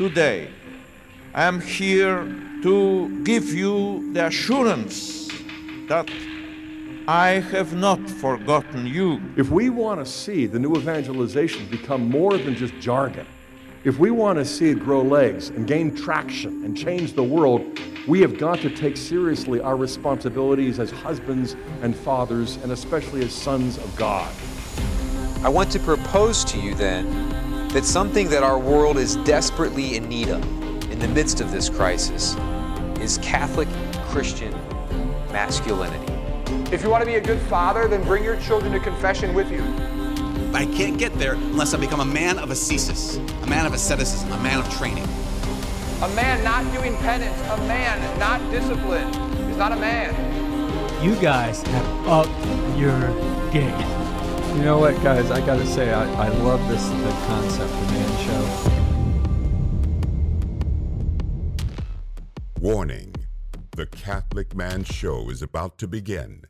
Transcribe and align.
today, 0.00 0.48
I 1.34 1.44
am 1.44 1.60
here 1.60 2.24
to 2.62 3.22
give 3.22 3.52
you 3.52 4.10
the 4.14 4.28
assurance 4.28 5.28
that 5.88 6.10
I 7.06 7.32
have 7.52 7.74
not 7.74 8.08
forgotten 8.08 8.86
you. 8.86 9.20
If 9.36 9.50
we 9.50 9.68
want 9.68 10.00
to 10.00 10.10
see 10.10 10.46
the 10.46 10.58
new 10.58 10.74
evangelization 10.74 11.66
become 11.66 12.08
more 12.08 12.38
than 12.38 12.54
just 12.54 12.72
jargon, 12.80 13.26
if 13.84 13.98
we 13.98 14.10
want 14.10 14.38
to 14.38 14.44
see 14.46 14.70
it 14.70 14.78
grow 14.80 15.02
legs 15.02 15.50
and 15.50 15.66
gain 15.66 15.94
traction 15.94 16.64
and 16.64 16.74
change 16.74 17.12
the 17.12 17.22
world, 17.22 17.78
we 18.08 18.22
have 18.22 18.38
got 18.38 18.58
to 18.60 18.70
take 18.70 18.96
seriously 18.96 19.60
our 19.60 19.76
responsibilities 19.76 20.78
as 20.78 20.90
husbands 20.90 21.56
and 21.82 21.94
fathers, 21.94 22.56
and 22.62 22.72
especially 22.72 23.22
as 23.22 23.34
sons 23.34 23.76
of 23.76 23.94
God. 23.96 24.32
I 25.44 25.50
want 25.50 25.70
to 25.72 25.78
propose 25.78 26.42
to 26.46 26.58
you 26.58 26.74
then 26.74 27.39
that 27.72 27.84
something 27.84 28.28
that 28.28 28.42
our 28.42 28.58
world 28.58 28.96
is 28.96 29.14
desperately 29.16 29.96
in 29.96 30.08
need 30.08 30.28
of 30.28 30.42
in 30.90 30.98
the 30.98 31.06
midst 31.06 31.40
of 31.40 31.52
this 31.52 31.68
crisis 31.68 32.36
is 33.00 33.18
Catholic 33.18 33.68
Christian 34.08 34.52
masculinity. 35.30 36.12
If 36.72 36.82
you 36.82 36.90
want 36.90 37.02
to 37.02 37.06
be 37.06 37.14
a 37.14 37.20
good 37.20 37.38
father, 37.42 37.86
then 37.86 38.02
bring 38.02 38.24
your 38.24 38.36
children 38.40 38.72
to 38.72 38.80
confession 38.80 39.34
with 39.34 39.52
you. 39.52 39.62
I 40.52 40.66
can't 40.66 40.98
get 40.98 41.16
there 41.16 41.34
unless 41.34 41.72
I 41.72 41.78
become 41.78 42.00
a 42.00 42.04
man 42.04 42.40
of 42.40 42.50
ascesis, 42.50 43.16
a 43.16 43.46
man 43.46 43.66
of 43.66 43.72
asceticism, 43.72 44.32
a 44.32 44.42
man 44.42 44.58
of 44.58 44.68
training. 44.74 45.04
A 46.02 46.08
man 46.16 46.42
not 46.42 46.64
doing 46.72 46.96
penance, 46.96 47.40
a 47.50 47.56
man 47.68 48.18
not 48.18 48.40
disciplined, 48.50 49.14
is 49.48 49.56
not 49.56 49.70
a 49.70 49.76
man. 49.76 50.12
You 51.04 51.14
guys 51.20 51.62
have 51.62 52.08
upped 52.08 52.76
your 52.76 52.98
game. 53.52 53.99
You 54.54 54.62
know 54.66 54.78
what, 54.78 55.00
guys? 55.02 55.30
I 55.30 55.40
gotta 55.46 55.64
say, 55.64 55.92
I, 55.92 56.04
I 56.26 56.28
love 56.28 56.66
this 56.68 56.86
the 56.88 57.12
concept 57.26 57.72
of 57.72 57.90
man 57.92 58.18
show. 58.26 58.80
Warning 62.60 63.14
The 63.70 63.86
Catholic 63.86 64.54
Man 64.54 64.84
Show 64.84 65.30
is 65.30 65.40
about 65.40 65.78
to 65.78 65.88
begin. 65.88 66.44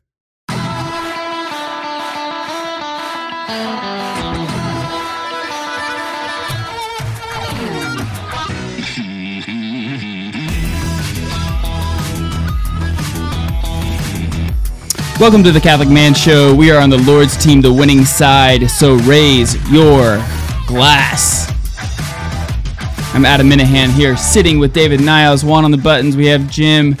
Welcome 15.21 15.43
to 15.43 15.51
the 15.51 15.61
Catholic 15.61 15.87
Man 15.87 16.15
Show. 16.15 16.55
We 16.55 16.71
are 16.71 16.81
on 16.81 16.89
the 16.89 16.97
Lord's 16.97 17.37
team, 17.37 17.61
the 17.61 17.71
winning 17.71 18.05
side, 18.05 18.67
so 18.71 18.95
raise 18.95 19.53
your 19.71 20.17
glass. 20.65 21.47
I'm 23.13 23.23
Adam 23.23 23.47
Minahan 23.47 23.91
here, 23.91 24.17
sitting 24.17 24.57
with 24.57 24.73
David 24.73 24.99
Niles, 24.99 25.45
one 25.45 25.63
on 25.63 25.69
the 25.69 25.77
buttons. 25.77 26.17
We 26.17 26.25
have 26.25 26.49
Jim 26.49 26.97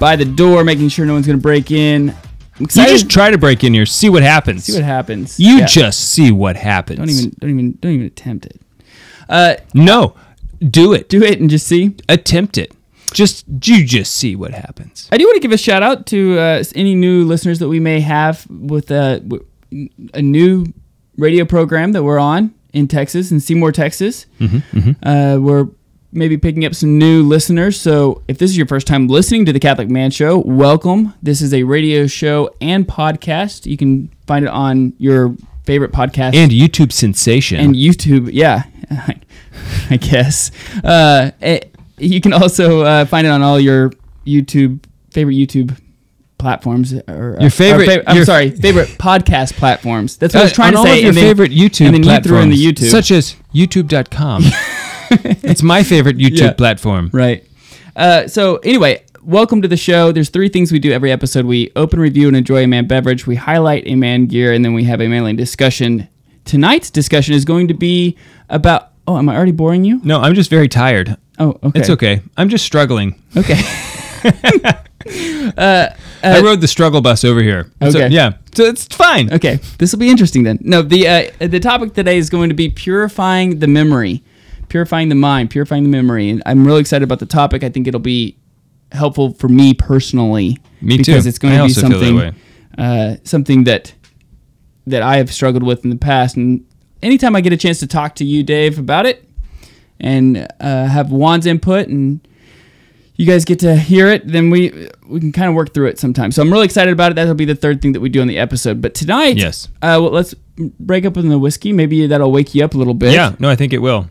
by 0.00 0.16
the 0.16 0.24
door, 0.24 0.64
making 0.64 0.88
sure 0.88 1.04
no 1.04 1.12
one's 1.12 1.26
going 1.26 1.38
to 1.38 1.42
break 1.42 1.70
in. 1.70 2.14
I'm 2.58 2.62
You 2.62 2.66
just 2.68 3.10
try 3.10 3.30
to 3.30 3.36
break 3.36 3.62
in 3.62 3.74
here, 3.74 3.84
see 3.84 4.08
what 4.08 4.22
happens. 4.22 4.64
see 4.64 4.72
what 4.76 4.84
happens. 4.84 5.38
You 5.38 5.58
Yeah. 5.58 5.66
just 5.66 6.00
see 6.00 6.32
what 6.32 6.56
happens. 6.56 6.98
don't 6.98 7.10
even 7.10 7.36
don't 7.38 7.50
even 7.50 7.78
don't 7.82 7.92
even 7.92 8.06
attempt 8.06 8.46
it. 8.46 8.58
Uh, 9.28 9.56
no, 9.74 10.14
do 10.70 10.94
it. 10.94 11.10
do 11.10 11.22
it 11.22 11.40
and 11.40 11.50
just 11.50 11.66
see. 11.66 11.94
Attempt 12.08 12.56
it. 12.56 12.72
Just 13.16 13.46
you 13.62 13.82
just 13.86 14.14
see 14.14 14.36
what 14.36 14.52
happens. 14.52 15.08
I 15.10 15.16
do 15.16 15.24
want 15.24 15.36
to 15.36 15.40
give 15.40 15.52
a 15.52 15.56
shout 15.56 15.82
out 15.82 16.04
to 16.08 16.38
uh, 16.38 16.62
any 16.74 16.94
new 16.94 17.24
listeners 17.24 17.58
that 17.60 17.68
we 17.68 17.80
may 17.80 18.00
have 18.00 18.46
with 18.50 18.90
a, 18.90 19.20
w- 19.20 19.88
a 20.12 20.20
new 20.20 20.66
radio 21.16 21.46
program 21.46 21.92
that 21.92 22.02
we're 22.04 22.18
on 22.18 22.52
in 22.74 22.86
Texas, 22.88 23.30
in 23.32 23.40
Seymour, 23.40 23.72
Texas. 23.72 24.26
Uh, 25.02 25.38
we're 25.40 25.66
maybe 26.12 26.36
picking 26.36 26.66
up 26.66 26.74
some 26.74 26.98
new 26.98 27.22
listeners. 27.22 27.80
So 27.80 28.22
if 28.28 28.36
this 28.36 28.50
is 28.50 28.56
your 28.58 28.66
first 28.66 28.86
time 28.86 29.08
listening 29.08 29.46
to 29.46 29.52
the 29.54 29.60
Catholic 29.60 29.88
Man 29.88 30.10
Show, 30.10 30.36
welcome. 30.38 31.14
This 31.22 31.40
is 31.40 31.54
a 31.54 31.62
radio 31.62 32.06
show 32.06 32.50
and 32.60 32.86
podcast. 32.86 33.64
You 33.64 33.78
can 33.78 34.10
find 34.26 34.44
it 34.44 34.50
on 34.50 34.92
your 34.98 35.34
favorite 35.64 35.92
podcast 35.92 36.34
And 36.34 36.52
YouTube 36.52 36.92
sensation. 36.92 37.60
and 37.60 37.74
YouTube. 37.74 38.28
Yeah, 38.30 38.64
I 39.90 39.96
guess. 39.96 40.50
Uh, 40.84 41.30
eh, 41.40 41.60
you 41.98 42.20
can 42.20 42.32
also 42.32 42.82
uh, 42.82 43.04
find 43.04 43.26
it 43.26 43.30
on 43.30 43.42
all 43.42 43.58
your 43.60 43.90
YouTube 44.26 44.84
favorite 45.10 45.34
YouTube 45.34 45.78
platforms. 46.38 46.92
Or, 47.08 47.36
Your 47.40 47.50
favorite- 47.50 47.88
or 47.88 48.02
I'm 48.06 48.16
your- 48.16 48.24
sorry, 48.24 48.50
favorite 48.66 48.88
podcast 48.98 49.54
platforms. 49.54 50.16
That's 50.16 50.34
what 50.34 50.40
I 50.40 50.44
was 50.44 50.52
Uh, 50.52 50.54
trying 50.54 50.72
to 50.72 50.78
all 50.78 50.84
say. 50.84 50.98
of 50.98 51.04
your 51.04 51.12
then- 51.12 51.24
favorite 51.24 51.52
YouTube 51.52 51.86
and 51.86 51.94
then 51.94 52.02
you 52.02 52.08
platforms, 52.08 52.26
threw 52.26 52.38
in 52.40 52.50
the 52.50 52.56
YouTube. 52.64 52.90
such 52.90 53.10
as 53.10 53.36
YouTube.com. 53.54 54.42
it's 55.10 55.62
my 55.62 55.82
favorite 55.82 56.18
YouTube 56.18 56.38
Yeah. 56.40 56.52
platform. 56.52 57.10
Right. 57.12 57.44
Uh, 57.94 58.26
so 58.28 58.56
anyway, 58.56 59.02
welcome 59.22 59.62
to 59.62 59.68
the 59.68 59.76
show. 59.78 60.12
There's 60.12 60.28
three 60.28 60.48
things 60.50 60.70
we 60.72 60.78
do 60.78 60.92
every 60.92 61.10
episode. 61.10 61.46
We 61.46 61.70
open, 61.76 61.98
review, 62.00 62.28
and 62.28 62.36
enjoy 62.36 62.62
a 62.64 62.66
man 62.66 62.86
beverage. 62.86 63.26
We 63.26 63.36
highlight 63.36 63.84
a 63.86 63.94
man 63.94 64.26
gear, 64.26 64.52
and 64.52 64.62
then 64.64 64.74
we 64.74 64.84
have 64.84 65.00
a 65.00 65.08
manly 65.08 65.32
discussion. 65.32 66.08
Tonight's 66.44 66.90
discussion 66.90 67.34
is 67.34 67.44
going 67.46 67.68
to 67.68 67.74
be 67.74 68.16
about. 68.50 68.90
Oh, 69.08 69.16
am 69.16 69.28
I 69.28 69.36
already 69.36 69.52
boring 69.52 69.84
you? 69.84 70.00
No, 70.04 70.20
I'm 70.20 70.34
just 70.34 70.50
very 70.50 70.68
tired. 70.68 71.16
Oh, 71.38 71.58
okay. 71.62 71.80
It's 71.80 71.90
okay. 71.90 72.22
I'm 72.36 72.48
just 72.48 72.64
struggling. 72.64 73.20
Okay. 73.36 73.60
I 75.58 76.40
rode 76.42 76.60
the 76.60 76.68
struggle 76.68 77.00
bus 77.00 77.24
over 77.24 77.40
here. 77.42 77.70
So, 77.80 77.88
Okay. 77.88 78.08
yeah. 78.08 78.34
So 78.54 78.64
it's 78.64 78.86
fine. 78.86 79.32
Okay, 79.32 79.60
this 79.78 79.92
will 79.92 79.98
be 79.98 80.08
interesting 80.08 80.42
then. 80.42 80.58
No, 80.62 80.82
the 80.82 81.06
uh, 81.06 81.30
the 81.38 81.60
topic 81.60 81.94
today 81.94 82.16
is 82.16 82.30
going 82.30 82.48
to 82.48 82.54
be 82.54 82.70
purifying 82.70 83.58
the 83.58 83.66
memory, 83.66 84.22
purifying 84.68 85.08
the 85.10 85.14
mind, 85.14 85.50
purifying 85.50 85.82
the 85.82 85.90
memory, 85.90 86.30
and 86.30 86.42
I'm 86.46 86.66
really 86.66 86.80
excited 86.80 87.04
about 87.04 87.18
the 87.18 87.26
topic. 87.26 87.62
I 87.62 87.68
think 87.68 87.86
it'll 87.86 88.00
be 88.00 88.36
helpful 88.92 89.34
for 89.34 89.48
me 89.48 89.74
personally. 89.74 90.58
Me 90.80 90.96
too. 90.96 91.12
Because 91.12 91.26
it's 91.26 91.38
going 91.38 91.54
I 91.54 91.58
to 91.58 91.66
be 91.66 91.72
feel 91.74 91.88
that 91.88 92.00
something 92.00 92.34
uh, 92.78 93.16
something 93.24 93.64
that 93.64 93.94
that 94.86 95.02
I 95.02 95.18
have 95.18 95.32
struggled 95.32 95.62
with 95.62 95.84
in 95.84 95.90
the 95.90 95.96
past, 95.96 96.36
and 96.36 96.64
anytime 97.02 97.36
I 97.36 97.42
get 97.42 97.52
a 97.52 97.56
chance 97.58 97.78
to 97.80 97.86
talk 97.86 98.14
to 98.16 98.24
you, 98.24 98.42
Dave, 98.42 98.78
about 98.78 99.04
it, 99.04 99.25
and 100.00 100.46
uh, 100.60 100.86
have 100.86 101.10
Juan's 101.10 101.46
input 101.46 101.88
and 101.88 102.20
you 103.16 103.24
guys 103.26 103.44
get 103.46 103.58
to 103.60 103.76
hear 103.76 104.08
it, 104.08 104.26
then 104.28 104.50
we 104.50 104.88
we 105.08 105.20
can 105.20 105.32
kind 105.32 105.48
of 105.48 105.54
work 105.54 105.72
through 105.72 105.86
it 105.86 105.98
sometimes. 105.98 106.36
So 106.36 106.42
I'm 106.42 106.52
really 106.52 106.66
excited 106.66 106.92
about 106.92 107.12
it. 107.12 107.14
That'll 107.14 107.34
be 107.34 107.46
the 107.46 107.54
third 107.54 107.80
thing 107.80 107.92
that 107.92 108.00
we 108.00 108.08
do 108.10 108.20
on 108.20 108.26
the 108.28 108.38
episode. 108.38 108.82
But 108.82 108.94
tonight, 108.94 109.38
Yes. 109.38 109.68
uh, 109.80 109.96
well, 110.02 110.10
let's 110.10 110.34
break 110.78 111.06
up 111.06 111.16
in 111.16 111.28
the 111.30 111.38
whiskey. 111.38 111.72
Maybe 111.72 112.06
that'll 112.06 112.30
wake 112.30 112.54
you 112.54 112.62
up 112.64 112.74
a 112.74 112.78
little 112.78 112.92
bit. 112.94 113.12
Yeah. 113.14 113.34
No, 113.38 113.48
I 113.48 113.56
think 113.56 113.72
it 113.72 113.78
will. 113.78 114.10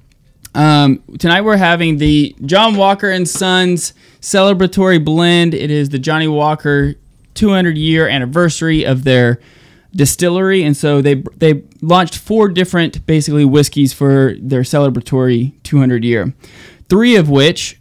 Um, 0.56 1.03
tonight 1.19 1.41
we're 1.41 1.57
having 1.57 1.97
the 1.97 2.35
John 2.45 2.78
Walker 2.78 3.09
and 3.12 3.28
Sons 3.28 3.94
celebratory 4.22 5.03
blend. 5.03 5.53
It 5.53 5.69
is 5.69 5.90
the 5.90 6.00
Johnnie 6.00 6.28
Walker 6.29 6.95
200 7.35 7.78
year 7.78 8.07
anniversary 8.07 8.85
of 8.85 9.03
their 9.03 9.40
distillery, 9.95 10.63
and 10.63 10.75
so 10.75 11.01
they 11.01 11.16
they 11.38 11.63
launched 11.81 12.17
four 12.17 12.50
different 12.50 13.06
basically 13.06 13.45
whiskeys 13.45 13.94
for 13.94 14.35
their 14.39 14.61
celebratory 14.61 15.53
200 15.63 16.03
year. 16.03 16.33
Three 16.89 17.16
of 17.16 17.29
which 17.29 17.79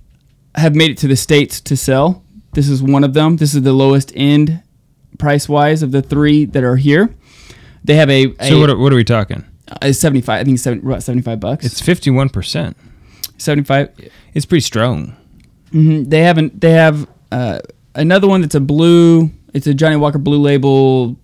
have 0.54 0.74
made 0.74 0.90
it 0.90 0.98
to 0.98 1.08
the 1.08 1.16
states 1.16 1.60
to 1.62 1.76
sell. 1.76 2.22
This 2.52 2.68
is 2.68 2.82
one 2.82 3.02
of 3.04 3.14
them. 3.14 3.36
This 3.36 3.54
is 3.54 3.62
the 3.62 3.72
lowest 3.72 4.12
end 4.14 4.62
price 5.18 5.48
wise 5.48 5.82
of 5.82 5.90
the 5.90 6.02
three 6.02 6.44
that 6.44 6.62
are 6.62 6.76
here. 6.76 7.14
They 7.82 7.96
have 7.96 8.08
a, 8.08 8.34
a, 8.38 8.48
So 8.48 8.60
what 8.60 8.70
are, 8.70 8.78
what 8.78 8.92
are 8.92 8.96
we 8.96 9.04
talking? 9.04 9.44
a 9.82 9.92
75. 9.92 10.40
I 10.40 10.44
think 10.44 10.54
it's 10.54 10.62
seven, 10.62 10.80
what, 10.80 11.02
75 11.02 11.40
bucks. 11.40 11.64
It's 11.64 11.80
51%. 11.80 12.74
75. 13.38 14.10
It's 14.34 14.46
pretty 14.46 14.60
strong. 14.60 15.16
They 15.72 16.20
haven't. 16.20 16.60
They 16.60 16.70
have 16.70 17.08
uh, 17.32 17.58
another 17.96 18.28
one 18.28 18.42
that's 18.42 18.54
a 18.54 18.60
blue. 18.60 19.30
It's 19.52 19.66
a 19.66 19.74
Johnnie 19.74 19.96
Walker 19.96 20.18
Blue 20.18 20.40
Label 20.40 21.16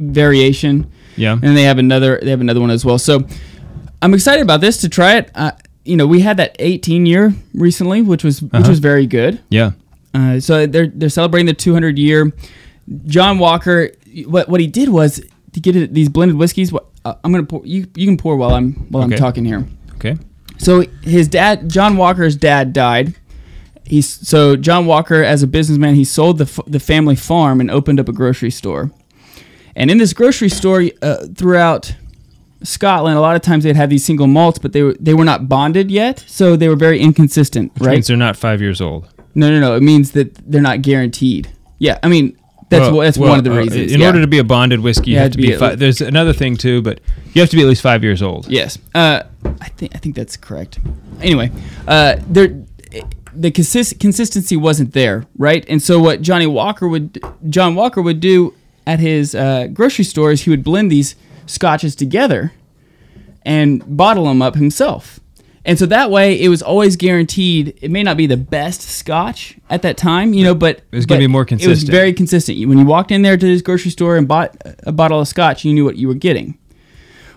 variation, 0.00 0.90
Yeah. 1.16 1.32
and 1.40 1.56
they 1.56 1.62
have 1.64 1.78
another. 1.78 2.18
They 2.22 2.30
have 2.30 2.40
another 2.40 2.60
one 2.60 2.70
as 2.70 2.84
well. 2.84 2.98
So 2.98 3.26
I'm 4.02 4.14
excited 4.14 4.42
about 4.42 4.60
this 4.60 4.78
to 4.78 4.88
try 4.88 5.16
it. 5.16 5.30
Uh, 5.34 5.52
you 5.84 5.96
know, 5.96 6.06
we 6.06 6.20
had 6.20 6.36
that 6.38 6.56
18 6.58 7.06
year 7.06 7.32
recently, 7.54 8.02
which 8.02 8.24
was 8.24 8.42
which 8.42 8.68
was 8.68 8.78
very 8.78 9.06
good. 9.06 9.40
Yeah. 9.50 9.72
Uh, 10.14 10.40
so 10.40 10.66
they're 10.66 10.88
they're 10.88 11.08
celebrating 11.08 11.46
the 11.46 11.54
200 11.54 11.98
year. 11.98 12.32
John 13.06 13.38
Walker, 13.38 13.90
what 14.26 14.48
what 14.48 14.60
he 14.60 14.66
did 14.66 14.88
was 14.88 15.22
to 15.52 15.60
get 15.60 15.94
these 15.94 16.08
blended 16.08 16.36
whiskeys. 16.36 16.72
What 16.72 16.86
uh, 17.04 17.14
I'm 17.22 17.30
gonna 17.32 17.44
pour. 17.44 17.64
You 17.64 17.86
you 17.94 18.06
can 18.06 18.16
pour 18.16 18.36
while 18.36 18.54
I'm 18.54 18.72
while 18.90 19.04
I'm 19.04 19.10
talking 19.12 19.44
here. 19.44 19.66
Okay. 19.94 20.16
So 20.58 20.84
his 21.02 21.28
dad, 21.28 21.70
John 21.70 21.96
Walker's 21.96 22.36
dad, 22.36 22.72
died. 22.72 23.14
He's 23.84 24.06
so 24.28 24.56
John 24.56 24.86
Walker, 24.86 25.22
as 25.22 25.42
a 25.42 25.46
businessman, 25.46 25.94
he 25.94 26.04
sold 26.04 26.38
the 26.38 26.44
f- 26.44 26.60
the 26.66 26.80
family 26.80 27.16
farm 27.16 27.60
and 27.60 27.70
opened 27.70 27.98
up 28.00 28.08
a 28.08 28.12
grocery 28.12 28.50
store. 28.50 28.90
And 29.76 29.90
in 29.90 29.98
this 29.98 30.12
grocery 30.12 30.48
store, 30.48 30.84
uh, 31.02 31.26
throughout 31.34 31.94
Scotland, 32.62 33.16
a 33.16 33.20
lot 33.20 33.36
of 33.36 33.42
times 33.42 33.64
they'd 33.64 33.76
have 33.76 33.90
these 33.90 34.04
single 34.04 34.26
malts, 34.26 34.58
but 34.58 34.72
they 34.72 34.82
were 34.82 34.94
they 35.00 35.14
were 35.14 35.24
not 35.24 35.48
bonded 35.48 35.90
yet, 35.90 36.24
so 36.26 36.56
they 36.56 36.68
were 36.68 36.76
very 36.76 37.00
inconsistent. 37.00 37.72
Which 37.74 37.86
right? 37.86 37.94
means 37.94 38.06
they're 38.08 38.16
not 38.16 38.36
five 38.36 38.60
years 38.60 38.80
old. 38.80 39.08
No, 39.34 39.50
no, 39.50 39.60
no. 39.60 39.76
It 39.76 39.82
means 39.82 40.10
that 40.12 40.34
they're 40.50 40.60
not 40.60 40.82
guaranteed. 40.82 41.48
Yeah, 41.78 41.98
I 42.02 42.08
mean, 42.08 42.36
That's 42.68 42.90
Well- 42.92 43.00
that's 43.00 43.18
well, 43.18 43.30
one 43.30 43.38
of 43.38 43.44
the 43.44 43.52
uh, 43.52 43.56
reasons. 43.56 43.92
In 43.92 44.00
yeah. 44.00 44.06
order 44.06 44.20
to 44.20 44.28
be 44.28 44.38
a 44.38 44.44
bonded 44.44 44.78
whiskey, 44.80 45.10
you 45.10 45.16
Yeah, 45.16 45.22
have 45.22 45.32
to 45.32 45.38
be 45.38 45.48
be. 45.48 45.56
Fi- 45.56 45.74
there's 45.74 46.00
another 46.00 46.32
thing 46.32 46.56
too, 46.56 46.80
but 46.82 47.00
you 47.34 47.40
have 47.42 47.50
to 47.50 47.56
be 47.56 47.62
at 47.62 47.68
least 47.68 47.82
five 47.82 48.04
years 48.04 48.22
old. 48.22 48.46
Yes. 48.48 48.78
Uh, 48.94 49.22
I 49.60 49.68
think 49.70 49.92
I 49.94 49.98
think 49.98 50.14
that's 50.14 50.36
correct. 50.36 50.78
Anyway, 51.20 51.50
uh, 51.88 52.16
there 52.28 52.62
the 53.34 53.50
consist- 53.50 53.98
consistency 53.98 54.56
wasn't 54.56 54.92
there, 54.92 55.26
right? 55.36 55.64
And 55.68 55.82
so 55.82 55.98
what 56.00 56.22
Johnnie 56.22 56.46
Walker 56.46 56.86
would 56.88 57.18
John 57.48 57.74
Walker 57.74 58.00
would 58.02 58.20
do 58.20 58.54
at 58.90 58.98
his 59.00 59.34
uh, 59.34 59.68
grocery 59.72 60.04
stores, 60.04 60.42
he 60.42 60.50
would 60.50 60.64
blend 60.64 60.90
these 60.90 61.14
scotches 61.46 61.94
together 61.94 62.52
and 63.42 63.82
bottle 63.96 64.24
them 64.26 64.42
up 64.42 64.54
himself. 64.54 65.20
And 65.64 65.78
so 65.78 65.84
that 65.86 66.10
way, 66.10 66.40
it 66.40 66.48
was 66.48 66.62
always 66.62 66.96
guaranteed. 66.96 67.78
It 67.82 67.90
may 67.90 68.02
not 68.02 68.16
be 68.16 68.26
the 68.26 68.36
best 68.36 68.80
Scotch 68.80 69.56
at 69.68 69.82
that 69.82 69.96
time, 69.98 70.32
you 70.32 70.42
know, 70.42 70.54
but 70.54 70.78
It 70.90 70.96
was 70.96 71.06
gonna 71.06 71.18
be 71.20 71.26
more 71.26 71.44
consistent. 71.44 71.70
It 71.70 71.82
was 71.82 71.88
very 72.00 72.12
consistent. 72.14 72.66
When 72.66 72.78
you 72.78 72.84
walked 72.86 73.10
in 73.10 73.22
there 73.22 73.36
to 73.36 73.46
this 73.46 73.60
grocery 73.62 73.90
store 73.90 74.16
and 74.16 74.26
bought 74.26 74.56
a 74.84 74.92
bottle 74.92 75.20
of 75.20 75.28
Scotch, 75.28 75.64
you 75.64 75.74
knew 75.74 75.84
what 75.84 75.96
you 75.96 76.08
were 76.08 76.14
getting. 76.14 76.56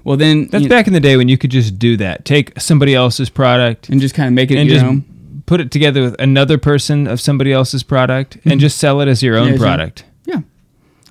Well, 0.06 0.18
then 0.18 0.48
That's 0.52 0.64
you- 0.64 0.70
back 0.70 0.88
in 0.88 0.94
the 0.94 1.00
day 1.02 1.18
when 1.18 1.28
you 1.28 1.38
could 1.38 1.52
just 1.52 1.78
do 1.78 1.98
that. 1.98 2.24
Take 2.26 2.60
somebody 2.60 2.96
else's 2.96 3.30
product 3.30 3.90
and 3.90 4.00
just 4.02 4.16
kind 4.16 4.28
of 4.28 4.34
make 4.34 4.52
it 4.52 4.58
and 4.58 4.70
your 4.70 4.76
just 4.80 4.86
own. 4.86 5.04
put 5.46 5.60
it 5.62 5.70
together 5.72 6.02
with 6.02 6.16
another 6.20 6.58
person 6.58 7.08
of 7.08 7.20
somebody 7.22 7.52
else's 7.52 7.84
product 7.84 8.38
and 8.46 8.60
just 8.60 8.78
sell 8.78 9.00
it 9.02 9.08
as 9.10 9.22
your 9.22 9.38
own 9.38 9.54
Yeah, 9.54 9.58
product. 9.60 10.06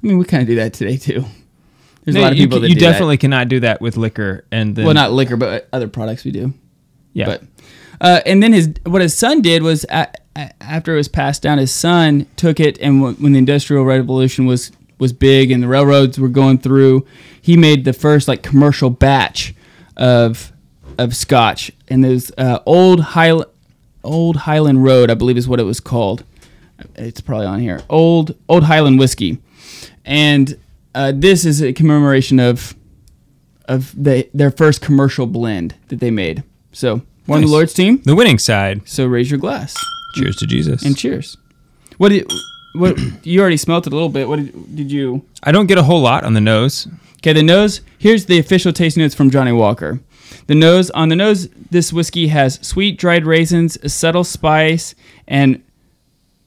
I 0.03 0.07
mean, 0.07 0.19
we 0.19 0.25
kind 0.25 0.43
of 0.43 0.49
do 0.49 0.57
that 0.57 0.73
today 0.75 0.97
too. 0.97 1.25
There's 2.05 2.15
No, 2.17 2.21
a 2.21 2.25
lot 2.25 2.33
of 2.33 2.39
people 2.39 2.59
c- 2.59 2.63
that 2.63 2.69
you 2.69 2.75
do 2.75 2.81
that. 2.81 2.91
definitely 2.93 3.17
cannot 3.19 3.49
do 3.49 3.61
that 3.61 3.81
with 3.81 3.97
liquor 3.97 4.45
and 4.51 4.75
then 4.75 4.85
well, 4.87 4.95
not 4.95 5.13
liquor, 5.13 5.37
but 5.37 5.69
other 5.73 5.87
products 5.89 6.25
we 6.25 6.33
do. 6.33 6.53
yeah. 7.13 7.27
But 7.27 7.43
uh, 8.01 8.21
and 8.27 8.43
then 8.43 8.53
his 8.53 8.71
what 8.85 9.01
his 9.03 9.15
son 9.17 9.41
did 9.43 9.63
was 9.63 9.85
a 9.89 10.09
a- 10.35 10.51
after 10.63 10.95
it 10.95 10.97
was 10.97 11.09
passed 11.09 11.43
down, 11.43 11.59
his 11.59 11.71
son 11.73 12.27
took 12.37 12.59
it 12.59 12.79
and 12.81 13.01
w- 13.01 13.17
when 13.23 13.33
the 13.33 13.39
Industrial 13.39 13.85
Revolution 13.85 14.47
was 14.47 14.73
was 14.99 15.13
big 15.13 15.51
and 15.53 15.63
the 15.63 15.69
railroads 15.69 16.19
were 16.19 16.29
going 16.29 16.59
through, 16.59 17.07
he 17.41 17.57
made 17.57 17.85
the 17.85 17.93
first 17.93 18.27
like 18.29 18.43
commercial 18.43 18.91
batch 18.91 19.55
of 19.97 20.53
of 20.99 21.15
Scotch 21.15 21.71
and 21.89 22.03
there's 22.03 22.33
uh, 22.39 22.59
old 22.67 23.01
Highland 23.01 23.49
Old 24.05 24.37
Highland 24.39 24.83
Road, 24.83 25.11
I 25.11 25.15
believe 25.15 25.37
is 25.37 25.47
what 25.47 25.61
it 25.61 25.65
was 25.65 25.79
called. 25.79 26.25
It's 26.97 27.21
probably 27.21 27.47
on 27.47 27.61
here. 27.61 27.81
Old 27.89 28.35
Old 28.49 28.65
Highland 28.65 28.99
whiskey, 28.99 29.39
and 30.05 30.59
uh, 30.95 31.13
this 31.15 31.45
is 31.45 31.63
a 31.63 31.73
commemoration 31.73 32.39
of 32.41 32.75
of 33.67 33.93
the, 33.97 34.29
their 34.35 34.51
first 34.51 34.81
commercial 34.81 35.27
blend 35.27 35.75
that 35.89 36.01
they 36.01 36.11
made. 36.11 36.43
So 36.73 37.03
one 37.27 37.39
of 37.39 37.43
Nice. 37.43 37.49
the 37.49 37.53
Lord's 37.53 37.75
team. 37.75 38.03
the 38.05 38.15
winning 38.17 38.39
side. 38.39 38.87
So 38.89 39.07
raise 39.07 39.31
your 39.31 39.39
glass 39.39 39.75
Cheers 40.17 40.37
to 40.37 40.47
Jesus. 40.47 40.83
and 40.85 40.97
cheers. 40.97 41.37
What 41.99 42.09
did 42.11 42.31
what 42.75 42.99
you 43.23 43.41
already 43.41 43.57
smelt 43.57 43.87
it 43.87 43.93
a 43.93 43.97
little 43.97 44.09
bit? 44.09 44.29
What 44.29 44.37
did, 44.41 44.77
did 44.77 44.93
you? 44.93 45.25
I 45.43 45.53
don't 45.53 45.67
get 45.67 45.79
a 45.79 45.83
whole 45.85 46.01
lot 46.01 46.25
on 46.25 46.35
the 46.35 46.41
nose. 46.41 46.89
Okay, 47.19 47.33
the 47.33 47.43
nose. 47.43 47.81
Here's 47.99 48.27
the 48.27 48.39
official 48.41 48.73
taste 48.73 48.97
notes 48.97 49.15
from 49.15 49.31
Johnnie 49.31 49.53
Walker. 49.53 50.01
The 50.49 50.57
nose 50.57 50.91
on 50.91 51.09
the 51.09 51.15
nose, 51.17 51.49
this 51.71 51.93
whiskey 51.93 52.27
has 52.29 52.59
sweet 52.67 52.99
dried 52.99 53.25
raisins, 53.27 53.79
a 53.85 53.89
subtle 53.89 54.25
spice, 54.25 54.95
and 55.29 55.63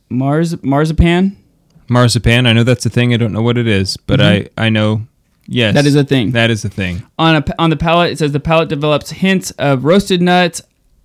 mars 0.09 0.61
marzipan. 0.61 1.37
Marzipan. 1.87 2.45
I 2.47 2.53
know 2.53 2.63
that's 2.63 2.85
a 2.85 2.89
thing. 2.89 3.13
I 3.13 3.17
don't 3.17 3.31
know 3.33 3.41
what 3.41 3.57
it 3.57 3.67
is, 3.67 3.97
but 3.97 4.21
I 4.21 4.49
I 4.57 4.69
know. 4.69 5.07
Yes, 5.47 5.69
Mm-hmm. 5.69 5.75
That 5.75 5.85
is 5.85 5.95
a 5.95 6.03
thing. 6.03 6.31
That 6.31 6.49
is 6.49 6.65
a 6.65 6.69
thing. 6.69 7.03
On 7.19 7.35
a, 7.35 7.43
on 7.59 7.69
the 7.69 7.77
palate, 7.77 8.11
it 8.13 8.17
says 8.17 8.31
the 8.31 8.39
palate 8.39 8.67
develops 8.69 9.11
hints 9.11 9.51
of 9.59 9.85
roasted 9.85 10.19
nuts, 10.21 10.59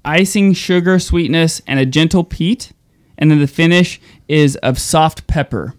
icing 0.04 0.54
sugar 0.54 0.98
sweetness, 0.98 1.60
and 1.66 1.78
a 1.78 1.84
gentle 1.84 2.24
peat. 2.24 2.72
And 3.18 3.30
then 3.30 3.38
the 3.38 3.46
finish 3.46 4.00
is 4.28 4.56
of 4.56 4.78
soft 4.78 5.26
pepper. 5.26 5.74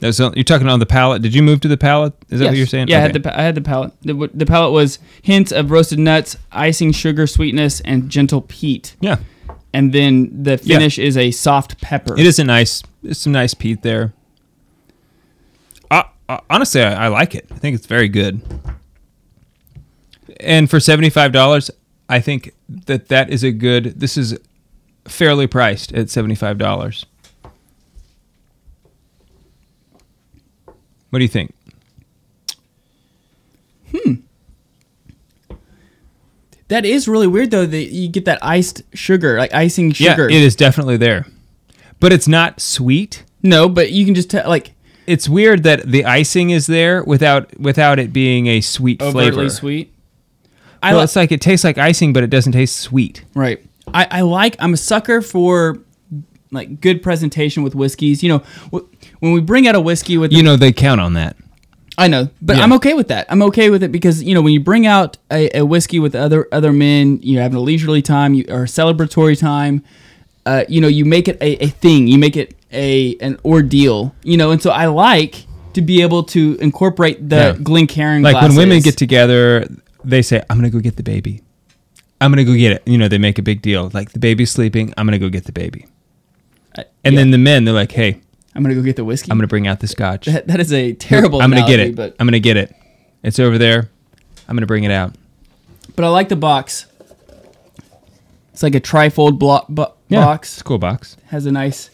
That's 0.00 0.18
you're 0.18 0.42
talking 0.42 0.68
on 0.68 0.80
the 0.80 0.86
palate. 0.86 1.22
Did 1.22 1.34
you 1.36 1.42
move 1.42 1.60
to 1.60 1.68
the 1.68 1.76
palate? 1.76 2.14
Is 2.30 2.40
that 2.40 2.46
what 2.46 2.56
you're 2.56 2.66
saying? 2.66 2.88
Yeah, 2.88 2.98
I 2.98 3.00
had 3.00 3.12
the 3.12 3.38
I 3.38 3.42
had 3.42 3.54
the 3.54 3.60
palate. 3.62 3.92
The, 4.02 4.28
the 4.34 4.44
palate 4.44 4.72
was 4.72 4.98
hints 5.22 5.52
of 5.52 5.70
roasted 5.70 6.00
nuts, 6.00 6.36
icing 6.50 6.90
sugar 6.90 7.28
sweetness, 7.28 7.80
and 7.82 8.10
gentle 8.10 8.40
peat. 8.42 8.96
yeah. 9.00 9.18
And 9.72 9.92
then 9.92 10.42
the 10.42 10.60
Yeah. 10.62 10.78
finish 10.78 10.98
is 10.98 11.16
a 11.16 11.30
soft 11.30 11.80
pepper. 11.80 12.18
It 12.18 12.26
is 12.26 12.38
a 12.40 12.44
nice. 12.44 12.82
There's 13.02 13.18
some 13.18 13.32
nice 13.32 13.54
peat 13.54 13.82
there. 13.82 14.12
Uh, 16.28 16.38
honestly, 16.48 16.82
I, 16.82 17.06
I 17.06 17.08
like 17.08 17.34
it. 17.34 17.46
I 17.50 17.56
think 17.56 17.74
it's 17.74 17.86
very 17.86 18.08
good. 18.08 18.40
And 20.40 20.68
for 20.68 20.80
seventy 20.80 21.10
five 21.10 21.32
dollars, 21.32 21.70
I 22.08 22.20
think 22.20 22.52
that 22.68 23.08
that 23.08 23.30
is 23.30 23.44
a 23.44 23.52
good. 23.52 24.00
This 24.00 24.16
is 24.16 24.38
fairly 25.04 25.46
priced 25.46 25.92
at 25.92 26.10
seventy 26.10 26.34
five 26.34 26.58
dollars. 26.58 27.06
What 31.10 31.18
do 31.18 31.24
you 31.24 31.28
think? 31.28 31.54
Hmm. 33.92 34.14
That 36.68 36.84
is 36.84 37.06
really 37.06 37.26
weird 37.26 37.50
though. 37.50 37.66
That 37.66 37.92
you 37.92 38.08
get 38.08 38.24
that 38.24 38.38
iced 38.42 38.82
sugar, 38.94 39.38
like 39.38 39.54
icing 39.54 39.92
sugar. 39.92 40.28
Yeah, 40.28 40.36
it 40.36 40.42
is 40.42 40.56
definitely 40.56 40.96
there, 40.96 41.26
but 42.00 42.12
it's 42.12 42.26
not 42.26 42.60
sweet. 42.60 43.24
No, 43.42 43.68
but 43.68 43.92
you 43.92 44.04
can 44.04 44.14
just 44.14 44.30
tell 44.30 44.48
like 44.48 44.73
It's 45.06 45.28
weird 45.28 45.62
that 45.64 45.82
the 45.90 46.04
icing 46.04 46.50
is 46.50 46.66
there 46.66 47.02
without 47.04 47.58
without 47.58 47.98
it 47.98 48.12
being 48.12 48.46
a 48.46 48.60
sweet 48.60 49.02
overtly 49.02 49.30
flavor. 49.32 49.50
sweet. 49.50 49.94
I 50.82 50.90
Well, 50.90 50.98
like 50.98 51.04
it's 51.04 51.16
like 51.16 51.32
it 51.32 51.40
tastes 51.40 51.64
like 51.64 51.78
icing, 51.78 52.12
but 52.12 52.22
it 52.22 52.30
doesn't 52.30 52.52
taste 52.52 52.76
sweet. 52.78 53.24
right. 53.34 53.60
I, 53.92 54.06
I 54.10 54.20
like. 54.22 54.56
I'm 54.60 54.72
a 54.72 54.76
sucker 54.78 55.20
for 55.20 55.78
like 56.50 56.80
good 56.80 57.02
presentation 57.02 57.62
with 57.62 57.74
whiskeys. 57.74 58.22
You 58.22 58.28
know, 58.30 58.38
wh- 58.72 58.84
when 59.20 59.32
we 59.32 59.40
bring 59.40 59.68
out 59.68 59.74
a 59.74 59.80
whiskey 59.80 60.16
with 60.16 60.32
You 60.32 60.42
know, 60.42 60.56
they 60.56 60.72
count 60.72 61.00
on 61.02 61.12
that. 61.14 61.36
I 61.98 62.08
know, 62.08 62.28
but 62.42 62.56
Yeah. 62.56 62.62
I'm 62.64 62.72
okay 62.72 62.94
with 62.94 63.08
that. 63.08 63.26
I'm 63.28 63.42
okay 63.42 63.70
with 63.70 63.82
it 63.82 63.92
because 63.92 64.22
you 64.22 64.34
know 64.34 64.40
when 64.42 64.52
you 64.52 64.60
bring 64.60 64.86
out 64.86 65.16
a, 65.30 65.58
a 65.58 65.64
whiskey 65.66 66.00
with 66.00 66.14
other 66.14 66.48
other 66.50 66.72
men, 66.72 67.20
you're 67.22 67.42
having 67.42 67.56
a 67.58 67.60
leisurely 67.60 68.02
time 68.02 68.34
you, 68.34 68.44
or 68.48 68.64
celebratory 68.64 69.38
time. 69.38 69.84
Uh, 70.46 70.64
you 70.68 70.80
know, 70.80 70.88
you 70.88 71.04
make 71.04 71.28
it 71.28 71.36
a, 71.40 71.64
a 71.64 71.68
thing. 71.68 72.06
You 72.06 72.18
make 72.18 72.36
it 72.36 72.54
a 72.72 73.16
an 73.20 73.38
ordeal. 73.44 74.14
You 74.22 74.36
know, 74.36 74.50
and 74.50 74.60
so 74.60 74.70
I 74.70 74.86
like 74.86 75.46
to 75.72 75.80
be 75.82 76.02
able 76.02 76.22
to 76.24 76.56
incorporate 76.60 77.28
the 77.28 77.36
Yeah. 77.36 77.52
Glencairn. 77.62 78.22
Like 78.22 78.40
when 78.42 78.54
women 78.56 78.80
get 78.80 78.96
together, 78.98 79.66
they 80.04 80.22
say, 80.22 80.42
"I'm 80.50 80.58
gonna 80.58 80.70
go 80.70 80.80
get 80.80 80.96
the 80.96 81.02
baby. 81.02 81.42
I'm 82.20 82.30
gonna 82.30 82.44
go 82.44 82.54
get 82.54 82.72
it." 82.72 82.82
You 82.86 82.98
know, 82.98 83.08
they 83.08 83.18
make 83.18 83.38
a 83.38 83.42
big 83.42 83.62
deal. 83.62 83.90
Like 83.94 84.12
the 84.12 84.18
baby's 84.18 84.50
sleeping, 84.50 84.92
I'm 84.96 85.06
gonna 85.06 85.18
go 85.18 85.28
get 85.30 85.44
the 85.44 85.52
baby. 85.52 85.86
Uh, 86.76 86.82
And 87.04 87.14
yeah. 87.14 87.20
then 87.20 87.30
the 87.30 87.38
men, 87.38 87.64
they're 87.64 87.74
like, 87.74 87.92
"Hey, 87.92 88.20
I'm 88.54 88.62
gonna 88.62 88.74
go 88.74 88.82
get 88.82 88.96
the 88.96 89.04
whiskey. 89.04 89.30
I'm 89.30 89.38
gonna 89.38 89.46
bring 89.48 89.66
out 89.66 89.80
the 89.80 89.88
scotch. 89.88 90.26
that, 90.26 90.46
that 90.48 90.60
is 90.60 90.72
a 90.72 90.92
terrible. 90.92 91.40
I'm 91.40 91.50
gonna 91.50 91.66
get 91.66 91.80
it. 91.80 91.94
but 91.96 92.14
I'm 92.20 92.26
gonna 92.26 92.38
get 92.38 92.56
it. 92.58 92.74
It's 93.22 93.38
over 93.38 93.56
there. 93.58 93.88
I'm 94.48 94.56
gonna 94.56 94.66
bring 94.66 94.84
it 94.84 94.90
out." 94.92 95.14
but 95.96 96.04
I 96.04 96.08
like 96.08 96.28
the 96.28 96.36
box. 96.36 96.86
It's 98.52 98.62
like 98.62 98.74
a 98.74 98.80
trifold 98.80 99.38
block, 99.38 99.66
bo- 99.68 99.93
Yeah, 100.08 100.24
box. 100.24 100.52
It's 100.52 100.60
a 100.60 100.64
cool 100.64 100.78
box. 100.78 101.16
Has 101.26 101.46
a 101.46 101.52
nice 101.52 101.90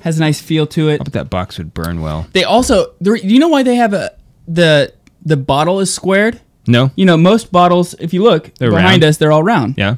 has 0.00 0.18
a 0.18 0.20
nice 0.20 0.40
feel 0.40 0.66
to 0.68 0.88
it. 0.88 1.00
I 1.00 1.04
bet 1.04 1.12
that 1.14 1.30
box 1.30 1.56
would 1.58 1.72
burn 1.72 2.00
well. 2.02 2.26
They 2.32 2.44
also, 2.44 2.92
do 3.00 3.14
you 3.14 3.38
know 3.38 3.48
why 3.48 3.62
they 3.62 3.76
have 3.76 3.94
a 3.94 4.12
the 4.46 4.92
the 5.24 5.36
bottle 5.36 5.80
is 5.80 5.92
squared? 5.92 6.40
No. 6.66 6.90
You 6.96 7.04
know, 7.06 7.16
most 7.16 7.52
bottles, 7.52 7.94
if 7.94 8.12
you 8.12 8.22
look 8.22 8.54
They're 8.54 8.70
behind 8.70 9.02
round. 9.02 9.04
us, 9.04 9.16
they're 9.18 9.32
all 9.32 9.42
round. 9.42 9.74
Yeah. 9.76 9.96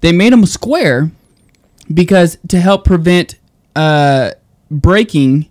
They 0.00 0.12
made 0.12 0.32
them 0.32 0.46
square 0.46 1.10
because 1.92 2.38
to 2.48 2.60
help 2.60 2.84
prevent 2.84 3.34
uh, 3.76 4.32
breaking 4.70 5.48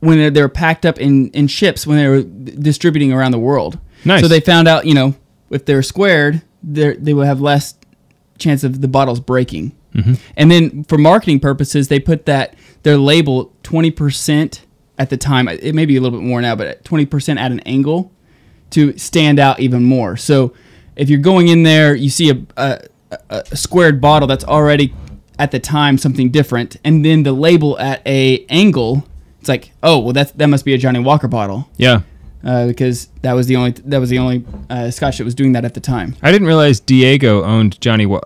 when 0.00 0.18
they're, 0.18 0.30
they're 0.30 0.48
packed 0.48 0.86
up 0.86 0.98
in, 0.98 1.30
in 1.30 1.48
ships 1.48 1.86
when 1.86 1.98
they 1.98 2.08
were 2.08 2.22
distributing 2.22 3.12
around 3.12 3.32
the 3.32 3.38
world. 3.38 3.78
Nice. 4.04 4.20
So 4.22 4.28
they 4.28 4.40
found 4.40 4.68
out, 4.68 4.86
you 4.86 4.94
know, 4.94 5.14
if 5.50 5.64
they're 5.64 5.82
squared, 5.82 6.42
they 6.62 6.94
they 6.96 7.14
will 7.14 7.24
have 7.24 7.40
less 7.40 7.74
chance 8.38 8.62
of 8.64 8.80
the 8.80 8.88
bottles 8.88 9.20
breaking. 9.20 9.72
Mm-hmm. 9.94 10.14
And 10.36 10.50
then 10.50 10.84
for 10.84 10.98
marketing 10.98 11.40
purposes, 11.40 11.88
they 11.88 12.00
put 12.00 12.26
that 12.26 12.54
their 12.82 12.96
label 12.98 13.52
twenty 13.62 13.90
percent 13.90 14.64
at 14.98 15.10
the 15.10 15.16
time. 15.16 15.48
It 15.48 15.74
may 15.74 15.86
be 15.86 15.96
a 15.96 16.00
little 16.00 16.18
bit 16.18 16.26
more 16.26 16.40
now, 16.42 16.54
but 16.56 16.84
twenty 16.84 17.06
percent 17.06 17.38
at 17.38 17.50
an 17.52 17.60
angle 17.60 18.12
to 18.70 18.96
stand 18.98 19.38
out 19.38 19.60
even 19.60 19.84
more. 19.84 20.16
So 20.16 20.52
if 20.96 21.08
you're 21.08 21.20
going 21.20 21.48
in 21.48 21.62
there, 21.62 21.94
you 21.94 22.10
see 22.10 22.30
a, 22.30 22.42
a, 22.56 22.80
a 23.30 23.56
squared 23.56 24.00
bottle 24.00 24.26
that's 24.28 24.44
already 24.44 24.92
at 25.38 25.50
the 25.50 25.60
time 25.60 25.98
something 25.98 26.30
different, 26.30 26.76
and 26.84 27.04
then 27.04 27.22
the 27.22 27.32
label 27.32 27.78
at 27.78 28.00
a 28.06 28.44
angle, 28.48 29.06
it's 29.40 29.48
like, 29.48 29.72
oh 29.82 29.98
well, 29.98 30.12
that's 30.12 30.32
that 30.32 30.46
must 30.48 30.64
be 30.64 30.74
a 30.74 30.78
Johnnie 30.78 30.98
Walker 31.00 31.28
bottle 31.28 31.68
Yeah. 31.76 32.00
uh, 32.42 32.66
because 32.66 33.08
that 33.22 33.34
was 33.34 33.46
the 33.46 33.56
only 33.56 33.70
that 33.72 33.98
was 33.98 34.08
the 34.10 34.18
only 34.18 34.44
uh, 34.70 34.90
Scotch 34.90 35.18
that 35.18 35.24
was 35.24 35.34
doing 35.34 35.52
that 35.52 35.64
at 35.64 35.74
the 35.74 35.80
time. 35.80 36.16
I 36.22 36.32
didn't 36.32 36.46
realize 36.46 36.80
Diageo 36.80 37.44
owned 37.44 37.78
Johnny 37.82 38.06
Wa- 38.06 38.22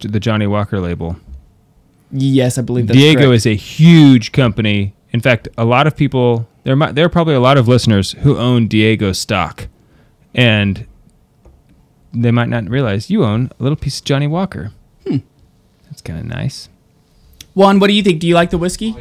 the 0.00 0.20
Johnnie 0.20 0.46
Walker 0.46 0.80
label. 0.80 1.16
Yes, 2.10 2.58
I 2.58 2.62
believe 2.62 2.86
that's 2.88 2.98
Diageo 2.98 3.14
correct. 3.14 3.32
is 3.32 3.46
a 3.46 3.54
huge 3.54 4.32
company. 4.32 4.94
In 5.12 5.20
fact, 5.20 5.48
a 5.56 5.64
lot 5.64 5.86
of 5.86 5.96
people 5.96 6.46
there 6.64 6.76
might 6.76 6.94
there 6.94 7.04
are 7.06 7.10
probably 7.10 7.34
a 7.34 7.40
lot 7.40 7.56
of 7.56 7.68
listeners 7.68 8.12
who 8.12 8.36
own 8.36 8.68
Diageo 8.68 9.14
stock, 9.16 9.68
and 10.34 10.86
they 12.12 12.30
might 12.30 12.48
not 12.48 12.68
realize 12.68 13.10
you 13.10 13.24
own 13.24 13.50
a 13.58 13.62
little 13.62 13.76
piece 13.76 13.98
of 13.98 14.04
Johnny 14.04 14.26
Walker. 14.26 14.72
Hmm. 15.06 15.18
That's 15.84 16.02
kind 16.02 16.18
of 16.18 16.26
nice. 16.26 16.68
Juan. 17.54 17.78
What 17.80 17.86
do 17.88 17.94
you 17.94 18.02
think? 18.02 18.20
Do 18.20 18.26
you 18.26 18.34
like 18.34 18.50
the 18.50 18.58
whiskey? 18.58 18.94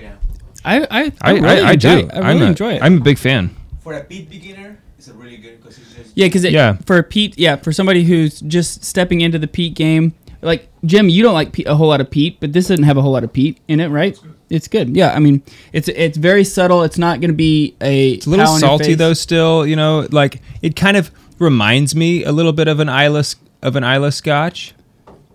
I 0.63 0.79
I, 0.79 0.87
I, 0.89 1.11
I, 1.21 1.31
really 1.33 1.47
I, 1.47 1.69
I 1.69 1.71
enjoy 1.73 2.01
do. 2.01 2.07
it. 2.07 2.13
I 2.13 2.17
really 2.19 2.29
I'm 2.29 2.41
a, 2.41 2.45
enjoy 2.45 2.73
it. 2.73 2.81
I'm 2.83 2.97
a 2.97 3.01
big 3.01 3.17
fan. 3.17 3.55
For 3.81 3.93
a 3.97 4.03
beat 4.03 4.29
beginner, 4.29 4.77
it's 4.97 5.07
a 5.07 5.13
really 5.13 5.37
good 5.37 5.59
because 5.61 5.77
it's 5.79 5.93
just 5.95 6.11
Yeah, 6.15 6.27
because 6.27 6.45
Yeah. 6.45 6.77
for 6.85 6.97
a 6.97 7.03
peat, 7.03 7.37
yeah, 7.37 7.55
for 7.55 7.71
somebody 7.71 8.03
who's 8.03 8.39
just 8.41 8.83
stepping 8.85 9.21
into 9.21 9.39
the 9.39 9.47
peat 9.47 9.73
game, 9.73 10.13
like 10.41 10.67
Jim, 10.85 11.09
you 11.09 11.23
don't 11.23 11.33
like 11.33 11.57
a 11.65 11.75
whole 11.75 11.87
lot 11.87 12.01
of 12.01 12.09
peat, 12.09 12.39
but 12.39 12.53
this 12.53 12.67
doesn't 12.67 12.83
have 12.85 12.97
a 12.97 13.01
whole 13.01 13.11
lot 13.11 13.23
of 13.23 13.31
peat 13.31 13.59
in 13.67 13.79
it, 13.79 13.87
right? 13.89 14.17
It's 14.49 14.67
good. 14.67 14.95
Yeah, 14.95 15.13
I 15.13 15.19
mean, 15.19 15.41
it's 15.71 15.87
it's 15.87 16.17
very 16.17 16.43
subtle. 16.43 16.83
It's 16.83 16.97
not 16.97 17.21
going 17.21 17.29
to 17.31 17.35
be 17.37 17.75
a 17.81 18.11
It's 18.13 18.25
a 18.25 18.29
little 18.29 18.47
salty 18.57 18.95
though. 18.95 19.13
Still, 19.13 19.65
you 19.65 19.75
know, 19.75 20.07
like 20.11 20.41
it 20.61 20.75
kind 20.75 20.97
of 20.97 21.11
reminds 21.39 21.95
me 21.95 22.23
a 22.23 22.31
little 22.31 22.51
bit 22.53 22.67
of 22.67 22.79
an 22.79 22.89
Islay 22.89 23.23
of 23.61 23.75
an 23.75 23.83
Islay 23.83 24.11
Scotch. 24.11 24.73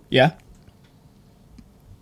Yeah, 0.09 0.33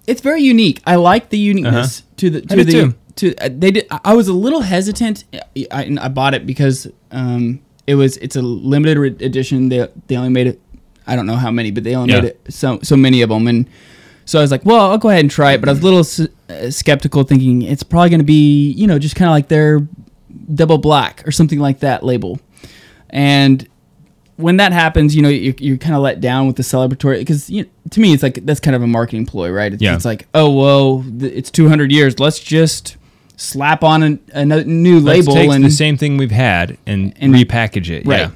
it's 0.07 0.21
very 0.21 0.41
unique. 0.41 0.81
I 0.85 0.95
like 0.95 1.29
the 1.29 1.37
uniqueness 1.39 1.99
Uh-huh. 2.01 2.13
to 2.17 2.29
the 2.29 2.37
I 2.53 2.55
to 2.55 2.63
the 2.63 2.71
too. 2.71 2.95
to. 3.15 3.35
Uh, 3.37 3.49
they 3.51 3.71
did. 3.71 3.87
I 4.03 4.13
was 4.13 4.27
a 4.27 4.33
little 4.33 4.61
hesitant. 4.61 5.23
I, 5.71 5.95
I 5.99 6.07
bought 6.09 6.33
it 6.33 6.45
because 6.45 6.87
um, 7.11 7.61
it 7.87 7.95
was 7.95 8.17
it's 8.17 8.35
a 8.35 8.41
limited 8.41 8.97
re- 8.97 9.25
edition. 9.25 9.69
They 9.69 9.87
they 10.07 10.17
only 10.17 10.29
made 10.29 10.47
it. 10.47 10.61
I 11.07 11.15
don't 11.15 11.25
know 11.25 11.35
how 11.35 11.51
many, 11.51 11.71
but 11.71 11.83
they 11.83 11.95
only 11.95 12.13
Yeah. 12.13 12.21
made 12.21 12.27
it 12.29 12.39
so 12.49 12.79
so 12.83 12.95
many 12.95 13.21
of 13.21 13.29
them, 13.29 13.47
and 13.47 13.65
so 14.25 14.39
I 14.39 14.41
was 14.41 14.51
like, 14.51 14.65
well, 14.65 14.91
I'll 14.91 14.97
go 14.97 15.09
ahead 15.09 15.21
and 15.21 15.29
try 15.31 15.53
it. 15.53 15.59
But 15.59 15.69
I 15.69 15.71
was 15.73 15.81
a 15.81 15.83
little 15.83 15.99
s- 15.99 16.19
uh, 16.49 16.69
skeptical, 16.71 17.23
thinking 17.23 17.61
it's 17.61 17.83
probably 17.83 18.09
going 18.09 18.19
to 18.21 18.25
be 18.25 18.71
you 18.71 18.87
know 18.87 18.97
just 18.99 19.15
kind 19.15 19.27
of 19.29 19.33
like 19.33 19.47
their 19.49 19.87
double 20.53 20.77
black 20.77 21.23
or 21.27 21.31
something 21.31 21.59
like 21.59 21.79
that 21.79 22.03
label, 22.03 22.39
and 23.09 23.67
when 24.37 24.57
that 24.57 24.73
happens, 24.73 25.15
you 25.15 25.21
know, 25.21 25.29
you're, 25.29 25.53
you're 25.59 25.77
kind 25.77 25.95
of 25.95 26.01
let 26.01 26.19
down 26.19 26.45
with 26.45 26.57
the 26.57 26.63
celebratory 26.63 27.19
because 27.19 27.49
you 27.49 27.63
know, 27.63 27.69
to 27.91 27.99
me, 28.01 28.11
it's 28.13 28.21
like 28.21 28.45
that's 28.45 28.59
kind 28.59 28.75
of 28.75 28.81
a 28.81 28.87
marketing 28.87 29.25
ploy, 29.25 29.49
right? 29.49 29.71
It's, 29.73 29.81
Yeah. 29.81 29.95
it's 29.95 30.03
like, 30.03 30.27
oh 30.33 30.51
well, 30.51 31.03
th- 31.19 31.31
it's 31.33 31.49
200 31.49 31.89
years. 31.91 32.19
Let's 32.19 32.39
just 32.39 32.97
slap 33.37 33.81
on 33.83 34.03
an, 34.03 34.19
a 34.33 34.43
new 34.65 34.99
Let's 34.99 35.27
label 35.27 35.51
and 35.53 35.63
the 35.63 35.69
same 35.69 35.95
thing 35.97 36.17
we've 36.17 36.31
had 36.31 36.77
and, 36.85 37.13
and- 37.17 37.33
repackage 37.33 37.89
it. 37.89 38.05
right. 38.05 38.19
Yeah. 38.21 38.29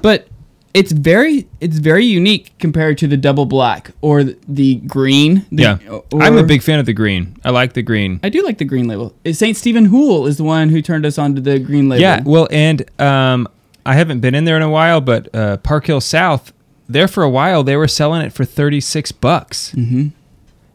But 0.00 0.28
it's 0.74 0.90
very 0.90 1.46
it's 1.60 1.78
very 1.78 2.04
unique 2.04 2.52
compared 2.58 2.98
to 2.98 3.06
the 3.06 3.16
double 3.16 3.46
black 3.46 3.92
or 4.00 4.24
the, 4.24 4.36
the 4.48 4.74
green. 4.74 5.46
The, 5.52 5.62
yeah. 5.62 5.78
or- 5.88 6.22
I'm 6.22 6.36
a 6.36 6.42
big 6.42 6.62
fan 6.62 6.80
of 6.80 6.86
the 6.86 6.92
green. 6.92 7.36
I 7.44 7.50
like 7.50 7.74
the 7.74 7.82
green. 7.82 8.18
I 8.24 8.28
do 8.28 8.42
like 8.42 8.58
the 8.58 8.64
green 8.64 8.88
label. 8.88 9.14
Saint 9.32 9.56
Stephen 9.56 9.86
Hoole 9.86 10.26
is 10.26 10.36
the 10.36 10.44
one 10.44 10.68
who 10.68 10.82
turned 10.82 11.06
us 11.06 11.16
onto 11.16 11.40
the 11.40 11.60
green 11.60 11.88
label. 11.88 12.02
Yeah, 12.02 12.22
well, 12.24 12.48
and 12.50 12.84
um, 13.00 13.48
I 13.86 13.94
haven't 13.94 14.20
been 14.20 14.34
in 14.34 14.44
there 14.44 14.56
in 14.56 14.62
a 14.62 14.70
while, 14.70 15.00
but 15.00 15.32
uh, 15.34 15.58
Park 15.58 15.86
Hill 15.86 16.00
South, 16.00 16.52
there 16.88 17.08
for 17.08 17.22
a 17.22 17.30
while, 17.30 17.62
they 17.62 17.76
were 17.76 17.88
selling 17.88 18.22
it 18.22 18.32
for 18.32 18.44
thirty 18.44 18.80
six 18.80 19.12
bucks, 19.12 19.72
mm-hmm. 19.76 20.08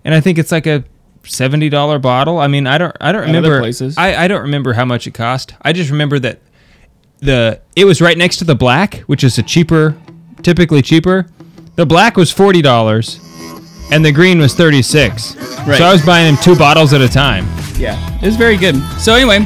and 0.06 0.15
I 0.15 0.22
think 0.22 0.38
it's 0.38 0.51
like 0.51 0.65
a 0.65 0.86
seventy 1.25 1.68
dollar 1.68 2.00
bottle. 2.00 2.39
I 2.39 2.48
mean, 2.48 2.68
I 2.68 2.77
don't, 2.77 2.96
I 3.01 3.12
don't 3.12 3.24
At 3.24 3.27
remember. 3.27 3.60
places. 3.60 3.98
I, 3.98 4.24
I 4.24 4.27
don't 4.29 4.44
remember 4.44 4.74
how 4.74 4.86
much 4.86 5.08
it 5.08 5.13
cost. 5.13 5.56
I 5.62 5.74
just 5.74 5.91
remember 5.91 6.20
that 6.20 6.39
the 7.20 7.60
it 7.76 7.86
was 7.86 8.02
right 8.02 8.18
next 8.18 8.38
to 8.38 8.44
the 8.46 8.56
black, 8.56 9.00
which 9.02 9.24
is 9.24 9.38
a 9.38 9.44
cheaper, 9.44 9.96
typically 10.42 10.82
cheaper. 10.82 11.28
The 11.76 11.86
black 11.86 12.18
was 12.18 12.32
forty 12.32 12.62
dollars, 12.62 13.20
and 13.92 14.04
the 14.04 14.12
green 14.12 14.40
was 14.40 14.54
thirty 14.54 14.82
six. 14.82 15.36
Right. 15.66 15.78
So 15.78 15.86
I 15.86 15.92
was 15.92 16.06
buying 16.06 16.34
them 16.34 16.42
two 16.44 16.56
bottles 16.56 16.94
at 16.94 17.02
a 17.02 17.10
time. 17.10 17.46
Yeah, 17.78 17.98
it 18.22 18.26
was 18.26 18.36
very 18.36 18.58
good. 18.58 18.76
So 19.00 19.14
anyway, 19.16 19.40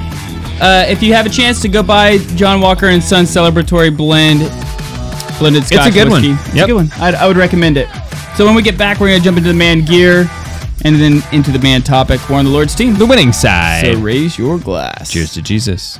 uh, 0.62 0.86
if 0.88 1.04
you 1.04 1.14
have 1.14 1.26
a 1.26 1.30
chance 1.30 1.62
to 1.62 1.68
go 1.70 1.84
buy 1.84 2.18
John 2.36 2.62
Walker 2.62 2.88
and 2.88 3.04
Son 3.04 3.26
Celebratory 3.26 3.96
Blend, 3.96 4.40
blended 5.40 5.64
Scotch 5.66 5.90
a 5.90 5.94
good 5.94 6.10
one. 6.10 6.22
whiskey, 6.24 6.34
it's 6.48 6.56
Yep. 6.56 6.64
a 6.64 6.68
good 6.68 6.76
one. 6.76 6.92
I'd, 6.98 7.16
I 7.16 7.28
would 7.28 7.38
recommend 7.38 7.78
it. 7.78 7.88
So 8.36 8.46
when 8.46 8.56
we 8.56 8.62
get 8.64 8.78
back, 8.78 9.00
we're 9.00 9.10
gonna 9.10 9.20
jump 9.24 9.38
into 9.38 9.50
the 9.50 9.56
man 9.56 9.86
gear, 9.86 10.28
and 10.86 10.96
then 10.96 11.22
into 11.32 11.52
the 11.52 11.60
man 11.60 11.82
topic. 11.84 12.20
We're 12.30 12.38
on 12.38 12.46
the 12.46 12.52
Lord's 12.52 12.74
team. 12.76 12.96
The 12.96 13.06
winning 13.06 13.32
side. 13.34 13.86
So 13.86 14.00
raise 14.00 14.38
your 14.38 14.58
glass. 14.58 15.12
Cheers 15.12 15.34
to 15.34 15.42
Jesus. 15.44 16.00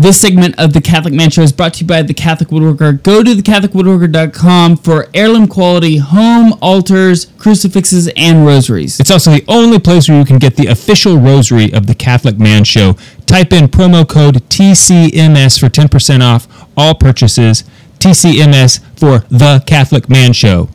This 0.00 0.20
segment 0.20 0.54
of 0.60 0.74
the 0.74 0.80
Catholic 0.80 1.12
Man 1.12 1.28
Show 1.28 1.42
is 1.42 1.50
brought 1.50 1.74
to 1.74 1.80
you 1.80 1.86
by 1.88 2.02
the 2.02 2.14
Catholic 2.14 2.50
Woodworker. 2.50 3.02
Go 3.02 3.24
to 3.24 3.34
thecatholicwoodworker.com 3.34 4.76
for 4.76 5.08
heirloom 5.12 5.48
quality 5.48 5.96
home 5.96 6.56
altars, 6.62 7.24
crucifixes, 7.36 8.08
and 8.16 8.46
rosaries. 8.46 9.00
It's 9.00 9.10
also 9.10 9.32
the 9.32 9.44
only 9.48 9.80
place 9.80 10.08
where 10.08 10.16
you 10.16 10.24
can 10.24 10.38
get 10.38 10.54
the 10.54 10.68
official 10.68 11.18
rosary 11.18 11.72
of 11.72 11.88
the 11.88 11.96
Catholic 11.96 12.38
Man 12.38 12.62
Show. 12.62 12.92
Type 13.26 13.52
in 13.52 13.64
promo 13.64 14.08
code 14.08 14.36
TCMS 14.48 15.58
for 15.58 15.68
10% 15.68 16.22
off 16.22 16.46
all 16.76 16.94
purchases. 16.94 17.64
TCMS 17.98 18.78
for 18.96 19.26
the 19.28 19.64
Catholic 19.66 20.08
Man 20.08 20.32
Show. 20.32 20.68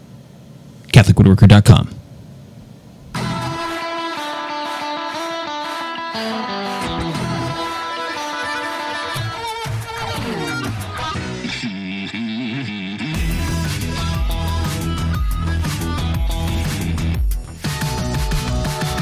CatholicWoodworker.com. 0.92 1.93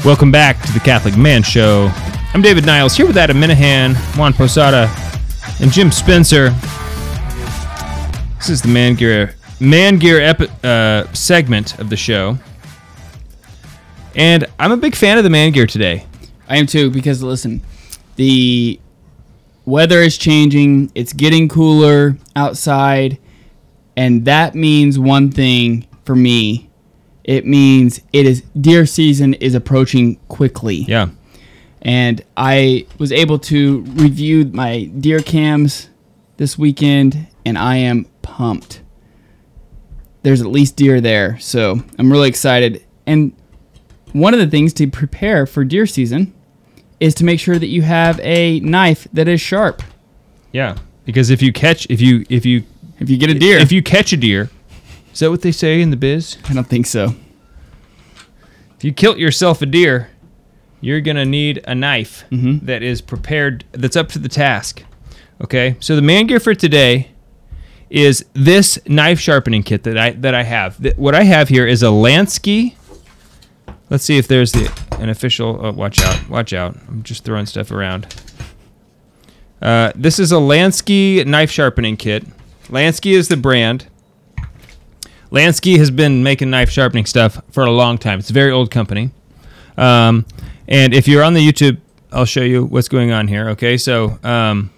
Welcome 0.04 0.32
back 0.32 0.60
to 0.62 0.72
the 0.72 0.80
Catholic 0.80 1.16
Man 1.16 1.44
Show. 1.44 1.88
I'm 2.34 2.42
David 2.42 2.66
Niles 2.66 2.96
here 2.96 3.06
with 3.06 3.16
Adam 3.16 3.36
Minahan, 3.36 3.94
Juan 4.18 4.32
Posada, 4.32 4.92
and 5.60 5.70
Jim 5.70 5.92
Spencer. 5.92 6.50
This 8.36 8.48
is 8.50 8.60
the 8.62 8.68
Man 8.68 8.96
Gear 8.96 9.36
Man 9.60 9.98
Gear 9.98 10.20
epi- 10.20 10.48
uh, 10.64 11.04
segment 11.12 11.78
of 11.78 11.88
the 11.88 11.96
show, 11.96 12.36
and 14.16 14.44
I'm 14.58 14.72
a 14.72 14.76
big 14.76 14.96
fan 14.96 15.18
of 15.18 15.24
the 15.24 15.30
Man 15.30 15.52
Gear 15.52 15.68
today. 15.68 16.04
I 16.48 16.56
am 16.56 16.66
too 16.66 16.90
because 16.90 17.22
listen, 17.22 17.62
the 18.16 18.80
weather 19.66 20.00
is 20.00 20.18
changing. 20.18 20.90
It's 20.96 21.12
getting 21.12 21.48
cooler 21.48 22.16
outside, 22.34 23.18
and 23.96 24.24
that 24.24 24.56
means 24.56 24.98
one 24.98 25.30
thing 25.30 25.86
for 26.04 26.16
me. 26.16 26.71
It 27.24 27.46
means 27.46 28.00
it 28.12 28.26
is 28.26 28.42
deer 28.60 28.84
season 28.86 29.34
is 29.34 29.54
approaching 29.54 30.16
quickly. 30.28 30.76
Yeah, 30.88 31.10
and 31.80 32.22
I 32.36 32.86
was 32.98 33.12
able 33.12 33.38
to 33.40 33.82
review 33.82 34.46
my 34.46 34.84
deer 34.84 35.20
cams 35.20 35.88
this 36.36 36.58
weekend, 36.58 37.28
and 37.44 37.56
I 37.56 37.76
am 37.76 38.06
pumped. 38.22 38.82
There's 40.22 40.40
at 40.40 40.48
least 40.48 40.76
deer 40.76 41.00
there, 41.00 41.38
so 41.40 41.82
I'm 41.98 42.10
really 42.10 42.28
excited. 42.28 42.84
And 43.06 43.32
one 44.12 44.34
of 44.34 44.40
the 44.40 44.46
things 44.46 44.72
to 44.74 44.86
prepare 44.88 45.46
for 45.46 45.64
deer 45.64 45.86
season 45.86 46.32
is 47.00 47.14
to 47.16 47.24
make 47.24 47.40
sure 47.40 47.58
that 47.58 47.66
you 47.66 47.82
have 47.82 48.20
a 48.20 48.60
knife 48.60 49.08
that 49.12 49.26
is 49.28 49.40
sharp. 49.40 49.82
yeah. 50.52 50.76
Because 51.04 51.30
if 51.30 51.42
you 51.42 51.52
catch, 51.52 51.84
if 51.90 52.00
you 52.00 52.24
if 52.28 52.46
you 52.46 52.62
If 53.00 53.10
you 53.10 53.16
get 53.16 53.28
a 53.30 53.34
deer, 53.34 53.58
if 53.58 53.72
you 53.72 53.82
catch 53.82 54.12
a 54.12 54.16
deer, 54.16 54.50
is 55.12 55.20
that 55.20 55.30
what 55.30 55.42
they 55.42 55.52
say 55.52 55.80
in 55.80 55.90
the 55.90 55.96
biz? 55.96 56.38
I 56.48 56.54
don't 56.54 56.66
think 56.66 56.86
so. 56.86 57.14
If 58.76 58.84
you 58.84 58.92
kilt 58.92 59.18
yourself 59.18 59.62
a 59.62 59.66
deer, 59.66 60.10
you're 60.80 61.00
gonna 61.00 61.24
need 61.24 61.62
a 61.68 61.74
knife 61.74 62.24
that 62.30 62.82
is 62.82 63.00
prepared, 63.00 63.64
that's 63.72 63.96
up 63.96 64.08
to 64.10 64.18
the 64.18 64.28
task. 64.28 64.82
Okay, 65.40 65.76
so 65.80 65.96
the 65.96 66.02
man 66.02 66.26
gear 66.26 66.40
for 66.40 66.54
today 66.54 67.10
is 67.90 68.24
this 68.32 68.78
knife 68.88 69.20
sharpening 69.20 69.62
kit 69.62 69.82
that 69.82 69.98
I 69.98 70.10
that 70.12 70.34
I 70.34 70.42
have. 70.44 70.78
What 70.96 71.14
I 71.14 71.24
have 71.24 71.48
here 71.48 71.66
is 71.66 71.82
a 71.82 71.86
Lansky. 71.86 72.74
Let's 73.90 74.04
see 74.04 74.16
if 74.16 74.26
there's 74.26 74.52
the 74.52 74.72
an 74.98 75.10
official. 75.10 75.58
Oh, 75.60 75.72
watch 75.72 76.00
out! 76.00 76.28
Watch 76.28 76.52
out! 76.52 76.76
I'm 76.88 77.02
just 77.02 77.24
throwing 77.24 77.46
stuff 77.46 77.70
around. 77.70 78.06
Uh, 79.60 79.92
this 79.94 80.18
is 80.18 80.32
a 80.32 80.36
Lansky 80.36 81.24
knife 81.26 81.50
sharpening 81.50 81.96
kit. 81.96 82.24
Lansky 82.68 83.12
is 83.12 83.28
the 83.28 83.36
brand. 83.36 83.86
Lansky 85.32 85.78
has 85.78 85.90
been 85.90 86.22
making 86.22 86.50
knife 86.50 86.70
sharpening 86.70 87.06
stuff 87.06 87.40
for 87.50 87.64
a 87.64 87.70
long 87.70 87.96
time. 87.96 88.18
It's 88.18 88.30
a 88.30 88.34
very 88.34 88.52
old 88.52 88.70
company. 88.70 89.10
Um, 89.78 90.26
and 90.68 90.92
if 90.92 91.08
you're 91.08 91.24
on 91.24 91.32
the 91.32 91.40
YouTube, 91.40 91.78
I'll 92.12 92.26
show 92.26 92.42
you 92.42 92.64
what's 92.64 92.88
going 92.88 93.10
on 93.10 93.26
here. 93.26 93.48
Okay, 93.50 93.78
so 93.78 94.18
um, 94.22 94.70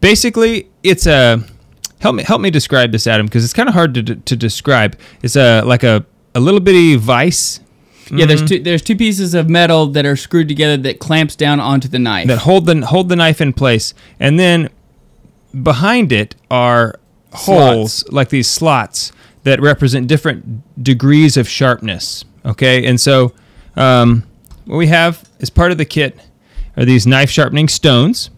basically, 0.00 0.68
it's 0.82 1.06
a 1.06 1.42
help 2.00 2.16
me 2.16 2.24
help 2.24 2.40
me 2.40 2.50
describe 2.50 2.90
this, 2.90 3.06
Adam, 3.06 3.26
because 3.26 3.44
it's 3.44 3.52
kind 3.52 3.68
of 3.68 3.74
hard 3.74 3.94
to, 3.94 4.02
to 4.02 4.36
describe. 4.36 4.98
It's 5.22 5.36
a 5.36 5.62
like 5.62 5.84
a 5.84 6.04
a 6.34 6.40
little 6.40 6.60
bitty 6.60 6.96
vice 6.96 7.60
Yeah, 8.10 8.26
there's 8.26 8.42
two 8.42 8.58
there's 8.58 8.82
two 8.82 8.96
pieces 8.96 9.34
of 9.34 9.48
metal 9.48 9.86
that 9.88 10.04
are 10.04 10.16
screwed 10.16 10.48
together 10.48 10.76
that 10.78 10.98
clamps 10.98 11.36
down 11.36 11.60
onto 11.60 11.86
the 11.86 11.98
knife. 12.00 12.26
that 12.26 12.38
hold 12.38 12.66
the 12.66 12.84
hold 12.84 13.08
the 13.08 13.16
knife 13.16 13.40
in 13.40 13.52
place, 13.52 13.94
and 14.18 14.38
then 14.38 14.68
behind 15.62 16.10
it 16.10 16.34
are 16.50 16.98
holes 17.32 18.04
like 18.10 18.28
these 18.30 18.50
slots 18.50 19.12
that 19.44 19.60
represent 19.60 20.06
different 20.06 20.82
degrees 20.82 21.36
of 21.36 21.48
sharpness. 21.48 22.24
Okay, 22.44 22.86
and 22.86 23.00
so 23.00 23.32
um, 23.76 24.24
what 24.66 24.76
we 24.76 24.86
have 24.88 25.28
as 25.40 25.50
part 25.50 25.72
of 25.72 25.78
the 25.78 25.84
kit 25.84 26.18
are 26.76 26.84
these 26.84 27.06
knife 27.06 27.30
sharpening 27.30 27.68
stones 27.68 28.30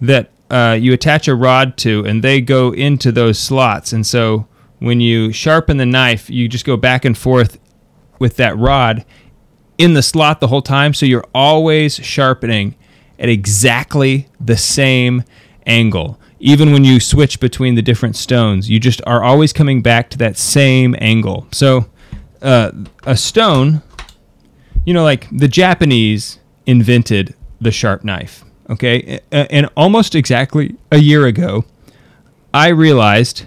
that 0.00 0.30
uh, 0.50 0.76
you 0.78 0.92
attach 0.92 1.28
a 1.28 1.34
rod 1.34 1.76
to, 1.78 2.04
and 2.04 2.22
they 2.22 2.40
go 2.40 2.72
into 2.72 3.10
those 3.10 3.38
slots. 3.38 3.92
And 3.92 4.06
so 4.06 4.46
when 4.78 5.00
you 5.00 5.32
sharpen 5.32 5.78
the 5.78 5.86
knife, 5.86 6.28
you 6.28 6.48
just 6.48 6.64
go 6.64 6.76
back 6.76 7.04
and 7.04 7.16
forth 7.16 7.58
with 8.18 8.36
that 8.36 8.56
rod 8.56 9.04
in 9.78 9.94
the 9.94 10.02
slot 10.02 10.40
the 10.40 10.48
whole 10.48 10.62
time. 10.62 10.94
So 10.94 11.06
you're 11.06 11.26
always 11.34 11.96
sharpening 11.96 12.76
at 13.18 13.28
exactly 13.28 14.28
the 14.40 14.56
same 14.56 15.24
angle. 15.66 16.20
Even 16.46 16.72
when 16.72 16.84
you 16.84 17.00
switch 17.00 17.40
between 17.40 17.74
the 17.74 17.80
different 17.80 18.16
stones, 18.16 18.68
you 18.68 18.78
just 18.78 19.00
are 19.06 19.24
always 19.24 19.50
coming 19.50 19.80
back 19.80 20.10
to 20.10 20.18
that 20.18 20.36
same 20.36 20.94
angle. 21.00 21.46
So 21.52 21.86
uh, 22.42 22.70
a 23.04 23.16
stone, 23.16 23.80
you 24.84 24.92
know, 24.92 25.04
like 25.04 25.26
the 25.32 25.48
Japanese 25.48 26.38
invented 26.66 27.34
the 27.62 27.70
sharp 27.70 28.04
knife. 28.04 28.44
Okay. 28.68 29.20
And 29.32 29.70
almost 29.74 30.14
exactly 30.14 30.76
a 30.92 30.98
year 30.98 31.24
ago, 31.24 31.64
I 32.52 32.68
realized 32.68 33.46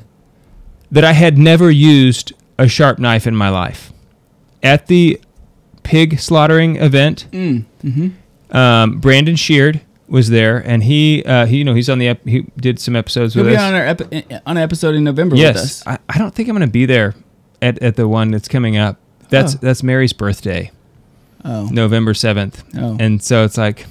that 0.90 1.04
I 1.04 1.14
had 1.14 1.38
never 1.38 1.70
used 1.70 2.34
a 2.58 2.68
sharp 2.68 2.98
knife 2.98 3.28
in 3.28 3.36
my 3.36 3.50
life. 3.50 3.94
At 4.64 4.88
the 4.88 5.22
pig 5.84 6.20
slaughtering 6.20 6.78
event, 6.78 7.28
Mm, 7.32 7.66
mm-hmm. 7.84 8.58
um, 8.58 9.00
Brandon 9.00 9.36
Sheard 9.36 9.82
was 10.10 10.30
there, 10.30 10.58
and 10.58 10.84
he, 10.84 11.24
uh, 11.26 11.46
he, 11.46 11.58
you 11.58 11.64
know, 11.64 11.74
he's 11.74 11.90
on 11.90 12.00
the 12.00 12.08
ep- 12.10 12.26
he 12.26 12.46
did 12.58 12.80
some 12.80 12.96
episodes 12.96 13.34
He'll 13.34 13.44
with 13.44 13.54
be 13.54 13.58
us. 13.58 13.62
on 13.64 13.74
our 13.74 13.86
epi- 13.86 14.26
on 14.46 14.58
an 14.58 14.64
episode 14.64 14.96
in 14.96 15.04
November 15.04 15.36
yes, 15.36 15.54
with 15.56 15.64
us. 15.64 15.88
I, 15.88 15.98
I 16.10 16.18
don't 16.18 16.34
think 16.34 16.48
I'm 16.50 16.56
going 16.56 16.68
to 16.68 16.72
be 16.72 16.86
there 16.86 17.14
at, 17.62 17.82
at 17.82 17.96
the 17.98 18.08
one 18.08 18.32
that's 18.32 18.48
coming 18.48 18.78
up. 18.78 18.98
That's 19.30 19.56
Oh. 19.56 19.60
that's 19.62 19.84
Mary's 19.84 20.14
birthday, 20.14 20.72
Oh. 21.44 21.68
November 21.72 22.14
seventh, 22.14 22.64
Oh. 22.78 22.96
and 23.00 23.22
so 23.22 23.44
it's 23.44 23.58
like, 23.58 23.86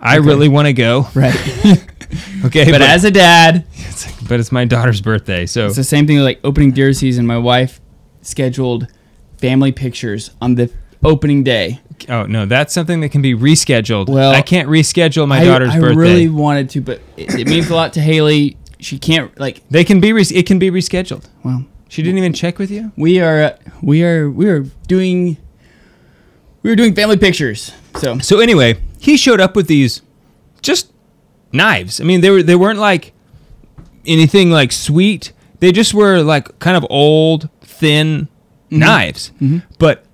I 0.00 0.16
really 0.16 0.48
want 0.48 0.66
to 0.66 0.72
go, 0.72 1.06
Right. 1.14 1.34
okay, 2.46 2.70
but, 2.70 2.80
as 2.80 3.04
a 3.04 3.10
dad, 3.10 3.66
it's 3.74 4.06
like, 4.06 4.28
but 4.28 4.40
it's 4.40 4.52
my 4.52 4.64
daughter's 4.64 5.00
birthday, 5.00 5.44
so 5.44 5.66
it's 5.66 5.76
the 5.76 5.84
same 5.84 6.06
thing 6.06 6.16
with 6.16 6.24
like 6.24 6.40
opening 6.44 6.70
deer 6.72 6.92
season. 6.92 7.26
My 7.26 7.36
wife 7.38 7.80
scheduled 8.22 8.86
family 9.38 9.72
pictures 9.72 10.30
on 10.40 10.54
the 10.54 10.72
opening 11.04 11.42
day. 11.44 11.80
Oh 12.08 12.24
no, 12.24 12.46
that's 12.46 12.72
something 12.72 13.00
that 13.00 13.10
can 13.10 13.22
be 13.22 13.34
rescheduled. 13.34 14.08
Well, 14.08 14.32
I 14.32 14.42
can't 14.42 14.68
reschedule 14.68 15.26
my 15.28 15.40
I, 15.40 15.44
daughter's 15.44 15.74
I 15.74 15.80
birthday. 15.80 15.96
really 15.96 16.28
wanted 16.28 16.70
to, 16.70 16.80
but 16.80 17.00
it, 17.16 17.34
it 17.40 17.46
means 17.48 17.70
a 17.70 17.74
lot 17.74 17.92
to 17.94 18.00
Haley. 18.00 18.56
She 18.80 18.98
can't 18.98 19.38
like. 19.40 19.62
they 19.70 19.84
can 19.84 20.00
be 20.00 20.12
res- 20.12 20.30
it 20.32 20.46
can 20.46 20.58
be 20.58 20.70
rescheduled. 20.70 21.26
Well, 21.42 21.64
She 21.88 22.02
didn't 22.02 22.18
even 22.18 22.32
check 22.32 22.58
with 22.58 22.70
you. 22.70 22.92
we 22.96 23.20
are 23.20 23.58
we 23.82 24.04
are 24.04 24.30
we 24.30 24.48
are 24.48 24.60
doing 24.86 25.36
we 26.62 26.70
were 26.70 26.76
doing 26.76 26.94
family 26.94 27.16
pictures. 27.16 27.72
So 27.96 28.18
So 28.18 28.40
anyway, 28.40 28.80
he 29.00 29.16
showed 29.16 29.40
up 29.40 29.56
with 29.56 29.66
these 29.66 30.02
just 30.62 30.92
knives. 31.52 32.00
I 32.00 32.04
mean, 32.04 32.20
they 32.20 32.30
were 32.30 32.42
they 32.42 32.56
weren't 32.56 32.78
like 32.78 33.12
anything 34.06 34.50
like 34.50 34.72
sweet. 34.72 35.32
They 35.60 35.72
just 35.72 35.92
were 35.94 36.22
like 36.22 36.58
kind 36.60 36.76
of 36.76 36.86
old, 36.88 37.48
thin 37.62 38.28
mm-hmm. 38.70 38.78
knives. 38.78 39.32
Mm-hmm. 39.40 39.58
But 39.78 40.04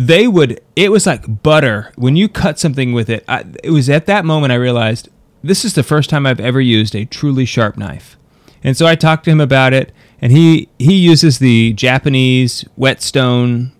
they 0.00 0.26
would 0.26 0.60
it 0.76 0.90
was 0.90 1.06
like 1.06 1.42
butter 1.42 1.92
when 1.96 2.16
you 2.16 2.28
cut 2.28 2.58
something 2.58 2.92
with 2.92 3.10
it. 3.10 3.24
I, 3.28 3.44
it 3.62 3.70
was 3.70 3.90
at 3.90 4.06
that 4.06 4.24
moment 4.24 4.52
I 4.52 4.56
realized 4.56 5.08
this 5.42 5.64
is 5.64 5.74
the 5.74 5.82
first 5.82 6.08
time 6.08 6.26
I've 6.26 6.40
ever 6.40 6.60
used 6.60 6.94
a 6.94 7.04
truly 7.04 7.44
sharp 7.44 7.76
knife. 7.76 8.16
And 8.64 8.76
so 8.76 8.86
I 8.86 8.94
talked 8.94 9.24
to 9.24 9.30
him 9.30 9.40
about 9.40 9.72
it 9.72 9.92
and 10.20 10.32
he 10.32 10.68
he 10.78 10.94
uses 10.94 11.38
the 11.38 11.72
Japanese 11.74 12.64
whetstone 12.76 13.72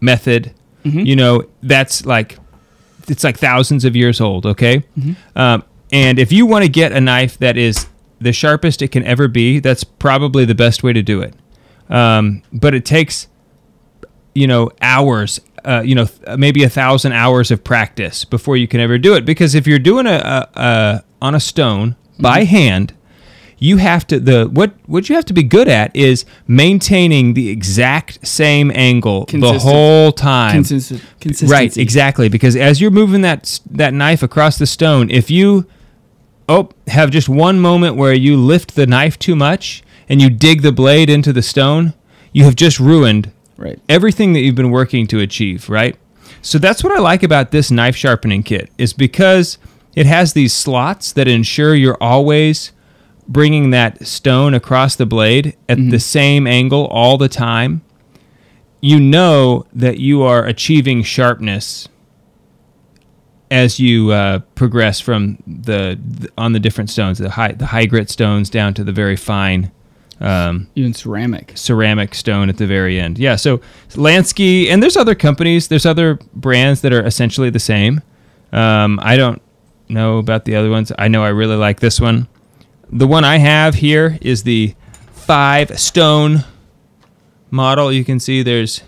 method. 0.00 0.52
You 1.06 1.16
know, 1.16 1.44
that's 1.62 2.04
like 2.06 2.38
it's 3.08 3.24
like 3.24 3.38
thousands 3.38 3.84
of 3.84 3.96
years 3.96 4.20
old. 4.20 4.46
Okay, 4.46 4.84
um, 5.34 5.64
and 5.92 6.18
if 6.18 6.30
you 6.30 6.46
want 6.46 6.64
to 6.64 6.68
get 6.70 6.92
a 6.92 7.00
knife 7.00 7.38
that 7.38 7.56
is 7.56 7.86
the 8.20 8.32
sharpest 8.32 8.82
it 8.82 8.88
can 8.88 9.04
ever 9.04 9.26
be, 9.28 9.60
that's 9.60 9.82
probably 9.82 10.44
the 10.44 10.54
best 10.54 10.82
way 10.82 10.92
to 10.92 11.02
do 11.02 11.20
it. 11.20 11.34
Um, 11.88 12.42
but 12.52 12.74
it 12.74 12.84
takes, 12.84 13.28
you 14.34 14.46
know, 14.46 14.70
hours. 14.80 15.40
Uh, 15.64 15.82
you 15.82 15.94
know, 15.94 16.06
maybe 16.36 16.62
a 16.62 16.68
thousand 16.68 17.12
hours 17.12 17.50
of 17.50 17.64
practice 17.64 18.24
before 18.24 18.56
you 18.56 18.68
can 18.68 18.80
ever 18.80 18.98
do 18.98 19.14
it. 19.14 19.24
Because 19.24 19.54
if 19.54 19.66
you're 19.66 19.78
doing 19.78 20.06
a, 20.06 20.10
a, 20.54 20.60
a 20.60 21.04
on 21.22 21.34
a 21.34 21.40
stone 21.40 21.96
by 22.18 22.44
hand, 22.44 22.92
you 23.58 23.78
have 23.78 24.06
to 24.06 24.20
the 24.20 24.46
what 24.46 24.74
what 24.86 25.08
you 25.08 25.14
have 25.14 25.24
to 25.24 25.32
be 25.32 25.42
good 25.42 25.68
at 25.68 25.94
is 25.96 26.24
maintaining 26.46 27.34
the 27.34 27.48
exact 27.48 28.26
same 28.26 28.70
angle 28.74 29.24
the 29.26 29.58
whole 29.58 30.12
time. 30.12 30.52
consistent 30.52 31.02
consistency. 31.20 31.52
Right, 31.52 31.76
exactly. 31.76 32.28
Because 32.28 32.56
as 32.56 32.80
you're 32.80 32.90
moving 32.90 33.22
that 33.22 33.60
that 33.70 33.94
knife 33.94 34.22
across 34.22 34.58
the 34.58 34.66
stone, 34.66 35.10
if 35.10 35.30
you 35.30 35.66
oh 36.48 36.70
have 36.88 37.10
just 37.10 37.28
one 37.28 37.58
moment 37.58 37.96
where 37.96 38.12
you 38.12 38.36
lift 38.36 38.74
the 38.74 38.86
knife 38.86 39.18
too 39.18 39.34
much 39.34 39.82
and 40.08 40.20
you 40.20 40.28
dig 40.28 40.62
the 40.62 40.72
blade 40.72 41.08
into 41.08 41.32
the 41.32 41.42
stone, 41.42 41.94
you 42.32 42.44
have 42.44 42.56
just 42.56 42.78
ruined 42.78 43.32
Right. 43.56 43.78
everything 43.88 44.32
that 44.32 44.40
you've 44.40 44.54
been 44.54 44.70
working 44.70 45.06
to 45.08 45.20
achieve. 45.20 45.68
Right. 45.68 45.96
So 46.42 46.58
that's 46.58 46.82
what 46.82 46.92
I 46.92 46.98
like 47.00 47.22
about 47.22 47.50
this 47.50 47.70
knife 47.70 47.96
sharpening 47.96 48.42
kit 48.42 48.70
is 48.78 48.92
because 48.92 49.58
it 49.94 50.06
has 50.06 50.32
these 50.32 50.52
slots 50.52 51.12
that 51.12 51.28
ensure 51.28 51.74
you're 51.74 51.98
always 52.00 52.72
bringing 53.26 53.70
that 53.70 54.06
stone 54.06 54.52
across 54.52 54.96
the 54.96 55.06
blade 55.06 55.56
at 55.68 55.78
the 55.78 55.98
same 55.98 56.46
angle 56.46 56.86
all 56.88 57.16
the 57.16 57.28
time 57.28 57.80
you 58.84 59.00
know 59.00 59.64
that 59.72 59.98
you 59.98 60.22
are 60.22 60.44
achieving 60.44 61.02
sharpness 61.02 61.88
as 63.50 63.80
you 63.80 64.10
uh, 64.10 64.40
progress 64.56 65.00
from 65.00 65.42
the, 65.46 65.98
the 66.06 66.30
on 66.36 66.52
the 66.52 66.60
different 66.60 66.90
stones, 66.90 67.16
the 67.16 67.30
high 67.30 67.52
the 67.52 67.64
high 67.64 67.86
grit 67.86 68.10
stones 68.10 68.50
down 68.50 68.74
to 68.74 68.84
the 68.84 68.92
very 68.92 69.16
fine 69.16 69.72
um, 70.20 70.68
Even 70.74 70.94
ceramic. 70.94 71.52
ceramic 71.54 72.14
stone 72.14 72.48
at 72.48 72.56
the 72.56 72.66
very 72.66 72.98
end. 73.00 73.18
Yeah, 73.18 73.36
so 73.36 73.58
Lansky 73.90 74.68
and 74.68 74.82
there's 74.82 74.96
other 74.96 75.14
companies, 75.14 75.68
there's 75.68 75.86
other 75.86 76.18
brands 76.34 76.80
that 76.82 76.92
are 76.92 77.04
essentially 77.04 77.50
the 77.50 77.58
same. 77.58 78.00
Um, 78.52 79.00
I 79.02 79.16
don't 79.16 79.42
know 79.88 80.18
about 80.18 80.44
the 80.44 80.54
other 80.56 80.70
ones. 80.70 80.92
I 80.98 81.08
know 81.08 81.24
I 81.24 81.28
really 81.28 81.56
like 81.56 81.80
this 81.80 82.00
one. 82.00 82.28
The 82.90 83.06
one 83.06 83.24
I 83.24 83.38
have 83.38 83.74
here 83.74 84.18
is 84.20 84.44
the 84.44 84.74
five 85.12 85.78
stone 85.78 86.44
model. 87.50 87.92
You 87.92 88.04
can 88.04 88.20
see 88.20 88.42
there's 88.42 88.82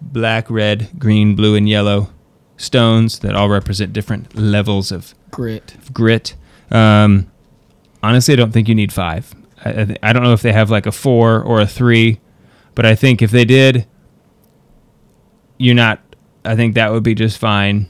black, 0.00 0.50
red, 0.50 0.88
green, 0.98 1.36
blue, 1.36 1.54
and 1.54 1.68
yellow 1.68 2.10
stones 2.56 3.20
that 3.20 3.34
all 3.34 3.48
represent 3.48 3.92
different 3.92 4.34
levels 4.34 4.90
of 4.90 5.14
Grit. 5.30 5.76
grit. 5.92 6.34
Um, 6.70 7.30
honestly, 8.02 8.32
I 8.34 8.36
don't 8.36 8.52
think 8.52 8.68
you 8.68 8.74
need 8.74 8.92
five. 8.92 9.34
I, 9.64 9.96
I, 10.02 10.12
don't 10.12 10.22
know 10.22 10.32
if 10.32 10.42
they 10.42 10.52
have 10.52 10.70
like 10.70 10.86
a 10.86 10.92
four 10.92 11.40
or 11.42 11.60
a 11.60 11.66
three, 11.66 12.20
but 12.74 12.84
I 12.86 12.94
think 12.94 13.22
if 13.22 13.30
they 13.30 13.44
did, 13.44 13.86
you're 15.58 15.74
not. 15.74 16.00
I 16.44 16.54
think 16.56 16.74
that 16.74 16.92
would 16.92 17.02
be 17.02 17.14
just 17.14 17.38
fine. 17.38 17.88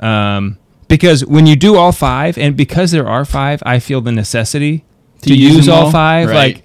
Um, 0.00 0.58
because 0.88 1.24
when 1.26 1.46
you 1.46 1.56
do 1.56 1.76
all 1.76 1.92
five, 1.92 2.38
and 2.38 2.56
because 2.56 2.90
there 2.92 3.06
are 3.06 3.24
five, 3.24 3.62
I 3.66 3.78
feel 3.78 4.00
the 4.00 4.12
necessity 4.12 4.84
to, 5.22 5.28
To 5.30 5.34
use 5.36 5.56
use 5.56 5.68
all 5.68 5.86
all? 5.86 5.90
five. 5.92 6.28
Right. 6.28 6.54
Like, 6.56 6.64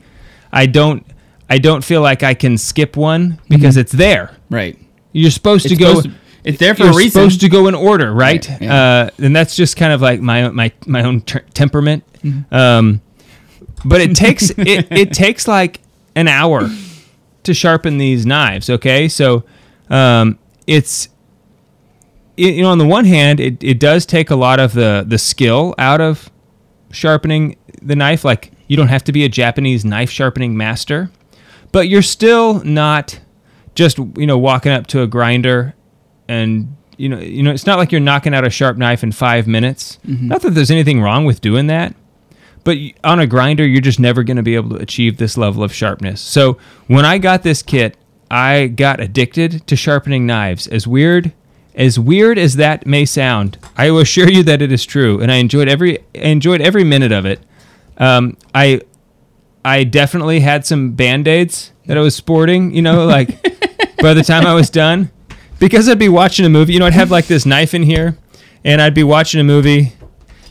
I 0.52 0.66
don't. 0.68 1.06
I 1.50 1.58
don't 1.58 1.84
feel 1.84 2.02
like 2.02 2.24
I 2.24 2.34
can 2.34 2.58
skip 2.58 2.96
one 2.96 3.40
because 3.50 3.76
it's 3.78 3.92
there. 3.92 4.36
Right. 4.50 4.80
You're 5.12 5.30
supposed 5.32 5.66
It's 5.66 5.74
to 5.76 5.80
go. 5.80 5.88
supposed 6.02 6.06
to- 6.06 6.14
it's 6.46 6.58
there 6.60 6.76
for 6.76 6.84
you're 6.84 6.92
a 6.94 6.96
reason. 6.96 7.12
supposed 7.22 7.42
to 7.42 7.50
go 7.50 7.68
in 7.68 7.76
order, 7.76 8.12
right? 8.14 8.48
Right, 8.50 8.62
yeah. 8.62 8.76
Uh, 8.76 9.10
and 9.20 9.34
that's 9.36 9.56
just 9.56 9.78
kind 9.78 9.94
of 9.94 10.02
like 10.02 10.20
my 10.20 10.50
my 10.50 10.72
my 10.86 11.04
own 11.04 11.22
ter- 11.22 11.46
temperament. 11.54 12.04
Mm-hmm. 12.22 12.54
Um, 12.54 13.02
but 13.86 14.02
it 14.02 14.16
takes 14.16 14.50
it, 14.58 14.88
it 14.92 15.14
takes 15.14 15.48
like 15.48 15.82
an 16.16 16.28
hour 16.28 16.70
to 17.44 17.54
sharpen 17.54 17.98
these 17.98 18.26
knives. 18.26 18.70
Okay, 18.70 19.08
so 19.08 19.44
um, 19.90 20.40
it's 20.68 21.10
it, 22.38 22.56
you 22.56 22.62
know 22.64 22.70
on 22.70 22.78
the 22.78 22.88
one 22.88 23.06
hand 23.06 23.40
it, 23.40 23.64
it 23.64 23.80
does 23.80 24.06
take 24.06 24.30
a 24.30 24.36
lot 24.36 24.60
of 24.60 24.74
the 24.74 25.04
the 25.08 25.18
skill 25.18 25.76
out 25.78 26.02
of 26.02 26.30
sharpening 26.92 27.58
the 27.82 27.96
knife. 27.96 28.24
Like 28.24 28.52
you 28.68 28.78
don't 28.78 28.88
have 28.88 29.04
to 29.06 29.12
be 29.12 29.24
a 29.26 29.30
Japanese 29.30 29.86
knife 29.86 30.10
sharpening 30.10 30.56
master, 30.58 31.12
but 31.72 31.88
you're 31.90 32.02
still 32.02 32.64
not 32.64 33.20
just 33.76 33.98
you 33.98 34.26
know 34.26 34.38
walking 34.38 34.72
up 34.72 34.88
to 34.88 35.02
a 35.02 35.08
grinder 35.08 35.74
and 36.28 36.76
you 36.98 37.10
know 37.10 37.20
you 37.20 37.44
know 37.44 37.52
it's 37.52 37.66
not 37.66 37.78
like 37.78 37.92
you're 37.92 38.02
knocking 38.02 38.34
out 38.34 38.46
a 38.46 38.50
sharp 38.50 38.78
knife 38.78 39.04
in 39.04 39.12
five 39.12 39.48
minutes. 39.48 40.00
Not 40.28 40.42
that 40.42 40.52
there's 40.52 40.72
anything 40.72 41.02
wrong 41.02 41.26
with 41.26 41.42
doing 41.42 41.68
that, 41.68 41.96
but 42.64 42.78
on 43.04 43.20
a 43.20 43.28
grinder 43.28 43.66
you're 43.66 43.82
just 43.82 44.00
never 44.00 44.24
going 44.24 44.38
to 44.38 44.44
be 44.44 44.56
able 44.56 44.70
to 44.70 44.82
achieve 44.82 45.18
this 45.18 45.38
level 45.38 45.64
of 45.64 45.74
sharpness. 45.74 46.22
So 46.22 46.58
when 46.88 47.06
I 47.06 47.18
got 47.18 47.44
this 47.44 47.62
kit, 47.62 47.98
I 48.30 48.68
got 48.68 49.00
addicted 49.00 49.66
to 49.68 49.76
sharpening 49.76 50.26
knives. 50.26 50.68
As 50.68 50.88
weird 50.88 51.34
as 51.76 52.00
weird 52.00 52.38
as 52.38 52.56
that 52.58 52.86
may 52.86 53.04
sound, 53.06 53.58
I 53.76 53.90
will 53.90 54.00
assure 54.00 54.30
you 54.30 54.44
that 54.44 54.62
it 54.62 54.72
is 54.72 54.86
true, 54.86 55.20
and 55.20 55.32
I 55.32 55.36
enjoyed 55.36 55.68
every 55.68 56.00
I 56.16 56.28
enjoyed 56.28 56.62
every 56.62 56.84
minute 56.84 57.12
of 57.12 57.26
it. 57.26 57.40
Um, 57.98 58.38
I 58.54 58.82
I 59.66 59.84
definitely 59.84 60.42
had 60.42 60.66
some 60.66 60.92
band 60.92 61.28
aids 61.28 61.72
that 61.86 61.98
I 61.98 62.02
was 62.02 62.16
sporting, 62.16 62.74
you 62.74 62.82
know, 62.82 63.06
like 63.06 63.42
by 64.02 64.14
the 64.14 64.24
time 64.24 64.46
I 64.46 64.54
was 64.54 64.70
done. 64.70 65.12
Because 65.60 65.88
I'd 65.88 66.00
be 66.00 66.10
watching 66.10 66.46
a 66.46 66.50
movie, 66.50 66.74
you 66.74 66.80
know, 66.80 66.86
I'd 66.86 66.94
have 66.94 67.10
like 67.12 67.28
this 67.28 67.46
knife 67.46 67.74
in 67.74 67.84
here 67.84 68.18
and 68.66 68.82
I'd 68.82 68.94
be 68.94 69.04
watching 69.04 69.40
a 69.40 69.46
movie, 69.46 69.94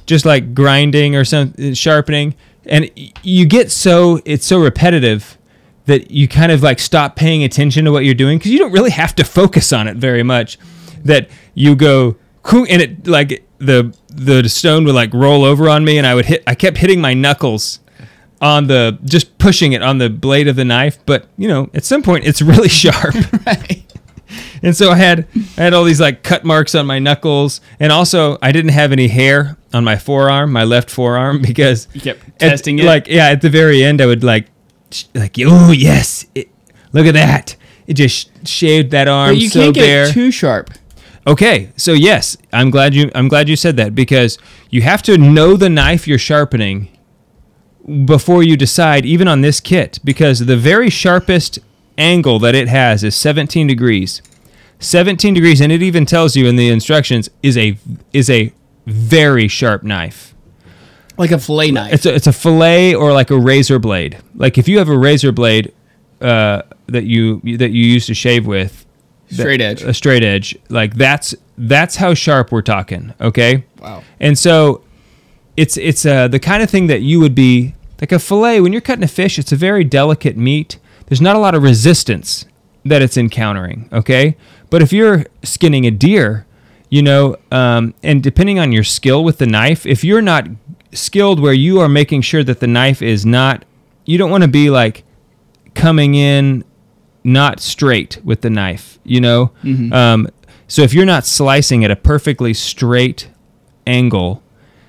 just 0.06 0.24
like 0.24 0.54
grinding 0.54 1.16
or 1.16 1.24
some 1.24 1.54
uh, 1.58 1.74
sharpening. 1.74 2.34
And 2.66 2.90
you 3.22 3.46
get 3.46 3.70
so, 3.70 4.20
it's 4.24 4.46
so 4.46 4.58
repetitive 4.60 5.38
that 5.86 6.10
you 6.10 6.28
kind 6.28 6.52
of 6.52 6.62
like 6.62 6.78
stop 6.78 7.16
paying 7.16 7.42
attention 7.42 7.84
to 7.84 7.92
what 7.92 8.04
you're 8.04 8.14
doing 8.14 8.38
because 8.38 8.52
you 8.52 8.58
don't 8.58 8.72
really 8.72 8.90
have 8.90 9.14
to 9.16 9.24
focus 9.24 9.72
on 9.72 9.88
it 9.88 9.96
very 9.96 10.22
much. 10.22 10.58
That 11.04 11.28
you 11.54 11.74
go 11.74 12.16
and 12.44 12.82
it 12.82 13.06
like 13.06 13.46
the 13.58 13.94
the 14.08 14.48
stone 14.48 14.84
would 14.84 14.94
like 14.94 15.12
roll 15.14 15.44
over 15.44 15.68
on 15.68 15.84
me 15.84 15.98
and 15.98 16.06
I 16.06 16.14
would 16.14 16.26
hit. 16.26 16.42
I 16.46 16.54
kept 16.54 16.76
hitting 16.76 17.00
my 17.00 17.14
knuckles 17.14 17.80
on 18.40 18.66
the 18.66 18.98
just 19.04 19.38
pushing 19.38 19.72
it 19.72 19.82
on 19.82 19.98
the 19.98 20.10
blade 20.10 20.48
of 20.48 20.56
the 20.56 20.64
knife, 20.64 20.98
but 21.06 21.28
you 21.36 21.48
know 21.48 21.70
at 21.74 21.84
some 21.84 22.02
point 22.02 22.24
it's 22.24 22.42
really 22.42 22.68
sharp. 22.82 23.14
right. 23.46 23.81
And 24.64 24.76
so 24.76 24.90
I 24.90 24.96
had 24.96 25.26
I 25.56 25.62
had 25.62 25.74
all 25.74 25.84
these 25.84 26.00
like 26.00 26.22
cut 26.22 26.44
marks 26.44 26.74
on 26.74 26.86
my 26.86 26.98
knuckles, 26.98 27.60
and 27.80 27.90
also 27.92 28.38
I 28.42 28.52
didn't 28.52 28.70
have 28.72 28.92
any 28.92 29.08
hair 29.08 29.56
on 29.74 29.82
my 29.84 29.96
forearm, 29.96 30.52
my 30.52 30.64
left 30.64 30.88
forearm, 30.90 31.42
because 31.48 31.88
You 31.94 32.00
kept 32.00 32.24
at- 32.28 32.38
testing 32.38 32.78
it? 32.78 32.84
Like 32.84 33.08
yeah, 33.08 33.28
at 33.28 33.40
the 33.40 33.50
very 33.50 33.82
end, 33.82 34.00
I 34.00 34.06
would 34.06 34.22
like 34.24 34.46
like 35.14 35.36
oh 35.44 35.72
yes, 35.72 36.26
it, 36.34 36.48
look 36.92 37.06
at 37.06 37.14
that. 37.14 37.56
It 37.86 37.94
just 37.94 38.28
sh- 38.46 38.48
shaved 38.48 38.90
that 38.92 39.08
arm 39.08 39.30
But 39.34 39.38
you 39.42 39.48
so 39.48 39.60
can't 39.60 39.74
get 39.74 39.82
bare. 39.82 40.06
too 40.12 40.30
sharp. 40.30 40.70
Okay, 41.26 41.70
so 41.76 41.92
yes, 41.92 42.36
I'm 42.52 42.70
glad 42.70 42.94
you 42.94 43.10
I'm 43.14 43.28
glad 43.28 43.48
you 43.48 43.56
said 43.56 43.76
that 43.78 43.94
because 43.94 44.38
you 44.70 44.82
have 44.82 45.02
to 45.04 45.18
know 45.18 45.56
the 45.56 45.68
knife 45.68 46.06
you're 46.06 46.18
sharpening 46.18 46.88
before 48.04 48.42
you 48.42 48.56
decide 48.56 49.04
even 49.04 49.26
on 49.26 49.40
this 49.40 49.60
kit 49.60 49.98
because 50.04 50.40
the 50.46 50.56
very 50.56 50.88
sharpest 50.90 51.58
angle 51.98 52.38
that 52.40 52.55
it 52.55 52.68
has 52.68 53.05
is 53.05 53.14
17 53.16 53.66
degrees. 53.66 54.22
17 54.81 55.35
degrees 55.35 55.61
and 55.61 55.70
it 55.70 55.83
even 55.83 56.05
tells 56.05 56.35
you 56.35 56.46
in 56.46 56.57
the 56.57 56.68
instructions 56.68 57.31
is 57.42 57.57
a 57.57 57.78
is 58.12 58.28
a 58.28 58.52
very 58.87 59.46
sharp 59.48 59.83
knife. 59.85 60.35
Like 61.18 61.31
a 61.31 61.38
fillet 61.38 61.70
knife. 61.70 61.92
It's 61.92 62.07
a, 62.07 62.14
it's 62.14 62.26
a 62.26 62.33
fillet 62.33 62.94
or 62.94 63.12
like 63.12 63.31
a 63.31 63.38
razor 63.38 63.78
blade. 63.78 64.18
Like 64.35 64.59
if 64.59 64.66
you 64.66 64.78
have 64.78 64.88
a 64.88 64.98
razor 64.98 65.31
blade 65.31 65.72
uh, 66.20 66.62
that 66.87 67.05
you 67.05 67.40
that 67.59 67.70
you 67.70 67.85
use 67.85 68.07
to 68.07 68.14
shave 68.14 68.46
with, 68.46 68.85
that- 69.28 69.35
Straight 69.37 69.61
edge. 69.61 69.83
a 69.83 69.94
straight 69.94 70.24
edge, 70.24 70.57
like 70.68 70.94
that's 70.94 71.35
that's 71.59 71.96
how 71.96 72.14
sharp 72.14 72.50
we're 72.50 72.62
talking. 72.62 73.14
Okay. 73.20 73.64
Wow. 73.81 74.02
And 74.18 74.38
so, 74.38 74.83
it's 75.57 75.76
it's 75.76 76.05
uh, 76.07 76.28
the 76.28 76.40
kind 76.40 76.62
of 76.62 76.70
thing 76.70 76.87
that 76.88 77.02
you 77.02 77.20
would 77.20 77.35
be 77.35 77.74
like 78.00 78.11
a 78.12 78.18
fillet 78.18 78.61
when 78.61 78.72
you're 78.72 78.81
cutting 78.83 79.05
a 79.05 79.09
fish. 79.09 79.38
It's 79.38 79.52
a 79.52 79.57
very 79.57 79.85
delicate 79.85 80.37
meat. 80.37 80.78
There's 81.12 81.20
not 81.20 81.37
a 81.37 81.40
lot 81.40 81.55
of 81.55 81.62
resistance 81.62 82.46
that 82.87 83.03
it's 83.03 83.18
encountering. 83.18 83.87
Okay. 83.92 84.35
But 84.70 84.81
if 84.81 84.94
you're 84.94 85.27
skinning 85.42 85.85
a 85.85 85.90
deer, 85.90 86.46
you 86.88 87.03
know, 87.03 87.37
um, 87.51 87.92
and 88.03 88.22
depending 88.22 88.59
on 88.59 88.72
your 88.72 88.83
skill 88.83 89.22
with 89.22 89.37
the 89.37 89.46
knife, 89.46 89.85
if 89.85 90.03
you're 90.03 90.22
not 90.22 90.48
skilled 90.92 91.38
where 91.38 91.53
you 91.53 91.81
are 91.81 91.88
making 91.90 92.22
sure 92.22 92.42
that 92.44 92.61
the 92.61 92.66
knife 92.66 93.03
is 93.03 93.27
not, 93.27 93.66
you 94.07 94.16
don't 94.16 94.31
want 94.31 94.42
to 94.44 94.48
be 94.48 94.70
like 94.70 95.05
coming 95.75 96.14
in 96.14 96.64
not 97.25 97.61
straight 97.61 98.18
with 98.25 98.40
the 98.40 98.48
knife, 98.48 98.98
you 99.05 99.20
know? 99.20 99.51
Mhm. 99.62 99.92
Um, 99.92 100.29
so 100.66 100.81
if 100.81 100.94
you're 100.94 101.05
not 101.05 101.27
slicing 101.27 101.85
at 101.85 101.90
a 101.90 101.96
perfectly 101.96 102.55
straight 102.55 103.29
angle, 103.87 104.42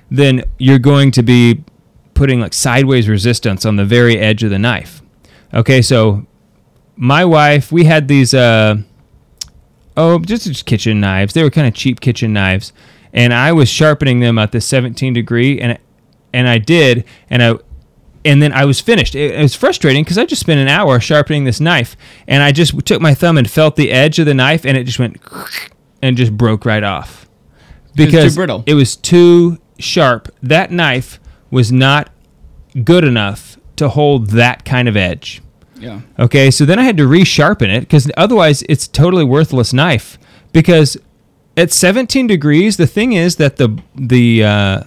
then 0.10 0.46
you're 0.58 0.80
going 0.80 1.12
to 1.12 1.22
be 1.22 1.66
putting 2.14 2.40
like 2.40 2.54
sideways 2.54 3.10
resistance 3.10 3.66
on 3.66 3.76
the 3.76 3.84
very 3.84 4.18
edge 4.18 4.42
of 4.42 4.50
the 4.52 4.58
knife. 4.60 5.02
Okay, 5.54 5.82
so 5.82 6.26
my 6.96 7.26
wife, 7.26 7.72
we 7.72 7.84
had 7.84 8.08
these 8.08 8.34
uh 8.34 8.78
oh, 9.96 10.20
just, 10.20 10.48
just 10.48 10.66
kitchen 10.66 11.00
knives. 11.00 11.34
They 11.34 11.44
were 11.44 11.50
kind 11.50 11.68
of 11.68 11.74
cheap 11.74 12.00
kitchen 12.00 12.34
knives, 12.34 12.74
and 13.12 13.34
I 13.34 13.52
was 13.52 13.70
sharpening 13.70 14.20
them 14.20 14.38
at 14.40 14.52
the 14.52 14.62
17 14.62 15.14
degree, 15.14 15.60
and 15.60 15.78
and 16.34 16.48
I 16.48 16.58
did, 16.58 17.06
and 17.30 17.44
I 17.44 17.56
and 18.26 18.42
then 18.42 18.52
I 18.54 18.66
was 18.66 18.80
finished. 18.80 19.16
It, 19.16 19.36
it 19.36 19.42
was 19.42 19.56
frustrating 19.56 20.04
because 20.04 20.18
I 20.18 20.26
just 20.26 20.42
spent 20.42 20.60
an 20.60 20.68
hour 20.68 21.00
sharpening 21.00 21.44
this 21.44 21.60
knife, 21.60 21.96
and 22.28 22.42
I 22.42 22.52
just 22.52 22.86
took 22.86 23.02
my 23.02 23.14
thumb 23.14 23.38
and 23.38 23.50
felt 23.50 23.76
the 23.76 23.92
edge 23.92 24.20
of 24.20 24.26
the 24.26 24.34
knife, 24.34 24.66
and 24.66 24.78
it 24.78 24.86
just 24.86 25.00
went 25.00 25.22
and 26.02 26.18
just 26.18 26.36
broke 26.36 26.66
right 26.66 26.84
off 26.84 27.24
too 27.96 28.06
because 28.06 28.36
brittle. 28.36 28.64
it 28.66 28.74
was 28.74 28.96
too 28.96 29.60
sharp. 29.78 30.34
That 30.42 30.72
knife 30.72 31.20
was 31.52 31.72
not 31.72 32.10
good 32.84 33.04
enough 33.04 33.58
to 33.76 33.90
hold 33.90 34.32
that 34.32 34.66
kind 34.66 34.88
of 34.88 34.98
edge. 34.98 35.43
Yeah. 35.84 36.02
Okay, 36.18 36.50
so 36.50 36.66
then 36.66 36.80
I 36.80 36.84
had 36.84 36.98
to 36.98 37.04
resharpen 37.08 37.68
it 37.68 37.82
because 37.82 38.10
otherwise 38.16 38.64
it's 38.70 38.88
a 38.88 38.92
totally 38.92 39.26
worthless 39.26 39.74
knife. 39.74 40.18
Because 40.54 40.98
at 41.58 41.72
17 41.72 42.28
degrees, 42.28 42.78
the 42.78 42.88
thing 42.88 43.14
is 43.14 43.36
that 43.36 43.58
the 43.58 43.78
the 43.94 44.44
uh, 44.44 44.84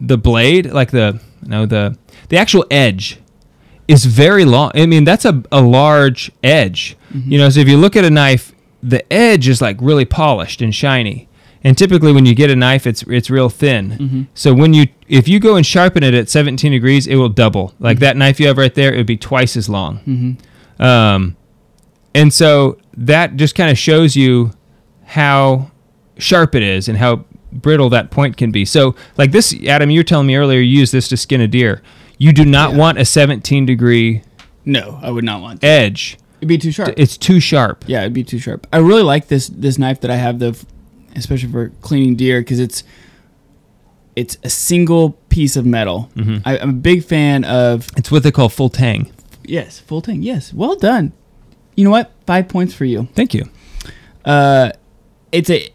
the 0.00 0.16
blade, 0.16 0.72
like 0.72 0.90
the 0.90 1.20
no 1.42 1.66
the 1.66 1.98
the 2.30 2.38
actual 2.38 2.64
edge, 2.70 3.20
is 3.88 4.06
very 4.06 4.44
long. 4.44 4.70
I 4.74 4.86
mean, 4.86 5.04
that's 5.04 5.24
a, 5.24 5.42
a 5.52 5.60
large 5.60 6.30
edge. 6.42 6.96
You 7.30 7.38
know, 7.38 7.50
so 7.50 7.60
if 7.60 7.68
you 7.68 7.76
look 7.76 7.96
at 7.96 8.04
a 8.04 8.10
knife, 8.10 8.52
the 8.82 9.10
edge 9.12 9.48
is 9.48 9.60
like 9.60 9.76
really 9.80 10.04
polished 10.04 10.62
and 10.62 10.74
shiny. 10.74 11.27
And 11.64 11.76
typically, 11.76 12.12
when 12.12 12.24
you 12.24 12.34
get 12.34 12.50
a 12.50 12.56
knife, 12.56 12.86
it's 12.86 13.02
it's 13.08 13.30
real 13.30 13.48
thin. 13.48 13.90
Mhm. 13.98 14.26
So 14.34 14.54
when 14.54 14.74
you 14.74 14.86
if 15.08 15.26
you 15.28 15.40
go 15.40 15.56
and 15.56 15.64
sharpen 15.66 16.02
it 16.04 16.14
at 16.14 16.28
17 16.28 16.70
degrees, 16.72 17.06
it 17.06 17.16
will 17.16 17.28
double. 17.28 17.74
Like 17.80 17.98
that 17.98 18.16
knife 18.16 18.38
you 18.38 18.46
have 18.46 18.58
right 18.58 18.74
there, 18.74 18.92
it 18.92 18.96
would 18.98 19.06
be 19.06 19.16
twice 19.16 19.56
as 19.56 19.68
long. 19.68 20.00
Mhm. 20.78 20.84
Um, 20.84 21.36
and 22.14 22.32
so 22.32 22.78
that 22.96 23.36
just 23.36 23.54
kind 23.54 23.70
of 23.70 23.78
shows 23.78 24.14
you 24.16 24.52
how 25.04 25.70
sharp 26.18 26.54
it 26.54 26.62
is 26.62 26.88
and 26.88 26.98
how 26.98 27.24
brittle 27.52 27.88
that 27.90 28.10
point 28.10 28.36
can 28.36 28.50
be. 28.50 28.64
So, 28.64 28.94
like 29.16 29.32
this, 29.32 29.54
Adam, 29.66 29.90
you 29.90 30.00
were 30.00 30.04
telling 30.04 30.26
me 30.26 30.36
earlier, 30.36 30.60
you 30.60 30.78
use 30.78 30.90
this 30.90 31.08
to 31.08 31.16
skin 31.16 31.40
a 31.40 31.48
deer. 31.48 31.82
You 32.18 32.32
do 32.32 32.44
not 32.44 32.74
want 32.74 32.98
a 32.98 33.04
17 33.04 33.64
degree 33.66 34.22
No, 34.64 34.98
I 35.02 35.10
would 35.10 35.24
not 35.24 35.40
want. 35.40 35.60
To. 35.62 35.66
edge. 35.66 36.18
It'd 36.40 36.48
be 36.48 36.58
too 36.58 36.70
sharp. 36.72 36.92
It's 36.96 37.16
too 37.16 37.40
sharp. 37.40 37.84
Yeah, 37.88 38.00
it'd 38.02 38.12
be 38.12 38.22
too 38.22 38.38
sharp. 38.38 38.66
I 38.72 38.78
really 38.78 39.02
like 39.02 39.28
this 39.28 39.48
this 39.48 39.78
knife 39.78 40.00
that 40.02 40.10
I 40.10 40.16
have, 40.16 40.38
the, 40.40 40.56
especially 41.18 41.50
for 41.50 41.70
cleaning 41.80 42.16
deer, 42.16 42.40
because 42.40 42.60
it's 42.60 42.84
it's 44.16 44.36
a 44.42 44.50
single 44.50 45.12
piece 45.28 45.56
of 45.56 45.64
metal. 45.64 46.10
Mhm. 46.16 46.42
I, 46.44 46.58
I'm 46.58 46.70
a 46.70 46.72
big 46.72 47.04
fan 47.04 47.44
of. 47.44 47.88
It's 47.96 48.10
what 48.10 48.22
they 48.22 48.32
call 48.32 48.48
full 48.48 48.68
tang. 48.70 49.12
Yes, 49.44 49.78
full 49.78 50.02
tang. 50.02 50.22
Yes, 50.22 50.52
well 50.52 50.76
done. 50.76 51.12
You 51.76 51.84
know 51.84 51.90
what? 51.90 52.10
Five 52.26 52.48
points 52.48 52.74
for 52.74 52.84
you. 52.84 53.08
Thank 53.14 53.32
you. 53.34 53.48
Uh, 54.24 54.70
it's 55.32 55.48
a 55.50 55.70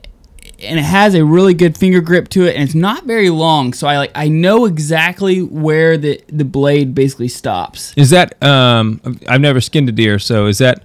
and 0.62 0.80
it 0.80 0.84
has 0.84 1.14
a 1.14 1.26
really 1.26 1.54
good 1.54 1.78
finger 1.78 2.00
grip 2.02 2.28
to 2.30 2.46
it, 2.46 2.56
and 2.56 2.64
it's 2.64 2.76
not 2.76 3.06
very 3.06 3.30
long. 3.30 3.74
So 3.74 3.88
I 3.88 3.98
like 3.98 4.12
I 4.16 4.28
know 4.28 4.66
exactly 4.66 5.42
where 5.42 5.98
the 5.98 6.22
the 6.28 6.46
blade 6.46 6.94
basically 6.94 7.30
stops. 7.30 7.94
Is 7.96 8.10
that 8.10 8.42
um? 8.44 9.02
I've 9.28 9.42
never 9.42 9.62
skinned 9.62 9.88
a 9.90 9.92
deer, 9.94 10.20
so 10.20 10.48
is 10.48 10.58
that 10.58 10.84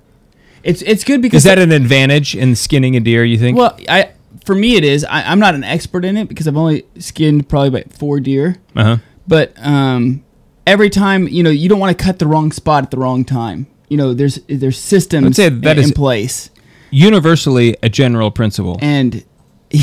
It's 0.62 0.82
it's 0.82 1.02
good 1.04 1.20
because 1.22 1.38
is 1.38 1.44
that 1.44 1.58
an 1.58 1.72
advantage 1.72 2.34
in 2.36 2.54
skinning 2.56 2.96
a 2.96 3.00
deer? 3.00 3.24
You 3.24 3.38
think? 3.38 3.58
Well, 3.58 3.76
I 3.88 4.10
for 4.48 4.54
me 4.54 4.76
it 4.76 4.84
is. 4.84 5.04
I, 5.04 5.22
I'm 5.30 5.38
not 5.38 5.54
an 5.54 5.62
expert 5.62 6.06
in 6.06 6.16
it 6.16 6.26
because 6.26 6.48
I've 6.48 6.56
only 6.56 6.86
skinned 6.98 7.50
probably 7.50 7.68
about 7.68 7.92
four 7.92 8.18
deer. 8.18 8.56
Uh 8.74 8.84
huh. 8.84 8.96
But 9.26 9.52
um, 9.58 10.24
every 10.66 10.88
time 10.88 11.28
you 11.28 11.42
know 11.42 11.50
you 11.50 11.68
don't 11.68 11.78
want 11.78 11.96
to 11.96 12.02
cut 12.02 12.18
the 12.18 12.26
wrong 12.26 12.50
spot 12.50 12.84
at 12.84 12.90
the 12.90 12.96
wrong 12.96 13.26
time. 13.26 13.66
You 13.90 13.98
know, 13.98 14.14
there's 14.14 14.40
there's 14.48 14.78
systems 14.78 15.36
say 15.36 15.50
that 15.50 15.76
in, 15.76 15.84
is 15.84 15.90
in 15.90 15.94
place, 15.94 16.48
Universally, 16.90 17.76
a 17.82 17.90
general 17.90 18.30
principle. 18.30 18.78
and 18.80 19.22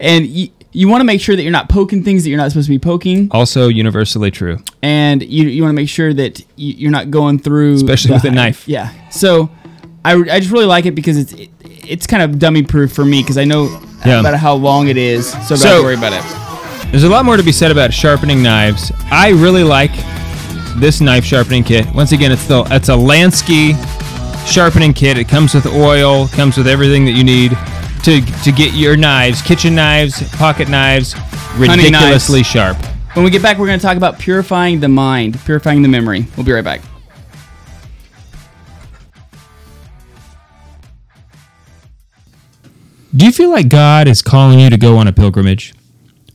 and 0.00 0.26
you, 0.26 0.50
you 0.72 0.88
want 0.88 1.00
to 1.00 1.04
make 1.04 1.22
sure 1.22 1.34
that 1.34 1.42
you're 1.42 1.50
not 1.50 1.70
poking 1.70 2.04
things 2.04 2.24
that 2.24 2.28
you're 2.28 2.38
not 2.38 2.50
supposed 2.50 2.66
to 2.66 2.70
be 2.72 2.78
poking, 2.78 3.28
Also, 3.30 3.68
universally 3.68 4.30
true. 4.30 4.58
and 4.82 5.22
you 5.22 5.48
you 5.48 5.62
want 5.62 5.72
to 5.72 5.76
make 5.76 5.88
sure 5.88 6.12
that 6.12 6.40
you, 6.56 6.74
you're 6.74 6.90
not 6.90 7.10
going 7.10 7.38
through, 7.38 7.74
Especially 7.76 8.12
with 8.12 8.24
a 8.24 8.30
knife. 8.30 8.68
Yeah. 8.68 8.92
So. 9.10 9.50
I, 10.04 10.12
I 10.14 10.38
just 10.40 10.52
really 10.52 10.64
like 10.64 10.86
it 10.86 10.92
because 10.94 11.18
it's 11.18 11.32
it, 11.32 11.50
it's 11.88 12.06
kind 12.06 12.22
of 12.22 12.38
dummy 12.38 12.62
proof 12.62 12.92
for 12.92 13.04
me 13.04 13.22
because 13.22 13.38
I 13.38 13.44
know 13.44 13.80
Yeah. 14.04 14.20
about 14.20 14.34
how 14.36 14.54
long 14.54 14.88
it 14.88 14.96
is, 14.96 15.30
so 15.46 15.56
don't 15.56 15.82
worry 15.84 15.94
about 15.96 16.12
it. 16.12 16.22
There's 16.90 17.04
a 17.04 17.08
lot 17.08 17.24
more 17.24 17.36
to 17.36 17.42
be 17.42 17.52
said 17.52 17.70
about 17.70 17.92
sharpening 17.92 18.42
knives. 18.42 18.92
I 19.10 19.30
really 19.30 19.64
like 19.64 19.90
this 20.76 21.00
knife 21.00 21.24
sharpening 21.24 21.64
kit. 21.64 21.86
Once 21.94 22.12
again, 22.12 22.30
it's 22.32 22.46
the 22.46 22.62
it's 22.70 22.88
a 22.88 22.92
Lansky 22.92 23.74
sharpening 24.46 24.94
kit. 24.94 25.18
It 25.18 25.28
comes 25.28 25.54
with 25.54 25.66
oil, 25.66 26.28
comes 26.28 26.56
with 26.56 26.66
everything 26.66 27.04
that 27.06 27.12
you 27.12 27.24
need 27.24 27.50
to 28.04 28.20
to 28.44 28.52
get 28.52 28.72
your 28.74 28.96
knives, 28.96 29.42
kitchen 29.42 29.74
knives, 29.74 30.22
pocket 30.36 30.68
knives, 30.68 31.14
ridiculously 31.56 32.40
knives. 32.40 32.50
sharp. 32.50 32.76
When 33.14 33.24
we 33.24 33.30
get 33.30 33.42
back, 33.42 33.58
we're 33.58 33.66
going 33.66 33.78
to 33.80 33.84
talk 33.84 33.96
about 33.96 34.18
purifying 34.18 34.80
the 34.80 34.88
mind, 34.88 35.38
purifying 35.44 35.82
the 35.82 35.88
memory. 35.88 36.26
We'll 36.36 36.46
be 36.46 36.52
right 36.52 36.64
back. 36.64 36.80
Do 43.18 43.24
you 43.24 43.32
feel 43.32 43.50
like 43.50 43.68
God 43.68 44.06
is 44.06 44.22
calling 44.22 44.60
you 44.60 44.70
to 44.70 44.76
go 44.76 44.96
on 44.96 45.08
a 45.08 45.12
pilgrimage? 45.12 45.74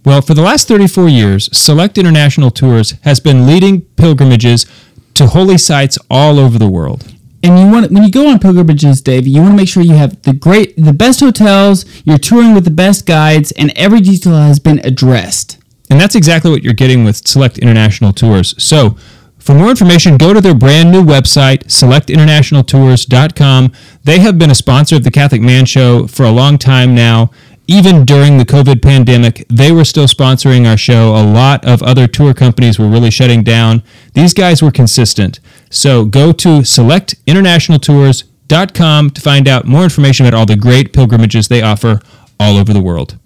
Well, 0.03 0.21
for 0.21 0.33
the 0.33 0.41
last 0.41 0.67
34 0.67 1.07
years, 1.07 1.49
Select 1.57 1.97
International 1.97 2.51
Tours 2.51 2.95
has 3.03 3.21
been 3.21 3.47
leading 3.47 3.83
pilgrimages 3.95 4.65
to 5.13 5.27
holy 5.27 5.57
sites 5.57 5.97
all 6.11 6.37
over 6.37 6.59
the 6.59 6.67
world. 6.67 7.05
And 7.41 7.57
you 7.57 7.71
want 7.71 7.89
when 7.89 8.03
you 8.03 8.11
go 8.11 8.27
on 8.27 8.37
pilgrimages, 8.37 8.99
Dave, 8.99 9.25
you 9.25 9.39
want 9.39 9.53
to 9.53 9.55
make 9.55 9.69
sure 9.69 9.81
you 9.81 9.93
have 9.93 10.21
the 10.23 10.33
great, 10.33 10.75
the 10.75 10.91
best 10.91 11.21
hotels. 11.21 11.85
You're 12.03 12.17
touring 12.17 12.53
with 12.53 12.65
the 12.65 12.69
best 12.69 13.05
guides, 13.05 13.53
and 13.53 13.71
every 13.77 14.01
detail 14.01 14.33
has 14.33 14.59
been 14.59 14.79
addressed. 14.83 15.59
And 15.89 16.01
that's 16.01 16.15
exactly 16.15 16.51
what 16.51 16.63
you're 16.63 16.73
getting 16.73 17.05
with 17.05 17.25
Select 17.25 17.59
International 17.59 18.11
Tours. 18.11 18.61
So, 18.61 18.97
For 19.43 19.53
more 19.53 19.69
information, 19.69 20.15
go 20.15 20.33
to 20.33 20.39
their 20.39 20.55
brand 20.55 20.89
new 20.89 21.03
website, 21.03 21.65
selectinternationaltours.com. 21.65 23.73
They 24.05 24.19
have 24.19 24.39
been 24.39 24.49
a 24.49 24.55
sponsor 24.55 24.95
of 24.95 25.03
the 25.03 25.11
Catholic 25.11 25.41
Man 25.41 25.65
Show 25.65 26.07
for 26.07 26.23
a 26.23 26.31
long 26.31 26.57
time 26.57 26.95
now. 26.95 27.29
Even 27.67 28.05
during 28.05 28.37
the 28.37 28.45
COVID 28.45 28.81
pandemic, 28.81 29.45
they 29.49 29.73
were 29.73 29.83
still 29.83 30.07
sponsoring 30.07 30.65
our 30.65 30.77
show. 30.77 31.09
A 31.09 31.27
lot 31.27 31.65
of 31.65 31.83
other 31.83 32.07
tour 32.07 32.33
companies 32.33 32.79
were 32.79 32.87
really 32.87 33.11
shutting 33.11 33.43
down. 33.43 33.83
These 34.13 34.33
guys 34.33 34.63
were 34.63 34.71
consistent. 34.71 35.41
So 35.69 36.05
go 36.05 36.31
to 36.31 36.59
selectinternationaltours.com 36.59 39.09
to 39.09 39.21
find 39.21 39.47
out 39.49 39.65
more 39.65 39.83
information 39.83 40.25
about 40.25 40.37
all 40.37 40.45
the 40.45 40.55
great 40.55 40.93
pilgrimages 40.93 41.49
they 41.49 41.61
offer 41.61 41.99
all 42.39 42.57
over 42.57 42.71
the 42.71 42.81
world. 42.81 43.17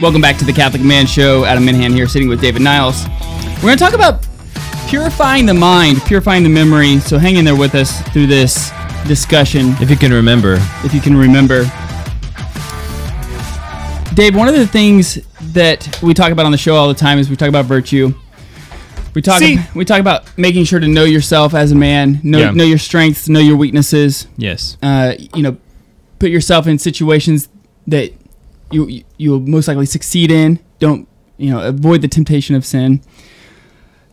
Welcome 0.00 0.22
back 0.22 0.38
to 0.38 0.44
the 0.46 0.52
Catholic 0.52 0.82
Man 0.82 1.06
Show. 1.06 1.44
Adam 1.44 1.64
Minahan 1.64 1.92
here, 1.92 2.08
sitting 2.08 2.28
with 2.28 2.40
David 2.40 2.62
Niles. 2.62 3.06
We're 3.56 3.62
going 3.62 3.76
to 3.78 3.84
talk 3.84 3.92
about 3.92 4.26
purifying 4.88 5.44
the 5.44 5.52
mind, 5.52 6.00
purifying 6.06 6.42
the 6.42 6.48
memory. 6.48 7.00
So 7.00 7.18
hang 7.18 7.36
in 7.36 7.44
there 7.44 7.56
with 7.56 7.74
us 7.74 8.00
through 8.08 8.26
this 8.26 8.70
discussion. 9.06 9.74
If 9.80 9.90
you 9.90 9.96
can 9.96 10.10
remember. 10.12 10.56
If 10.84 10.94
you 10.94 11.02
can 11.02 11.16
remember. 11.16 11.64
Dave, 14.14 14.34
one 14.34 14.48
of 14.48 14.54
the 14.54 14.66
things 14.66 15.18
that 15.52 16.00
we 16.02 16.14
talk 16.14 16.32
about 16.32 16.46
on 16.46 16.52
the 16.52 16.58
show 16.58 16.76
all 16.76 16.88
the 16.88 16.94
time 16.94 17.18
is 17.18 17.28
we 17.28 17.36
talk 17.36 17.48
about 17.50 17.66
virtue. 17.66 18.14
We 19.14 19.20
talk 19.20 19.40
See? 19.40 19.58
we 19.74 19.84
talk 19.84 20.00
about 20.00 20.36
making 20.38 20.64
sure 20.64 20.80
to 20.80 20.88
know 20.88 21.04
yourself 21.04 21.52
as 21.52 21.72
a 21.72 21.74
man, 21.74 22.20
know 22.22 22.38
Yeah. 22.38 22.50
know 22.52 22.64
your 22.64 22.78
strengths, 22.78 23.28
know 23.28 23.40
your 23.40 23.56
weaknesses. 23.56 24.28
Yes. 24.38 24.78
Uh, 24.82 25.14
you 25.34 25.42
know, 25.42 25.58
put 26.18 26.30
yourself 26.30 26.66
in 26.66 26.78
situations 26.78 27.48
that 27.86 28.12
you 28.70 29.02
you 29.18 29.30
will 29.32 29.40
most 29.40 29.68
likely 29.68 29.86
succeed 29.86 30.30
in. 30.30 30.58
Don't 30.78 31.08
you 31.38 31.50
know? 31.50 31.60
Avoid 31.60 32.02
the 32.02 32.08
temptation 32.08 32.54
of 32.54 32.64
sin. 32.64 33.00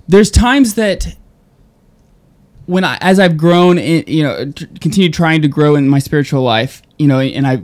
There's 0.08 0.32
times 0.32 0.76
that 0.76 1.15
when 2.65 2.84
I, 2.84 2.98
as 3.02 3.20
I've 3.20 3.38
grown, 3.38 3.78
in, 3.78 4.04
you 4.08 4.24
know, 4.24 4.52
t- 4.52 4.67
continue 4.82 5.10
trying 5.10 5.41
to 5.41 5.48
grow 5.48 5.76
in 5.76 5.88
my 5.88 6.00
spiritual 6.00 6.41
life, 6.43 6.82
you 6.98 7.08
know, 7.08 7.20
and 7.20 7.48
I 7.48 7.62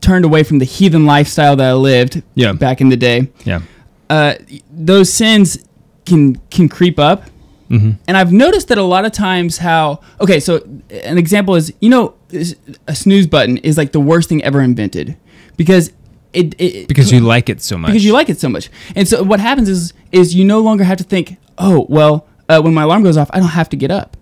turned 0.00 0.24
away 0.24 0.42
from 0.44 0.58
the 0.58 0.64
heathen 0.64 1.04
lifestyle 1.04 1.56
that 1.56 1.68
I 1.68 1.74
lived 1.74 2.22
Yeah. 2.34 2.52
back 2.52 2.80
in 2.80 2.88
the 2.88 2.96
day. 2.96 3.28
Yeah. 3.44 3.60
Uh, 4.08 4.34
those 4.72 5.12
sins 5.12 5.58
can 6.06 6.36
can 6.50 6.68
creep 6.68 6.98
up, 6.98 7.28
Mhm. 7.70 7.98
and 8.08 8.16
I've 8.16 8.32
noticed 8.32 8.68
that 8.68 8.78
a 8.78 8.82
lot 8.82 9.04
of 9.04 9.12
times 9.12 9.58
how 9.58 10.00
okay, 10.20 10.40
so 10.40 10.62
an 11.04 11.18
example 11.18 11.54
is 11.54 11.72
you 11.80 11.90
know 11.90 12.14
a 12.88 12.94
snooze 12.94 13.26
button 13.26 13.58
is 13.58 13.76
like 13.76 13.92
the 13.92 14.00
worst 14.00 14.28
thing 14.28 14.42
ever 14.42 14.62
invented 14.62 15.16
because 15.56 15.92
it, 16.32 16.54
it 16.60 16.88
Because 16.88 17.10
you 17.12 17.20
like 17.20 17.48
it 17.48 17.60
so 17.62 17.76
much. 17.78 17.88
because 17.90 18.04
you 18.04 18.12
like 18.12 18.28
it 18.28 18.38
so 18.40 18.48
much. 18.48 18.70
And 18.94 19.06
so 19.08 19.22
what 19.22 19.40
happens 19.40 19.68
is 19.68 19.92
is 20.12 20.34
you 20.34 20.44
no 20.44 20.60
longer 20.60 20.84
have 20.84 20.98
to 20.98 21.04
think, 21.04 21.36
oh 21.58 21.86
well, 21.88 22.26
uh, 22.48 22.60
when 22.60 22.74
my 22.74 22.82
alarm 22.82 23.02
goes 23.02 23.16
off, 23.16 23.30
I 23.32 23.38
don't 23.38 23.48
have 23.48 23.68
to 23.70 23.76
get 23.76 23.90
up, 23.90 24.16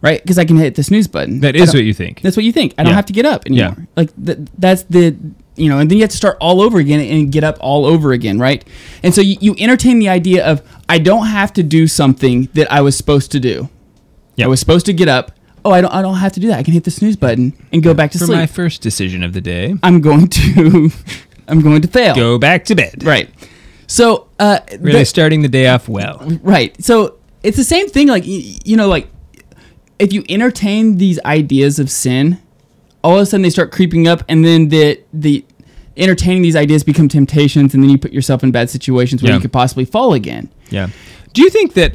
right? 0.00 0.20
Because 0.22 0.38
I 0.38 0.44
can 0.44 0.56
hit 0.56 0.74
the 0.74 0.82
snooze 0.82 1.06
button. 1.08 1.40
That 1.40 1.56
is 1.56 1.72
what 1.74 1.84
you 1.84 1.94
think. 1.94 2.20
That's 2.22 2.36
what 2.36 2.44
you 2.44 2.52
think. 2.52 2.74
I 2.78 2.82
don't 2.84 2.94
have 2.94 3.06
to 3.06 3.12
get 3.12 3.24
up 3.26 3.46
anymore. 3.46 3.74
Yeah. 3.78 3.84
Like 3.96 4.10
th- 4.24 4.38
that's 4.58 4.82
the 4.84 5.16
you 5.56 5.70
know, 5.70 5.78
and 5.78 5.90
then 5.90 5.96
you 5.96 6.02
have 6.04 6.10
to 6.10 6.16
start 6.16 6.36
all 6.38 6.60
over 6.60 6.78
again 6.78 7.00
and 7.00 7.32
get 7.32 7.42
up 7.42 7.56
all 7.60 7.86
over 7.86 8.12
again, 8.12 8.38
right? 8.38 8.62
And 9.02 9.14
so 9.14 9.22
you, 9.22 9.38
you 9.40 9.56
entertain 9.58 9.98
the 9.98 10.08
idea 10.10 10.44
of 10.46 10.60
I 10.88 10.98
don't 10.98 11.26
have 11.28 11.52
to 11.54 11.62
do 11.62 11.86
something 11.86 12.48
that 12.52 12.70
I 12.70 12.82
was 12.82 12.94
supposed 12.94 13.32
to 13.32 13.40
do. 13.40 13.70
Yeah. 14.36 14.44
I 14.44 14.48
was 14.48 14.60
supposed 14.60 14.84
to 14.86 14.92
get 14.92 15.08
up. 15.08 15.32
Oh, 15.66 15.72
I 15.72 15.80
don't. 15.80 15.92
I 15.92 16.00
don't 16.02 16.16
have 16.16 16.32
to 16.32 16.40
do 16.40 16.46
that. 16.48 16.58
I 16.58 16.62
can 16.62 16.72
hit 16.74 16.84
the 16.84 16.90
snooze 16.90 17.16
button 17.16 17.52
and 17.72 17.82
go 17.82 17.92
back 17.92 18.12
to 18.12 18.18
sleep. 18.18 18.26
For 18.28 18.32
sleep. 18.32 18.38
my 18.40 18.46
first 18.46 18.82
decision 18.82 19.22
of 19.22 19.32
the 19.32 19.40
day. 19.40 19.74
I'm 19.82 20.00
going 20.00 20.28
to. 20.28 20.90
I'm 21.48 21.60
going 21.60 21.82
to 21.82 21.88
fail. 21.88 22.14
Go 22.14 22.38
back 22.38 22.64
to 22.66 22.74
bed. 22.74 23.04
Right. 23.04 23.28
So, 23.86 24.28
uh, 24.40 24.58
Really 24.80 25.00
the- 25.00 25.04
starting 25.04 25.42
the 25.42 25.48
day 25.48 25.68
off 25.68 25.88
well. 25.88 26.18
right. 26.42 26.74
So 26.82 27.18
it's 27.42 27.56
the 27.56 27.64
same 27.64 27.88
thing. 27.88 28.08
Like 28.08 28.24
y- 28.24 28.58
you 28.64 28.76
know, 28.76 28.88
like 28.88 29.08
if 29.98 30.12
you 30.12 30.24
entertain 30.28 30.98
these 30.98 31.18
ideas 31.24 31.78
of 31.78 31.90
sin, 31.90 32.38
all 33.04 33.16
of 33.16 33.22
a 33.22 33.26
sudden 33.26 33.42
they 33.42 33.50
start 33.50 33.70
creeping 33.72 34.08
up, 34.08 34.22
and 34.28 34.44
then 34.44 34.68
the 34.68 35.00
the 35.12 35.44
entertaining 35.96 36.42
these 36.42 36.56
ideas 36.56 36.84
become 36.84 37.08
temptations, 37.08 37.74
and 37.74 37.82
then 37.82 37.90
you 37.90 37.98
put 37.98 38.12
yourself 38.12 38.42
in 38.44 38.50
bad 38.50 38.68
situations 38.70 39.22
where 39.22 39.30
Yeah. 39.30 39.36
you 39.36 39.40
could 39.42 39.52
possibly 39.52 39.84
fall 39.84 40.12
again. 40.12 40.48
Yeah. 40.70 40.88
Do 41.32 41.42
you 41.42 41.50
think 41.50 41.74
that 41.74 41.94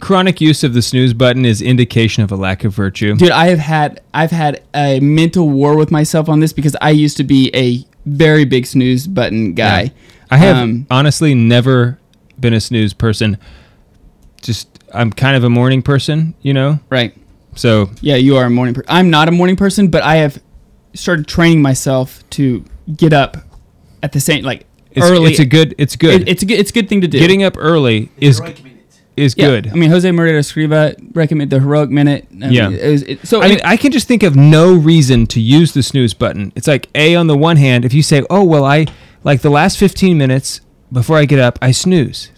chronic 0.00 0.40
use 0.40 0.64
of 0.64 0.74
the 0.74 0.82
snooze 0.82 1.12
button 1.12 1.44
is 1.44 1.60
indication 1.62 2.22
of 2.22 2.32
a 2.32 2.36
lack 2.36 2.64
of 2.64 2.74
virtue? 2.74 3.14
Dude, 3.16 3.30
I 3.30 3.46
have 3.48 3.58
had 3.58 4.00
I've 4.14 4.30
had 4.30 4.62
a 4.74 4.98
mental 5.00 5.48
war 5.48 5.76
with 5.76 5.90
myself 5.90 6.28
on 6.28 6.40
this 6.40 6.52
because 6.52 6.76
I 6.80 6.90
used 6.90 7.16
to 7.18 7.24
be 7.24 7.50
a 7.54 7.84
very 8.06 8.44
big 8.44 8.66
snooze 8.66 9.06
button 9.06 9.54
guy. 9.54 9.82
Yeah. 9.82 9.88
I 10.30 10.36
have 10.38 10.56
Um, 10.56 10.86
honestly 10.90 11.34
never 11.34 11.98
been 12.38 12.54
a 12.54 12.60
snooze 12.60 12.92
person. 12.94 13.36
Just 14.42 14.68
I'm 14.94 15.12
kind 15.12 15.36
of 15.36 15.44
a 15.44 15.50
morning 15.50 15.82
person, 15.82 16.34
you 16.42 16.54
know. 16.54 16.80
Right. 16.88 17.14
So 17.54 17.90
Yeah, 18.00 18.16
you 18.16 18.36
are 18.36 18.44
a 18.46 18.50
morning 18.50 18.74
person. 18.74 18.86
I'm 18.88 19.10
not 19.10 19.28
a 19.28 19.32
morning 19.32 19.56
person, 19.56 19.88
but 19.88 20.02
I 20.02 20.16
have 20.16 20.40
started 20.94 21.26
training 21.26 21.62
myself 21.62 22.22
to 22.30 22.64
get 22.96 23.12
up 23.12 23.36
at 24.02 24.12
the 24.12 24.20
same 24.20 24.44
like 24.44 24.66
it's, 24.92 25.06
early. 25.06 25.30
it's 25.30 25.38
a 25.40 25.44
good 25.44 25.74
it's 25.78 25.94
good. 25.96 26.22
It- 26.22 26.28
it's 26.28 26.42
a 26.42 26.46
good 26.46 26.58
it's 26.58 26.70
a 26.70 26.74
good 26.74 26.88
thing 26.88 27.00
to 27.02 27.08
do. 27.08 27.18
Getting 27.18 27.42
up 27.42 27.54
early 27.58 28.10
is 28.18 28.40
is 29.20 29.34
Yeah, 29.36 29.46
good. 29.46 29.68
I 29.72 29.74
mean, 29.74 29.90
Jose 29.90 30.10
Maria 30.10 30.38
Escriva 30.40 30.94
recommended 31.14 31.50
the 31.56 31.60
heroic 31.60 31.90
minute. 31.90 32.26
I 32.32 32.34
mean, 32.34 32.52
Yeah. 32.52 32.70
it 32.70 32.90
was- 32.90 33.02
it- 33.02 33.18
so 33.26 33.42
I 33.42 33.48
mean, 33.48 33.60
I 33.64 33.76
can 33.76 33.92
just 33.92 34.06
think 34.08 34.22
of 34.22 34.34
no 34.36 34.72
reason 34.72 35.26
to 35.28 35.40
use 35.40 35.72
the 35.72 35.82
snooze 35.82 36.14
button. 36.14 36.52
It's 36.56 36.66
like 36.66 36.88
a 36.94 37.14
on 37.14 37.26
the 37.26 37.36
one 37.36 37.56
hand, 37.56 37.84
if 37.84 37.92
you 37.94 38.02
say, 38.02 38.22
"Oh 38.30 38.42
well, 38.44 38.64
I 38.64 38.86
like 39.24 39.42
the 39.42 39.50
last 39.50 39.78
15 39.78 40.16
minutes 40.18 40.60
before 40.92 41.16
I 41.18 41.24
get 41.24 41.38
up, 41.38 41.58
I 41.62 41.70
snooze." 41.70 42.30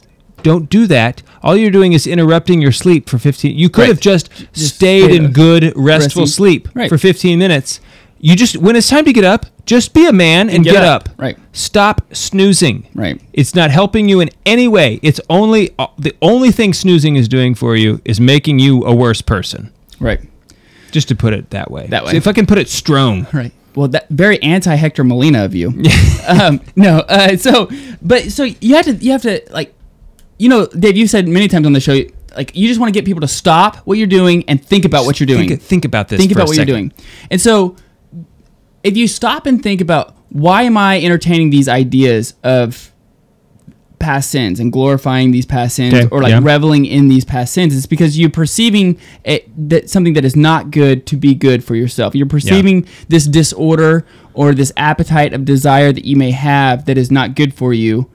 Don't 0.42 0.68
do 0.68 0.87
that. 0.88 1.23
All 1.42 1.57
you're 1.57 1.71
doing 1.71 1.92
is 1.92 2.07
interrupting 2.07 2.61
your 2.61 2.73
sleep 2.73 3.09
for 3.09 3.16
15. 3.18 3.57
You 3.57 3.68
could 3.68 3.83
Right. 3.83 3.88
have 3.88 4.01
just, 4.01 4.29
Just 4.53 4.75
stayed 4.75 5.05
stay- 5.05 5.16
in 5.16 5.29
good 5.29 5.73
restful 5.77 6.23
resting. 6.23 6.27
sleep 6.27 6.68
Right. 6.75 6.88
for 6.88 6.99
15 6.99 7.38
minutes. 7.38 7.79
You 8.21 8.35
just 8.37 8.57
when 8.57 8.75
it's 8.77 8.88
time 8.88 9.05
to 9.05 9.12
get 9.12 9.25
up, 9.25 9.47
just 9.66 9.94
be 9.94 10.07
a 10.07 10.12
man 10.12 10.51
and, 10.51 10.64
get 10.64 10.72
get, 10.72 10.85
up. 10.85 11.09
up. 11.09 11.18
Right. 11.18 11.38
Stop 11.53 12.03
snoozing. 12.14 12.88
Right. 12.94 13.20
It's 13.33 13.55
not 13.55 13.70
helping 13.70 14.09
you 14.09 14.20
in 14.20 14.31
any 14.44 14.68
way. 14.68 14.98
It's 15.03 15.20
only 15.31 15.70
uh, 15.79 15.87
the 15.98 16.14
only 16.20 16.51
thing 16.51 16.72
snoozing 16.72 17.16
is 17.16 17.29
doing 17.29 17.55
for 17.55 17.77
you 17.77 18.01
is 18.05 18.20
making 18.20 18.59
you 18.59 18.85
a 18.85 18.94
worse 18.94 19.22
person. 19.22 19.72
right, 20.01 20.20
Just 20.90 21.09
to 21.09 21.16
put 21.16 21.33
it 21.33 21.51
that 21.51 21.70
way. 21.70 21.87
That 21.87 22.05
way. 22.05 22.12
So 22.12 22.16
if 22.16 22.27
I 22.27 22.33
can 22.33 22.46
put 22.46 22.59
it 22.59 22.68
strong. 22.68 23.27
right. 23.33 23.53
Well, 23.75 23.88
that 23.88 24.09
very 24.11 24.42
anti 24.42 24.75
Hector 24.75 25.03
Molina 25.03 25.44
of 25.44 25.55
you. 25.55 25.68
um, 26.29 26.61
no, 26.77 26.98
uh, 26.98 27.37
so 27.37 27.70
but 28.03 28.31
so 28.31 28.44
you 28.61 28.75
have 28.75 28.85
to 28.85 28.94
you 28.96 29.12
have 29.12 29.22
to 29.22 29.40
like, 29.51 29.75
you 30.38 30.48
know, 30.51 30.66
Dave, 30.66 30.96
you've 30.96 31.09
said 31.09 31.27
many 31.27 31.48
times 31.48 31.64
on 31.66 31.72
the 31.72 31.81
show, 31.81 31.98
like 32.37 32.55
you 32.55 32.68
just 32.68 32.79
want 32.79 32.92
to 32.92 32.98
get 32.98 33.07
people 33.07 33.22
to 33.22 33.29
stop 33.29 33.77
what 33.87 33.96
you're 33.96 34.07
doing 34.07 34.44
and 34.46 34.62
think 34.62 34.85
about 34.85 35.07
what 35.07 35.20
you're 35.20 35.27
doing. 35.27 35.48
Think, 35.48 35.62
think 35.62 35.85
about 35.87 36.09
this. 36.09 36.20
think 36.20 36.33
about 36.33 36.48
what 36.48 36.57
you're 36.57 36.66
doing. 36.66 36.92
And 37.31 37.40
so 37.40 37.77
if 38.85 38.97
you 38.97 39.07
stop 39.09 39.47
and 39.47 39.62
think 39.62 39.81
about 39.81 40.14
why 40.31 40.62
am 40.62 40.77
I 40.77 41.01
entertaining 41.01 41.51
these 41.51 41.68
ideas 41.68 42.35
of 42.42 42.90
past 43.99 44.31
sins 44.33 44.59
and 44.59 44.73
glorifying 44.73 45.31
these 45.31 45.47
past 45.47 45.77
sins 45.77 45.95
Okay, 45.95 46.09
or 46.11 46.21
like 46.23 46.31
yeah. 46.31 46.40
reveling 46.42 46.87
in 46.87 47.07
these 47.09 47.25
past 47.25 47.53
sins 47.55 47.77
it's 47.77 47.87
because 47.87 48.18
you're 48.18 48.31
perceiving 48.31 48.99
it, 49.25 49.49
that 49.68 49.88
something 49.88 50.14
that 50.14 50.25
is 50.25 50.35
not 50.35 50.73
good 50.73 51.07
to 51.07 51.16
be 51.16 51.35
good 51.35 51.62
for 51.62 51.77
yourself 51.77 52.12
you're 52.12 52.27
perceiving 52.27 52.85
this 53.09 53.27
disorder 53.27 54.05
or 54.35 54.55
this 54.55 54.73
appetite 54.77 55.33
of 55.33 55.45
desire 55.45 55.92
that 55.92 56.05
you 56.05 56.16
may 56.16 56.33
have 56.33 56.85
that 56.87 56.99
is 56.99 57.12
not 57.12 57.37
good 57.37 57.55
for 57.55 57.73
you 57.73 58.11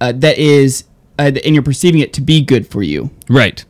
uh, 0.00 0.12
that 0.12 0.38
is 0.38 0.84
uh, 1.18 1.32
and 1.44 1.52
you're 1.54 1.64
perceiving 1.64 2.00
it 2.00 2.12
to 2.12 2.20
be 2.20 2.40
good 2.40 2.64
for 2.68 2.84
you 2.84 3.10
Right. 3.28 3.64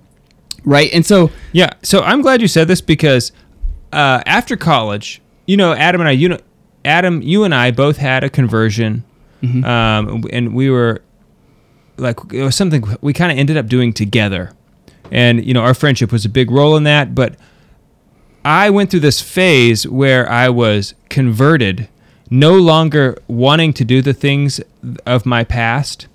right 0.66 0.90
and 0.92 1.06
so 1.06 1.30
Yeah. 1.52 1.70
So 1.82 2.00
I'm 2.02 2.20
glad 2.20 2.42
you 2.42 2.48
said 2.48 2.68
this 2.68 2.82
because 2.82 3.32
uh, 3.90 4.22
after 4.26 4.56
college, 4.58 5.22
you 5.46 5.56
know, 5.56 5.72
Adam 5.74 6.00
and 6.00 6.08
I, 6.08 6.12
you 6.12 6.28
know, 6.28 6.38
Adam, 6.84 7.22
you 7.22 7.44
and 7.44 7.54
I 7.54 7.70
both 7.70 7.96
had 7.96 8.24
a 8.24 8.30
conversion, 8.30 9.04
Mm-hmm. 9.42 9.64
um, 9.64 10.24
and 10.32 10.54
we 10.54 10.70
were 10.70 11.02
like 11.98 12.16
it 12.32 12.42
was 12.42 12.56
something 12.56 12.82
we 13.02 13.12
kind 13.12 13.30
of 13.30 13.36
ended 13.38 13.56
up 13.58 13.66
doing 13.66 13.92
together, 13.92 14.52
and 15.10 15.44
you 15.44 15.52
know, 15.52 15.60
our 15.60 15.74
friendship 15.74 16.10
was 16.10 16.24
a 16.24 16.28
big 16.30 16.50
role 16.50 16.76
in 16.76 16.84
that. 16.84 17.14
But 17.14 17.36
I 18.44 18.70
went 18.70 18.90
through 18.90 19.00
this 19.00 19.20
phase 19.20 19.86
where 19.86 20.30
I 20.30 20.48
was 20.48 20.94
converted, 21.10 21.88
no 22.30 22.54
longer 22.54 23.16
wanting 23.28 23.72
to 23.74 23.84
do 23.84 24.00
the 24.02 24.14
things 24.14 24.60
of 25.06 25.24
my 25.26 25.44
past, 25.44 26.06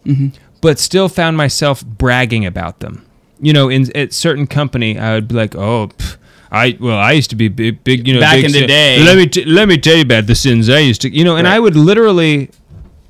but 0.61 0.79
still 0.79 1.07
found 1.09 1.37
myself 1.37 1.85
bragging 1.85 2.45
about 2.45 2.79
them. 2.79 3.05
You 3.39 3.53
know, 3.53 3.69
in 3.69 3.95
at 3.95 4.11
certain 4.11 4.47
company, 4.47 4.97
I 4.99 5.13
would 5.13 5.27
be 5.27 5.35
like, 5.35 5.55
"Oh, 5.55 5.87
pff, 5.97 6.17
I 6.51 6.77
well, 6.79 6.97
I 6.97 7.11
used 7.13 7.29
to 7.31 7.35
be 7.35 7.47
big, 7.47 7.83
big 7.83 8.07
you 8.07 8.13
know, 8.15 8.19
Back 8.19 8.35
big 8.37 8.45
in 8.45 8.51
the 8.51 8.59
sin- 8.59 8.67
day. 8.67 9.03
Let 9.03 9.17
me 9.17 9.27
t- 9.27 9.45
let 9.45 9.67
me 9.67 9.77
tell 9.77 9.95
you 9.95 10.01
about 10.01 10.25
the 10.27 10.35
sins 10.35 10.69
I 10.69 10.79
used 10.79 11.01
to, 11.01 11.09
you 11.15 11.23
know." 11.23 11.35
And 11.35 11.45
Right. 11.45 11.55
I 11.55 11.59
would 11.59 11.75
literally 11.75 12.49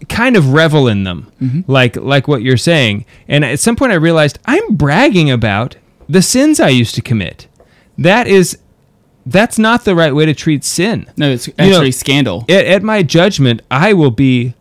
kind 0.09 0.35
of 0.35 0.53
revel 0.53 0.87
in 0.87 1.03
them, 1.03 1.31
Mm-hmm. 1.41 1.71
like 1.71 1.95
like 1.97 2.27
what 2.27 2.41
you're 2.41 2.57
saying. 2.57 3.05
And 3.27 3.43
at 3.45 3.59
some 3.59 3.75
point, 3.75 3.91
I 3.91 3.95
realized 3.95 4.39
I'm 4.45 4.75
bragging 4.75 5.29
about 5.31 5.75
the 6.07 6.21
sins 6.21 6.59
I 6.59 6.69
used 6.69 6.95
to 6.95 7.01
commit. 7.01 7.47
That 7.97 8.27
is 8.27 8.57
that's 9.25 9.59
not 9.59 9.85
the 9.85 9.93
right 9.95 10.15
way 10.15 10.25
to 10.25 10.33
treat 10.33 10.63
sin. 10.63 11.05
No, 11.15 11.29
it's 11.31 11.47
You 11.47 11.53
know, 11.59 11.65
actually 11.65 11.91
scandal. 11.91 12.45
At, 12.49 12.65
at 12.65 12.83
my 12.83 13.03
judgment, 13.03 13.61
I 13.69 13.93
will 13.93 14.11
be 14.11 14.53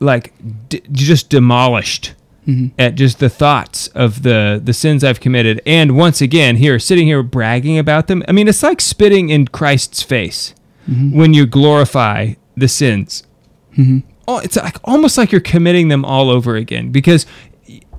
like 0.00 0.32
d- 0.68 0.80
just 0.92 1.28
demolished 1.28 2.14
Mhm. 2.48 2.70
at 2.78 2.94
just 2.94 3.18
the 3.18 3.28
thoughts 3.28 3.88
of 3.88 4.22
the 4.22 4.60
the 4.64 4.72
sins 4.72 5.04
I've 5.04 5.20
committed. 5.20 5.60
And 5.66 5.92
once 5.96 6.20
again, 6.22 6.56
here 6.56 6.78
sitting 6.78 7.06
here 7.06 7.22
bragging 7.22 7.78
about 7.78 8.06
them. 8.06 8.22
I 8.26 8.32
mean, 8.32 8.48
it's 8.48 8.62
like 8.62 8.80
spitting 8.80 9.28
in 9.28 9.46
Christ's 9.48 10.02
face 10.02 10.54
Mhm. 10.90 11.12
when 11.12 11.34
you 11.34 11.44
glorify 11.46 12.32
the 12.56 12.68
sins. 12.68 13.22
Mhm. 13.76 14.02
Oh, 14.26 14.38
it's 14.38 14.56
like 14.56 14.76
almost 14.84 15.18
like 15.18 15.30
you're 15.30 15.40
committing 15.42 15.88
them 15.88 16.04
all 16.04 16.30
over 16.30 16.56
again 16.56 16.88
because 16.90 17.26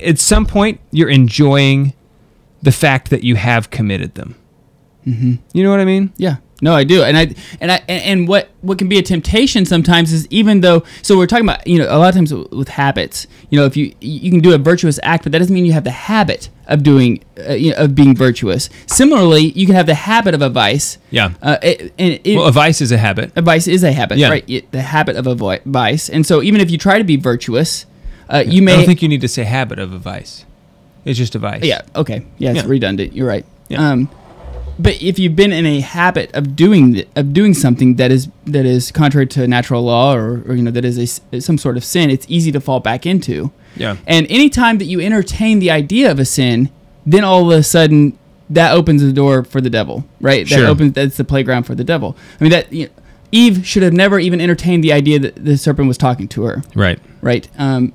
at 0.04 0.18
some 0.18 0.46
point 0.46 0.80
you're 0.92 1.10
enjoying 1.10 1.94
the 2.62 2.72
fact 2.72 3.10
that 3.12 3.24
you 3.24 3.36
have 3.36 3.70
committed 3.70 4.16
them. 4.16 4.36
Mm-hmm. 5.08 5.34
You 5.54 5.64
know 5.64 5.70
what 5.70 5.80
I 5.80 5.86
mean? 5.86 6.12
Yeah. 6.18 6.38
No, 6.62 6.74
I 6.74 6.84
do, 6.84 7.04
and 7.04 7.18
I 7.18 7.34
and 7.62 7.72
I 7.72 7.76
and, 7.88 8.28
what 8.28 8.50
what 8.62 8.78
can 8.78 8.90
be 8.90 8.98
a 8.98 9.02
temptation 9.02 9.66
sometimes 9.66 10.12
is 10.12 10.28
even 10.30 10.60
though 10.62 10.84
so 11.02 11.18
we're 11.18 11.26
talking 11.26 11.46
about 11.46 11.66
you 11.66 11.78
know 11.80 11.86
a 11.90 11.98
lot 11.98 12.10
of 12.10 12.16
times 12.16 12.34
with, 12.34 12.68
habits 12.68 13.28
you 13.50 13.58
know 13.60 13.66
if 13.66 13.78
you 13.78 13.94
you 14.02 14.30
can 14.30 14.42
do 14.42 14.54
a 14.54 14.58
virtuous 14.58 15.00
act 15.04 15.24
but 15.24 15.32
that 15.32 15.40
doesn't 15.40 15.54
mean 15.54 15.66
you 15.66 15.72
have 15.72 15.86
the 15.86 15.92
habit 15.92 16.50
of 16.68 16.84
doing 16.84 17.24
uh, 17.48 17.54
you 17.54 17.72
know, 17.72 17.78
of 17.78 17.96
being 17.96 18.14
virtuous. 18.16 18.70
Similarly, 18.88 19.52
you 19.52 19.66
can 19.66 19.76
have 19.76 19.86
the 19.88 19.96
habit 19.96 20.34
of 20.36 20.42
a 20.42 20.50
vice. 20.50 20.98
Yeah. 21.10 21.32
Uh, 21.42 21.58
it, 21.64 21.94
and 21.98 22.20
it, 22.24 22.36
well, 22.36 22.46
a 22.48 22.52
vice 22.52 22.80
is 22.82 22.92
a 22.92 22.98
habit. 22.98 23.32
a 23.36 23.42
vice 23.42 23.68
is 23.68 23.84
a 23.84 23.92
habit, 23.92 24.18
Yeah. 24.18 24.30
right? 24.30 24.44
It- 24.48 24.72
the 24.72 24.82
habit 24.82 25.16
of 25.16 25.26
a 25.28 25.36
vice, 25.66 26.10
and 26.10 26.26
so 26.26 26.44
even 26.44 26.62
if 26.62 26.70
you 26.70 26.78
try 26.78 26.98
to 27.00 27.04
be 27.04 27.16
virtuous, 27.16 27.86
uh, 28.30 28.44
you 28.46 28.62
may 28.62 28.74
I 28.74 28.76
don't 28.78 28.86
think 28.86 29.02
you 29.02 29.10
need 29.10 29.22
to 29.22 29.28
say 29.28 29.44
habit 29.46 29.80
of 29.80 29.94
a 29.94 29.98
vice. 29.98 30.46
It's 31.06 31.18
just 31.18 31.34
a 31.34 31.40
vice. 31.40 31.64
Yeah. 31.64 31.82
Okay. 31.96 32.26
Yeah, 32.38 32.52
it's 32.52 32.64
Yeah. 32.64 32.70
redundant. 32.70 33.14
You're 33.14 33.28
right. 33.28 33.46
Um, 33.76 34.10
but 34.80 35.02
if 35.02 35.20
you've 35.20 35.36
been 35.36 35.52
in 35.52 35.66
a 35.66 35.82
habit 35.82 36.32
of 36.34 36.56
doing 36.56 36.94
th- 36.94 37.08
of 37.16 37.34
doing 37.34 37.54
something 37.54 37.96
that 37.96 38.12
is 38.12 38.30
that 38.46 38.66
is 38.66 38.92
contrary 38.92 39.28
to 39.28 39.48
natural 39.48 39.84
law 39.84 40.16
or, 40.16 40.42
or 40.48 40.56
you 40.56 40.64
know 40.64 40.72
that 40.72 40.86
is 40.86 40.98
a 40.98 41.42
some 41.42 41.58
sort 41.58 41.76
of 41.78 41.84
sin, 41.84 42.10
it's 42.10 42.26
easy 42.30 42.52
to 42.52 42.60
fall 42.60 42.80
back 42.80 43.06
into. 43.06 43.52
Yeah. 43.76 43.98
And 44.08 44.26
anytime 44.30 44.78
that 44.80 44.86
you 44.86 45.00
entertain 45.02 45.60
the 45.60 45.70
idea 45.70 46.10
of 46.10 46.18
a 46.20 46.26
sin, 46.26 46.70
then 47.06 47.24
all 47.24 47.52
of 47.52 47.58
a 47.60 47.62
sudden 47.64 48.18
that 48.50 48.72
opens 48.74 49.02
the 49.04 49.14
door 49.14 49.44
for 49.44 49.62
the 49.62 49.70
devil, 49.70 50.06
right? 50.22 50.48
That 50.50 50.56
Sure. 50.56 50.68
opens 50.68 50.94
that's 50.94 51.18
the 51.18 51.24
playground 51.24 51.64
for 51.64 51.76
the 51.76 51.84
devil. 51.84 52.16
I 52.40 52.44
mean 52.44 52.52
that 52.52 52.72
you 52.74 52.86
know, 52.86 52.92
Eve 53.32 53.68
should 53.68 53.84
have 53.84 53.94
never 53.94 54.18
even 54.20 54.42
entertained 54.42 54.84
the 54.84 54.92
idea 54.92 55.20
that 55.20 55.36
the 55.46 55.56
serpent 55.56 55.88
was 55.88 55.98
talking 56.00 56.28
to 56.30 56.44
her. 56.46 56.64
Right. 56.74 56.98
Right. 57.22 57.48
Um, 57.60 57.94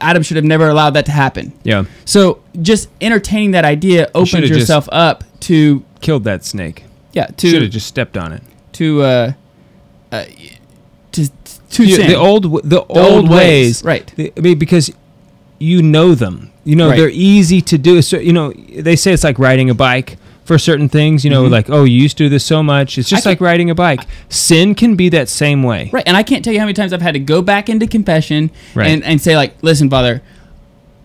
Adam 0.00 0.22
should 0.22 0.36
have 0.36 0.44
never 0.44 0.68
allowed 0.68 0.90
that 0.94 1.06
to 1.06 1.12
happen. 1.12 1.52
Yeah. 1.62 1.84
So 2.04 2.42
just 2.62 2.88
entertaining 3.00 3.50
that 3.52 3.64
idea 3.64 4.10
opens 4.14 4.48
yourself 4.48 4.88
up 4.92 5.24
to 5.40 5.84
Killed 6.00 6.24
that 6.24 6.44
snake. 6.44 6.84
yeah 7.12 7.26
to 7.26 7.48
Should 7.48 7.62
have 7.62 7.70
just 7.70 7.86
stepped 7.86 8.16
on 8.16 8.32
it. 8.32 8.42
to 8.74 9.02
uh, 9.02 9.32
uh 10.12 10.24
to 11.12 11.28
to 11.70 11.86
the 11.86 12.14
old 12.14 12.44
w- 12.44 12.62
the, 12.62 12.82
old, 12.84 13.28
ways, 13.30 13.82
right? 13.84 14.06
The- 14.16 14.32
I 14.36 14.40
mean, 14.40 14.58
because 14.58 14.90
you 15.58 15.82
know 15.82 16.14
them. 16.14 16.50
You 16.64 16.76
know 16.76 16.88
Right. 16.88 16.96
they're 16.98 17.10
easy 17.10 17.60
to 17.62 17.76
do. 17.78 18.00
So 18.02 18.18
you 18.18 18.32
know 18.32 18.52
they 18.52 18.96
say 18.96 19.12
it's 19.12 19.24
like 19.24 19.38
riding 19.38 19.70
a 19.70 19.74
bike 19.74 20.16
for 20.44 20.58
certain 20.58 20.88
things. 20.88 21.24
You 21.24 21.30
know, 21.30 21.44
Mhm. 21.44 21.50
like 21.50 21.70
oh, 21.70 21.84
you 21.84 21.96
used 22.00 22.16
to 22.18 22.24
do 22.24 22.28
this 22.28 22.44
so 22.44 22.62
much. 22.62 22.98
It's 22.98 23.08
just 23.08 23.26
I 23.26 23.30
like 23.30 23.40
riding 23.40 23.70
a 23.70 23.74
bike. 23.74 24.00
Sin 24.28 24.74
can 24.74 24.94
be 24.94 25.08
that 25.10 25.28
same 25.28 25.62
way. 25.62 25.90
Right, 25.92 26.04
and 26.06 26.16
I 26.16 26.22
can't 26.22 26.44
tell 26.44 26.52
you 26.52 26.60
how 26.60 26.66
many 26.66 26.74
times 26.74 26.92
I've 26.92 27.02
had 27.02 27.14
to 27.14 27.20
go 27.20 27.42
back 27.42 27.68
into 27.68 27.86
confession 27.86 28.50
Right. 28.74 28.88
and, 28.90 29.02
and 29.04 29.20
say 29.20 29.36
like, 29.36 29.54
listen, 29.62 29.88
Father, 29.90 30.22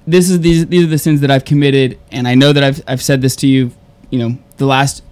this 0.08 0.30
is 0.30 0.41
these 0.41 0.65
these 0.67 0.84
are 0.84 0.88
the 0.89 0.97
sins 0.97 1.21
that 1.21 1.32
I've 1.32 1.45
committed, 1.45 1.97
and 2.12 2.28
I 2.28 2.36
know 2.36 2.52
that 2.54 2.63
I've 2.63 2.82
I've 2.88 3.02
said 3.02 3.21
this 3.21 3.36
to 3.38 3.47
you, 3.47 3.71
you 4.10 4.19
know, 4.19 4.38
the 4.58 4.65
last 4.65 5.04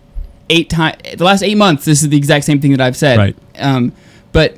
eight 0.49 0.69
time 0.69 0.95
the 1.17 1.23
last 1.23 1.43
eight 1.43 1.55
months. 1.57 1.85
This 1.85 2.01
is 2.03 2.09
the 2.09 2.17
exact 2.17 2.45
same 2.45 2.59
thing 2.59 2.71
that 2.71 2.81
I've 2.81 2.97
said. 2.97 3.17
Right. 3.17 3.35
Um, 3.59 3.91
but 4.31 4.57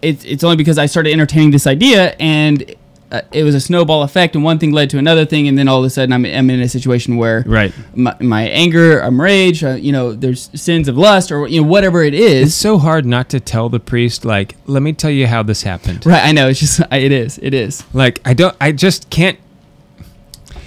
it's 0.00 0.24
it's 0.24 0.44
only 0.44 0.56
because 0.56 0.78
I 0.78 0.86
started 0.86 1.12
entertaining 1.12 1.50
this 1.50 1.66
idea 1.66 2.14
and. 2.18 2.74
Uh, 3.12 3.20
it 3.30 3.44
was 3.44 3.54
a 3.54 3.60
snowball 3.60 4.02
effect, 4.02 4.34
and 4.34 4.42
one 4.42 4.58
thing 4.58 4.72
led 4.72 4.88
to 4.88 4.96
another 4.96 5.26
thing, 5.26 5.46
and 5.46 5.58
then 5.58 5.68
all 5.68 5.78
of 5.80 5.84
a 5.84 5.90
sudden, 5.90 6.14
I'm, 6.14 6.24
I'm 6.24 6.48
in 6.48 6.60
a 6.60 6.68
situation 6.68 7.16
where 7.18 7.44
Right. 7.46 7.70
my, 7.94 8.16
my 8.20 8.48
anger, 8.48 9.00
I'm 9.00 9.20
rage, 9.20 9.62
uh, 9.62 9.74
you 9.74 9.92
know, 9.92 10.14
there's 10.14 10.48
sins 10.58 10.88
of 10.88 10.96
lust, 10.96 11.30
or 11.30 11.46
you 11.46 11.60
know, 11.60 11.66
whatever 11.68 12.02
it 12.02 12.14
is. 12.14 12.46
It's 12.48 12.54
so 12.56 12.78
hard 12.78 13.04
not 13.04 13.28
to 13.28 13.38
tell 13.38 13.68
the 13.68 13.78
priest 13.80 14.24
like, 14.24 14.56
let 14.66 14.82
me 14.82 14.94
tell 14.94 15.10
you 15.10 15.26
how 15.26 15.42
this 15.42 15.62
happened. 15.62 16.06
Right, 16.06 16.24
I 16.24 16.32
know. 16.32 16.48
It's 16.48 16.58
just 16.60 16.80
it 16.90 17.12
is. 17.12 17.38
It 17.42 17.52
is. 17.52 17.84
Like 17.92 18.20
I 18.24 18.32
don't. 18.32 18.56
I 18.60 18.72
just 18.72 19.10
can't. 19.10 19.38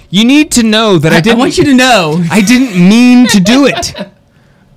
You 0.08 0.24
need 0.24 0.52
to 0.52 0.62
know 0.62 0.98
that 0.98 1.10
I, 1.12 1.16
I, 1.16 1.18
I 1.18 1.20
didn't. 1.22 1.38
want 1.40 1.58
you 1.58 1.64
to 1.64 1.74
know. 1.74 2.22
I 2.30 2.42
didn't 2.42 2.78
mean 2.88 3.26
to 3.26 3.40
do 3.40 3.66
it. 3.66 3.92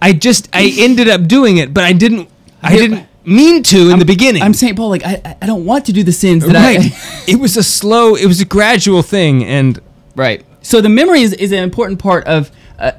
I 0.02 0.14
just 0.14 0.50
I 0.54 0.74
ended 0.80 1.08
up 1.08 1.28
doing 1.28 1.58
it, 1.58 1.72
but 1.72 1.84
I 1.84 1.94
didn't. 1.94 2.30
I 2.64 2.76
didn't 2.76 3.06
mean 3.30 3.64
to 3.64 3.90
in 3.92 4.00
the 4.00 4.06
beginning. 4.06 4.42
I'm 4.44 4.54
Saint 4.54 4.76
Paul. 4.78 4.90
Like 4.90 5.06
I, 5.06 5.36
I- 5.42 5.46
don't 5.46 5.66
want 5.66 5.86
to 5.86 5.94
do 5.94 6.04
the 6.04 6.12
sins 6.12 6.46
that 6.46 6.54
right. 6.56 6.80
I. 6.92 7.24
it 7.28 7.40
was 7.40 7.58
a 7.58 7.64
slow. 7.64 8.16
It 8.16 8.26
was 8.26 8.42
a 8.42 8.46
gradual 8.46 9.02
thing, 9.02 9.44
and 9.46 9.80
right. 10.16 10.44
So 10.62 10.82
the 10.82 10.90
memory 10.90 11.22
is, 11.22 11.34
is 11.34 11.52
an 11.52 11.64
important 11.64 12.00
part 12.00 12.26
of 12.28 12.52
uh, 12.78 12.92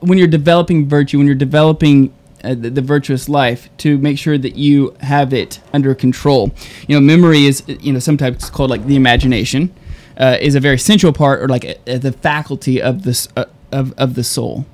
when 0.00 0.18
you're 0.18 0.26
developing 0.28 0.88
virtue, 0.88 1.18
when 1.18 1.26
you're 1.26 1.34
developing 1.34 2.12
uh, 2.44 2.50
the, 2.54 2.68
the 2.70 2.82
virtuous 2.82 3.28
life, 3.28 3.68
to 3.78 3.96
make 3.98 4.18
sure 4.18 4.36
that 4.38 4.54
you 4.56 4.94
have 5.00 5.32
it 5.32 5.60
under 5.72 5.94
control. 5.94 6.52
You 6.86 6.96
know, 6.96 7.00
memory 7.00 7.46
is 7.46 7.62
you 7.66 7.92
know 7.92 7.98
sometimes 7.98 8.36
it's 8.36 8.50
called 8.50 8.70
like 8.70 8.84
the 8.86 8.96
imagination, 8.96 9.74
uh, 10.18 10.36
is 10.40 10.54
a 10.54 10.60
very 10.60 10.78
central 10.78 11.12
part 11.12 11.40
or 11.42 11.48
like 11.48 11.64
a, 11.64 11.76
a- 11.86 11.98
the 11.98 12.12
faculty 12.12 12.80
of 12.82 13.02
this 13.04 13.28
uh, 13.36 13.46
of 13.72 13.92
of 13.98 14.14
the 14.14 14.22
soul. 14.24 14.66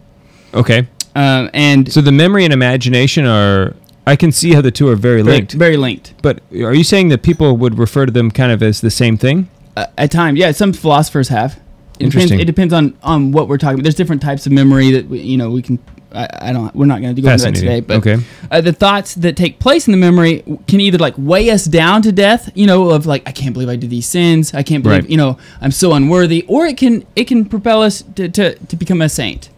okay. 0.54 0.88
Um, 1.14 1.50
and 1.52 1.92
So 1.92 2.00
the 2.00 2.10
memory 2.12 2.44
and 2.44 2.52
imagination 2.54 3.26
are. 3.26 3.74
I 4.06 4.16
can 4.16 4.32
see 4.32 4.52
how 4.52 4.60
the 4.60 4.70
two 4.70 4.88
are 4.88 4.96
very 4.96 5.22
very, 5.22 5.36
linked. 5.38 5.52
very 5.52 5.76
linked. 5.76 6.14
But 6.22 6.40
are 6.52 6.74
you 6.74 6.84
saying 6.84 7.08
that 7.10 7.22
people 7.22 7.56
would 7.56 7.78
refer 7.78 8.04
to 8.06 8.12
them 8.12 8.30
kind 8.30 8.50
of 8.52 8.62
as 8.62 8.80
the 8.80 8.90
same 8.90 9.16
thing? 9.16 9.48
Uh, 9.76 9.86
at 9.96 10.10
times, 10.10 10.38
yeah, 10.38 10.50
some 10.52 10.72
philosophers 10.72 11.28
have. 11.28 11.52
It 11.98 12.06
depends, 12.10 12.14
Interesting. 12.16 12.40
it 12.40 12.44
depends 12.46 12.74
on, 12.74 12.98
on 13.02 13.32
what 13.32 13.48
we're 13.48 13.58
talking 13.58 13.74
about. 13.74 13.84
There's 13.84 13.94
different 13.94 14.20
types 14.22 14.44
of 14.46 14.52
memory 14.52 14.90
that 14.92 15.06
we, 15.08 15.20
you 15.20 15.36
know 15.36 15.50
we 15.50 15.62
can. 15.62 15.78
I, 16.14 16.28
I 16.48 16.52
don't. 16.52 16.74
We're 16.74 16.86
not 16.86 17.00
going 17.00 17.14
to 17.14 17.22
go 17.22 17.30
into 17.30 17.44
that 17.44 17.54
today. 17.54 17.80
But 17.80 17.98
Okay. 17.98 18.16
uh, 18.50 18.60
the 18.60 18.72
thoughts 18.72 19.14
that 19.14 19.34
take 19.36 19.58
place 19.60 19.86
in 19.86 19.92
the 19.92 19.98
memory 19.98 20.42
can 20.66 20.80
either 20.80 20.98
like 20.98 21.14
weigh 21.16 21.48
us 21.50 21.64
down 21.64 22.02
to 22.02 22.12
death. 22.12 22.50
You 22.54 22.66
know, 22.66 22.90
of 22.90 23.06
like 23.06 23.22
I 23.26 23.32
can't 23.32 23.52
believe 23.54 23.68
I 23.68 23.76
did 23.76 23.88
these 23.90 24.06
sins. 24.06 24.52
I 24.52 24.62
can't 24.62 24.82
believe 24.82 25.02
Right. 25.04 25.10
you 25.10 25.16
know 25.16 25.38
I'm 25.60 25.70
so 25.70 25.92
unworthy. 25.92 26.44
Or 26.48 26.66
it 26.66 26.76
can 26.76 27.06
it 27.14 27.28
can 27.28 27.44
propel 27.44 27.82
us 27.82 28.02
to 28.16 28.28
to, 28.28 28.56
to 28.56 28.76
become 28.76 29.00
a 29.00 29.08
saint. 29.08 29.48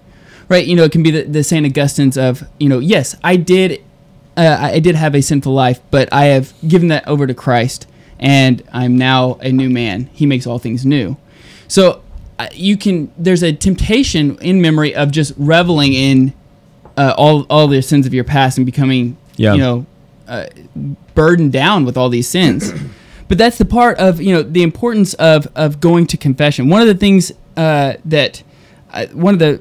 Right. 0.48 0.66
You 0.66 0.76
know, 0.76 0.84
it 0.84 0.92
can 0.92 1.02
be 1.02 1.10
the, 1.10 1.22
the 1.22 1.42
Saint 1.42 1.64
Augustine's 1.66 2.18
of 2.18 2.44
you 2.58 2.68
know 2.68 2.78
yes 2.78 3.16
I 3.24 3.36
did. 3.36 3.82
Uh, 4.36 4.58
I 4.60 4.78
did 4.80 4.94
have 4.96 5.14
a 5.14 5.22
sinful 5.22 5.52
life, 5.52 5.80
but 5.90 6.12
I 6.12 6.24
have 6.26 6.52
given 6.66 6.88
that 6.88 7.06
over 7.06 7.26
to 7.26 7.34
Christ, 7.34 7.86
and 8.18 8.62
I'm 8.72 8.96
now 8.98 9.34
a 9.40 9.52
new 9.52 9.70
man. 9.70 10.08
He 10.12 10.26
makes 10.26 10.46
all 10.46 10.58
things 10.58 10.84
new. 10.84 11.16
So 11.68 12.02
uh, 12.38 12.48
you 12.52 12.76
can. 12.76 13.12
There's 13.16 13.42
a 13.44 13.52
temptation 13.52 14.36
in 14.38 14.60
memory 14.60 14.94
of 14.94 15.12
just 15.12 15.34
reveling 15.36 15.92
in 15.92 16.32
uh, 16.96 17.14
all 17.16 17.44
all 17.48 17.68
the 17.68 17.80
sins 17.80 18.06
of 18.06 18.14
your 18.14 18.24
past 18.24 18.56
and 18.58 18.66
becoming, 18.66 19.16
Yeah. 19.36 19.52
you 19.54 19.58
know, 19.60 19.86
uh, 20.26 20.46
burdened 21.14 21.52
down 21.52 21.84
with 21.84 21.96
all 21.96 22.08
these 22.08 22.26
sins. 22.28 22.72
but 23.28 23.38
that's 23.38 23.58
the 23.58 23.64
part 23.64 23.98
of 23.98 24.20
you 24.20 24.34
know 24.34 24.42
the 24.42 24.62
importance 24.64 25.14
of 25.14 25.46
of 25.54 25.80
going 25.80 26.06
to 26.08 26.16
confession. 26.16 26.68
One 26.68 26.80
of 26.80 26.88
the 26.88 26.94
things 26.96 27.30
uh, 27.56 27.94
that 28.04 28.42
uh, 28.92 29.06
one 29.12 29.34
of 29.34 29.38
the 29.38 29.60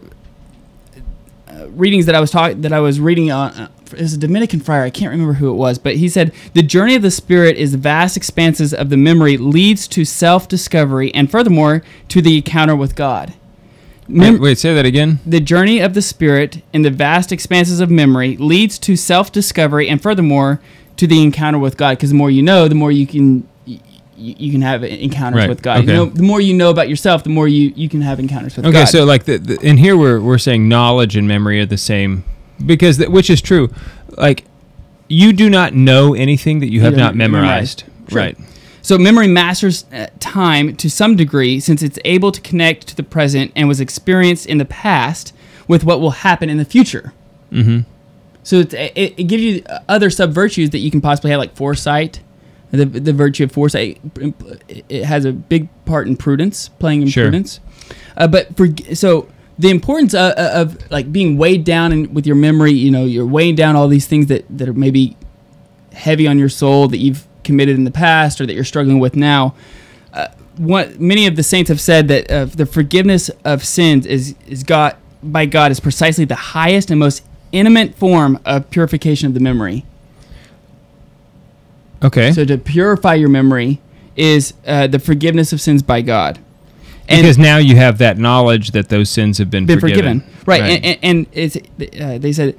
uh, 1.48 1.68
readings 1.70 2.06
that 2.08 2.16
I 2.16 2.20
was 2.20 2.32
talking 2.32 2.62
that 2.62 2.74
I 2.74 2.80
was 2.80 3.00
reading 3.00 3.32
on 3.32 3.70
uh, 3.94 3.98
is 3.98 4.14
a 4.14 4.18
Dominican 4.18 4.60
friar. 4.60 4.84
I 4.84 4.90
can't 4.90 5.12
remember 5.12 5.34
who 5.34 5.50
it 5.50 5.56
was, 5.56 5.78
but 5.80 5.96
he 5.96 6.10
said 6.10 6.34
the 6.54 6.64
journey 6.64 6.96
of 6.96 7.02
the 7.02 7.12
spirit 7.12 7.58
is 7.58 7.76
vast 7.76 8.18
expanses 8.18 8.74
of 8.74 8.90
the 8.90 8.98
memory 8.98 9.38
leads 9.38 9.88
to 9.90 10.06
self 10.06 10.48
discovery 10.48 11.14
and 11.14 11.30
furthermore 11.30 11.84
to 12.10 12.22
the 12.22 12.38
encounter 12.38 12.76
with 12.76 12.96
God. 12.96 13.34
Mem- 14.08 14.34
wait, 14.34 14.42
wait, 14.42 14.58
say 14.58 14.74
that 14.74 14.86
again. 14.86 15.20
the 15.26 15.40
journey 15.40 15.80
of 15.80 15.94
the 15.94 16.02
spirit 16.02 16.62
in 16.74 16.82
the 16.82 16.90
vast 16.92 17.32
expanses 17.32 17.80
of 17.80 17.90
memory 17.90 18.36
leads 18.38 18.78
to 18.80 18.96
self 18.98 19.32
discovery 19.32 19.88
and 19.88 20.02
furthermore 20.02 20.60
to 20.98 21.08
the 21.08 21.22
encounter 21.24 21.58
with 21.58 21.78
God. 21.78 21.98
Because 21.98 22.10
the 22.10 22.16
more 22.16 22.30
you 22.30 22.42
know, 22.44 22.68
the 22.68 22.76
more 22.76 22.92
you 22.92 23.08
can. 23.08 23.48
You 24.16 24.52
can 24.52 24.62
have 24.62 24.84
encounters 24.84 25.40
Right, 25.40 25.50
with 25.50 25.62
God. 25.64 25.86
You 25.88 25.94
know, 25.94 26.06
the 26.06 26.24
more 26.24 26.40
you 26.40 26.54
know 26.54 26.70
about 26.70 26.88
yourself, 26.88 27.24
the 27.24 27.30
more 27.32 27.48
you, 27.48 27.74
you 27.76 27.90
can 27.90 28.00
have 28.02 28.20
encounters 28.20 28.56
with 28.56 28.66
Okay, 28.66 28.72
God. 28.72 28.82
Okay, 28.84 28.86
so 28.92 29.04
like 29.06 29.26
the, 29.26 29.38
the 29.38 29.60
in 29.62 29.76
here 29.78 29.98
we're 29.98 30.22
we're 30.22 30.38
saying 30.38 30.70
knowledge 30.70 31.18
and 31.18 31.28
memory 31.28 31.60
are 31.60 31.66
the 31.66 31.78
same 31.80 32.24
because 32.66 32.98
th- 32.98 33.10
which 33.10 33.30
is 33.30 33.42
true. 33.42 33.70
Like 34.18 34.46
you 35.08 35.34
do 35.34 35.50
not 35.50 35.74
know 35.74 36.14
anything 36.16 36.60
that 36.60 36.72
you 36.72 36.82
have 36.82 36.96
not 36.96 37.16
memorized. 37.16 37.84
Sure. 38.10 38.20
Right. 38.20 38.38
So 38.82 38.98
memory 38.98 39.28
masters 39.28 39.86
uh, 39.94 40.08
time 40.20 40.76
to 40.78 40.90
some 40.90 41.16
degree 41.16 41.60
since 41.60 41.82
it's 41.82 41.98
able 42.04 42.32
to 42.32 42.42
connect 42.42 42.88
to 42.88 42.96
the 42.96 43.04
present 43.04 43.52
and 43.56 43.68
was 43.68 43.80
experienced 43.80 44.46
in 44.46 44.58
the 44.58 44.66
past 44.66 45.34
with 45.68 45.84
what 45.86 46.02
will 46.02 46.12
happen 46.12 46.50
in 46.50 46.58
the 46.58 46.66
future. 46.66 47.14
Mhm. 47.52 47.86
So 48.44 48.58
it's, 48.58 48.74
it, 48.74 49.14
it 49.18 49.24
gives 49.28 49.42
you 49.42 49.64
other 49.88 50.10
sub 50.10 50.32
virtues 50.34 50.72
that 50.72 50.80
you 50.80 50.92
can 50.92 51.00
possibly 51.00 51.32
have, 51.32 51.40
like 51.40 51.56
foresight. 51.56 52.20
The, 52.72 52.86
the 52.86 53.14
virtue 53.14 53.44
of 53.44 53.52
foresight 53.52 54.02
it 54.90 55.06
has 55.06 55.26
a 55.26 55.32
big 55.32 55.70
part 55.86 56.08
in 56.08 56.18
prudence, 56.18 56.70
playing 56.70 57.04
in 57.04 57.08
Sure. 57.08 57.26
prudence. 57.26 57.60
Uh, 58.18 58.28
but 58.28 58.58
for 58.58 58.68
so 58.96 59.28
the 59.58 59.70
importance 59.70 60.14
of, 60.14 60.32
of 60.34 60.92
like 60.92 61.12
being 61.12 61.38
weighed 61.38 61.64
down 61.64 61.92
and 61.92 62.14
with 62.14 62.26
your 62.26 62.36
memory. 62.36 62.72
You 62.72 62.92
know, 62.92 63.06
you're 63.06 63.26
weighing 63.26 63.56
down 63.56 63.76
all 63.76 63.88
these 63.88 64.08
things 64.08 64.28
that 64.28 64.46
that 64.50 64.68
are 64.68 64.74
maybe 64.74 65.18
heavy 65.94 66.28
on 66.28 66.40
your 66.40 66.50
soul 66.50 66.88
that 66.88 66.98
you've 66.98 67.28
committed 67.44 67.76
in 67.76 67.84
the 67.84 67.92
past 67.92 68.42
or 68.42 68.46
that 68.46 68.54
you're 68.54 68.64
struggling 68.64 69.00
with 69.00 69.16
now. 69.16 69.54
Uh, 70.14 70.28
what 70.58 71.00
many 71.00 71.28
of 71.28 71.36
the 71.36 71.44
saints 71.44 71.70
have 71.70 71.82
said 71.82 72.08
that 72.08 72.32
uh, 72.32 72.46
the 72.46 72.66
forgiveness 72.66 73.30
of 73.44 73.64
sins 73.64 74.06
is 74.06 74.36
is 74.48 74.64
God 74.64 74.96
by 75.22 75.46
God 75.46 75.72
is 75.72 75.80
precisely 75.80 76.26
the 76.26 76.36
highest 76.36 76.92
and 76.92 77.00
most 77.00 77.24
intimate 77.52 77.96
form 77.96 78.40
of 78.46 78.70
purification 78.70 79.28
of 79.28 79.34
the 79.34 79.40
memory. 79.40 79.86
Okay. 82.04 82.32
So 82.34 82.44
to 82.44 82.58
purify 82.58 83.14
your 83.14 83.30
memory 83.30 83.80
is 84.16 84.54
uh, 84.68 84.88
the 84.88 85.00
forgiveness 85.00 85.54
of 85.54 85.62
sins 85.62 85.82
by 85.82 86.02
God. 86.02 86.40
Because 87.08 87.38
now 87.38 87.58
you 87.58 87.76
have 87.76 87.98
that 87.98 88.18
knowledge 88.18 88.72
that 88.72 88.90
those 88.90 89.10
sins 89.10 89.38
have 89.38 89.50
been, 89.50 89.66
been 89.66 89.80
forgiven. 89.80 90.24
Right. 90.46 90.62
And, 90.62 90.86
and, 90.86 91.00
and 91.04 91.28
it's, 91.34 91.58
uh, 92.00 92.18
they 92.18 92.32
said 92.32 92.56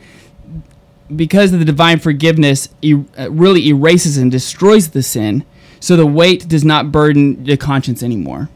because 1.14 1.52
of 1.52 1.58
the 1.58 1.64
divine 1.64 1.98
forgiveness, 1.98 2.68
e- 2.82 2.94
uh, 3.18 3.30
really 3.30 3.68
erases 3.68 4.16
and 4.16 4.30
destroys 4.30 4.90
the 4.90 5.02
sin, 5.02 5.44
so 5.80 5.96
the 5.96 6.06
weight 6.06 6.48
does 6.48 6.64
not 6.64 6.90
burden 6.90 7.44
the 7.44 7.56
conscience 7.56 8.02
anymore. 8.02 8.48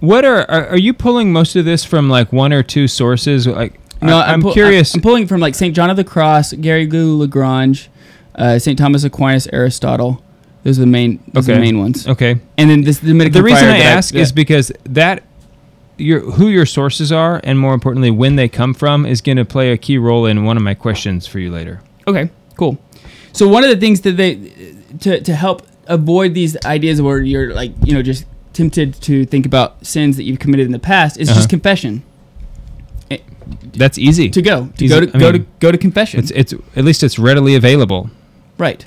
What 0.00 0.24
are, 0.24 0.50
are 0.50 0.68
are 0.68 0.78
you 0.78 0.92
pulling 0.92 1.32
most 1.32 1.56
of 1.56 1.64
this 1.64 1.84
from 1.84 2.08
like 2.08 2.32
one 2.32 2.52
or 2.52 2.62
two 2.62 2.88
sources? 2.88 3.46
Like 3.46 3.78
No, 4.02 4.18
I, 4.18 4.32
am 4.32 4.42
pull- 4.42 4.52
curious. 4.52 4.94
I'm, 4.94 5.00
pulling 5.00 5.26
from 5.26 5.40
like 5.40 5.54
Saint 5.54 5.74
John 5.74 5.90
of 5.90 5.96
the 5.96 6.04
Cross, 6.04 6.54
Garrigou-Lagrange, 6.54 7.90
uh, 8.34 8.58
Saint 8.58 8.78
Thomas 8.78 9.04
Aquinas, 9.04 9.48
Aristotle. 9.52 10.22
Those 10.64 10.78
are 10.78 10.82
the 10.82 10.86
main. 10.86 11.20
Those 11.32 11.48
are 11.48 11.52
the 11.52 11.58
Okay. 11.58 11.60
main 11.60 11.78
ones. 11.78 12.06
Okay. 12.08 12.36
And 12.58 12.68
then 12.70 12.82
this 12.82 12.98
Dominican. 12.98 13.32
the 13.32 13.42
reason 13.42 13.68
I 13.68 13.78
ask 13.78 14.14
is 14.14 14.28
that- 14.28 14.34
because 14.34 14.72
that 14.88 15.22
your 15.98 16.20
who 16.32 16.48
your 16.48 16.66
sources 16.66 17.12
are 17.12 17.40
and 17.44 17.58
more 17.58 17.72
importantly 17.74 18.10
when 18.10 18.34
they 18.36 18.48
come 18.48 18.74
from 18.74 19.06
is 19.06 19.20
going 19.20 19.36
to 19.36 19.44
play 19.44 19.70
a 19.70 19.76
key 19.76 19.96
role 19.98 20.26
in 20.26 20.42
one 20.44 20.56
of 20.56 20.62
my 20.62 20.74
questions 20.74 21.26
for 21.26 21.38
you 21.38 21.50
later. 21.52 21.80
Okay, 22.08 22.30
cool. 22.56 22.78
So 23.32 23.46
one 23.46 23.62
of 23.62 23.70
the 23.70 23.76
things 23.76 24.00
that 24.00 24.16
they 24.16 24.38
to 25.00 25.20
to 25.20 25.34
help 25.34 25.62
avoid 25.86 26.34
these 26.34 26.56
ideas 26.64 27.00
where 27.02 27.20
you're 27.20 27.52
like 27.54 27.72
you 27.84 27.92
know 27.94 28.02
just 28.02 28.24
tempted 28.54 28.94
to 29.02 29.24
think 29.26 29.44
about 29.46 29.84
sins 29.86 30.16
that 30.16 30.22
you've 30.24 30.38
committed 30.38 30.64
in 30.66 30.72
the 30.72 30.78
past 30.78 31.18
is 31.20 31.28
Uh-huh. 31.28 31.38
just 31.38 31.48
confession. 31.50 32.02
Eh, 33.10 33.18
That's 33.76 33.98
easy 33.98 34.30
to 34.30 34.40
go 34.40 34.68
to 34.78 34.84
Easy. 34.84 34.88
go 34.94 35.00
to 35.04 35.08
I 35.14 35.18
go 35.20 35.32
mean, 35.32 35.42
to 35.42 35.46
go 35.60 35.70
to 35.72 35.78
confession. 35.78 36.20
It's 36.20 36.30
it's 36.30 36.54
at 36.74 36.84
least 36.84 37.02
it's 37.02 37.18
readily 37.18 37.54
available. 37.54 38.10
right. 38.58 38.84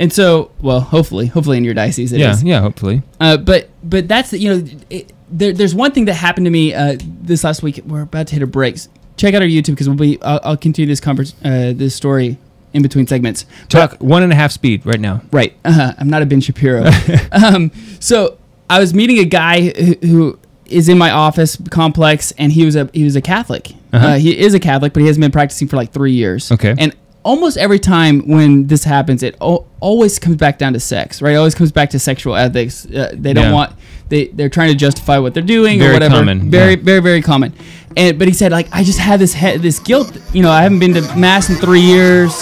And 0.00 0.10
so, 0.10 0.50
well, 0.62 0.80
hopefully, 0.80 1.26
hopefully 1.26 1.58
in 1.58 1.64
your 1.64 1.74
diocese 1.74 2.10
it 2.12 2.20
yeah, 2.20 2.32
is. 2.32 2.42
yeah, 2.42 2.60
hopefully. 2.60 3.02
Uh, 3.20 3.36
but 3.36 3.68
but 3.84 4.08
that's 4.08 4.30
the, 4.30 4.38
you 4.38 4.48
know 4.48 4.64
it, 4.88 5.12
there, 5.28 5.52
there's 5.52 5.74
one 5.74 5.92
thing 5.92 6.06
that 6.06 6.14
happened 6.14 6.46
to 6.46 6.50
me 6.50 6.72
uh, 6.72 6.96
this 7.02 7.44
last 7.44 7.62
week. 7.62 7.82
We're 7.86 8.02
about 8.02 8.26
to 8.28 8.34
hit 8.34 8.42
a 8.42 8.46
break. 8.46 8.78
Check 9.18 9.34
out 9.34 9.42
our 9.42 9.48
YouTube 9.48 9.72
because 9.72 9.90
we'll 9.90 9.98
be 9.98 10.20
I'll, 10.22 10.40
I'll 10.42 10.56
continue 10.56 10.88
this 10.88 11.00
convers- 11.00 11.34
uh, 11.44 11.74
this 11.76 11.94
story 11.94 12.38
in 12.72 12.80
between 12.80 13.06
segments. 13.06 13.44
Talk 13.68 13.98
one 13.98 14.22
and 14.22 14.32
a 14.32 14.36
half 14.36 14.52
speed 14.52 14.86
right 14.86 14.98
now. 14.98 15.20
Right. 15.32 15.54
Uh, 15.66 15.92
I'm 15.98 16.08
not 16.08 16.22
a 16.22 16.26
Ben 16.26 16.40
Shapiro. 16.40 16.90
um, 17.32 17.70
so 18.00 18.38
I 18.70 18.78
was 18.78 18.94
meeting 18.94 19.18
a 19.18 19.26
guy 19.26 19.68
who, 19.68 19.94
who 20.06 20.38
is 20.64 20.88
in 20.88 20.96
my 20.96 21.10
office 21.10 21.58
complex, 21.70 22.32
and 22.38 22.52
he 22.52 22.64
was 22.64 22.74
a 22.74 22.88
he 22.94 23.04
was 23.04 23.16
a 23.16 23.20
Catholic. 23.20 23.72
Uh-huh. 23.92 24.06
Uh, 24.06 24.16
he 24.16 24.38
is 24.38 24.54
a 24.54 24.60
Catholic, 24.60 24.94
but 24.94 25.00
he 25.00 25.08
hasn't 25.08 25.20
been 25.20 25.32
practicing 25.32 25.68
for 25.68 25.76
like 25.76 25.92
three 25.92 26.12
years. 26.12 26.50
Okay. 26.50 26.74
And 26.78 26.96
almost 27.22 27.56
every 27.56 27.78
time 27.78 28.26
when 28.28 28.66
this 28.66 28.84
happens, 28.84 29.22
it 29.22 29.36
al- 29.40 29.66
always 29.80 30.18
comes 30.18 30.36
back 30.36 30.58
down 30.58 30.72
to 30.74 30.80
sex. 30.80 31.20
Right. 31.22 31.34
It 31.34 31.36
always 31.36 31.54
comes 31.54 31.72
back 31.72 31.90
to 31.90 31.98
sexual 31.98 32.34
ethics. 32.36 32.86
Uh, 32.86 33.12
they 33.14 33.32
don't 33.32 33.46
Yeah. 33.46 33.52
want. 33.52 33.72
They, 34.08 34.26
they're 34.28 34.48
trying 34.48 34.70
to 34.70 34.74
justify 34.76 35.18
what 35.18 35.34
they're 35.34 35.42
doing 35.42 35.78
Very 35.78 35.90
or 35.90 35.94
whatever. 35.94 36.16
common, 36.16 36.50
Very, 36.50 36.74
yeah. 36.74 36.82
very, 36.82 37.00
very 37.00 37.22
common. 37.22 37.52
And 37.96 38.18
but 38.18 38.26
he 38.28 38.34
said 38.34 38.50
like 38.52 38.68
I 38.72 38.82
just 38.84 38.98
had 38.98 39.20
this 39.20 39.34
he- 39.34 39.56
this 39.58 39.78
guilt. 39.78 40.16
You 40.32 40.42
know, 40.42 40.50
I 40.50 40.62
haven't 40.62 40.78
been 40.80 40.94
to 40.94 41.02
mass 41.16 41.48
in 41.50 41.56
three 41.56 41.80
years. 41.80 42.32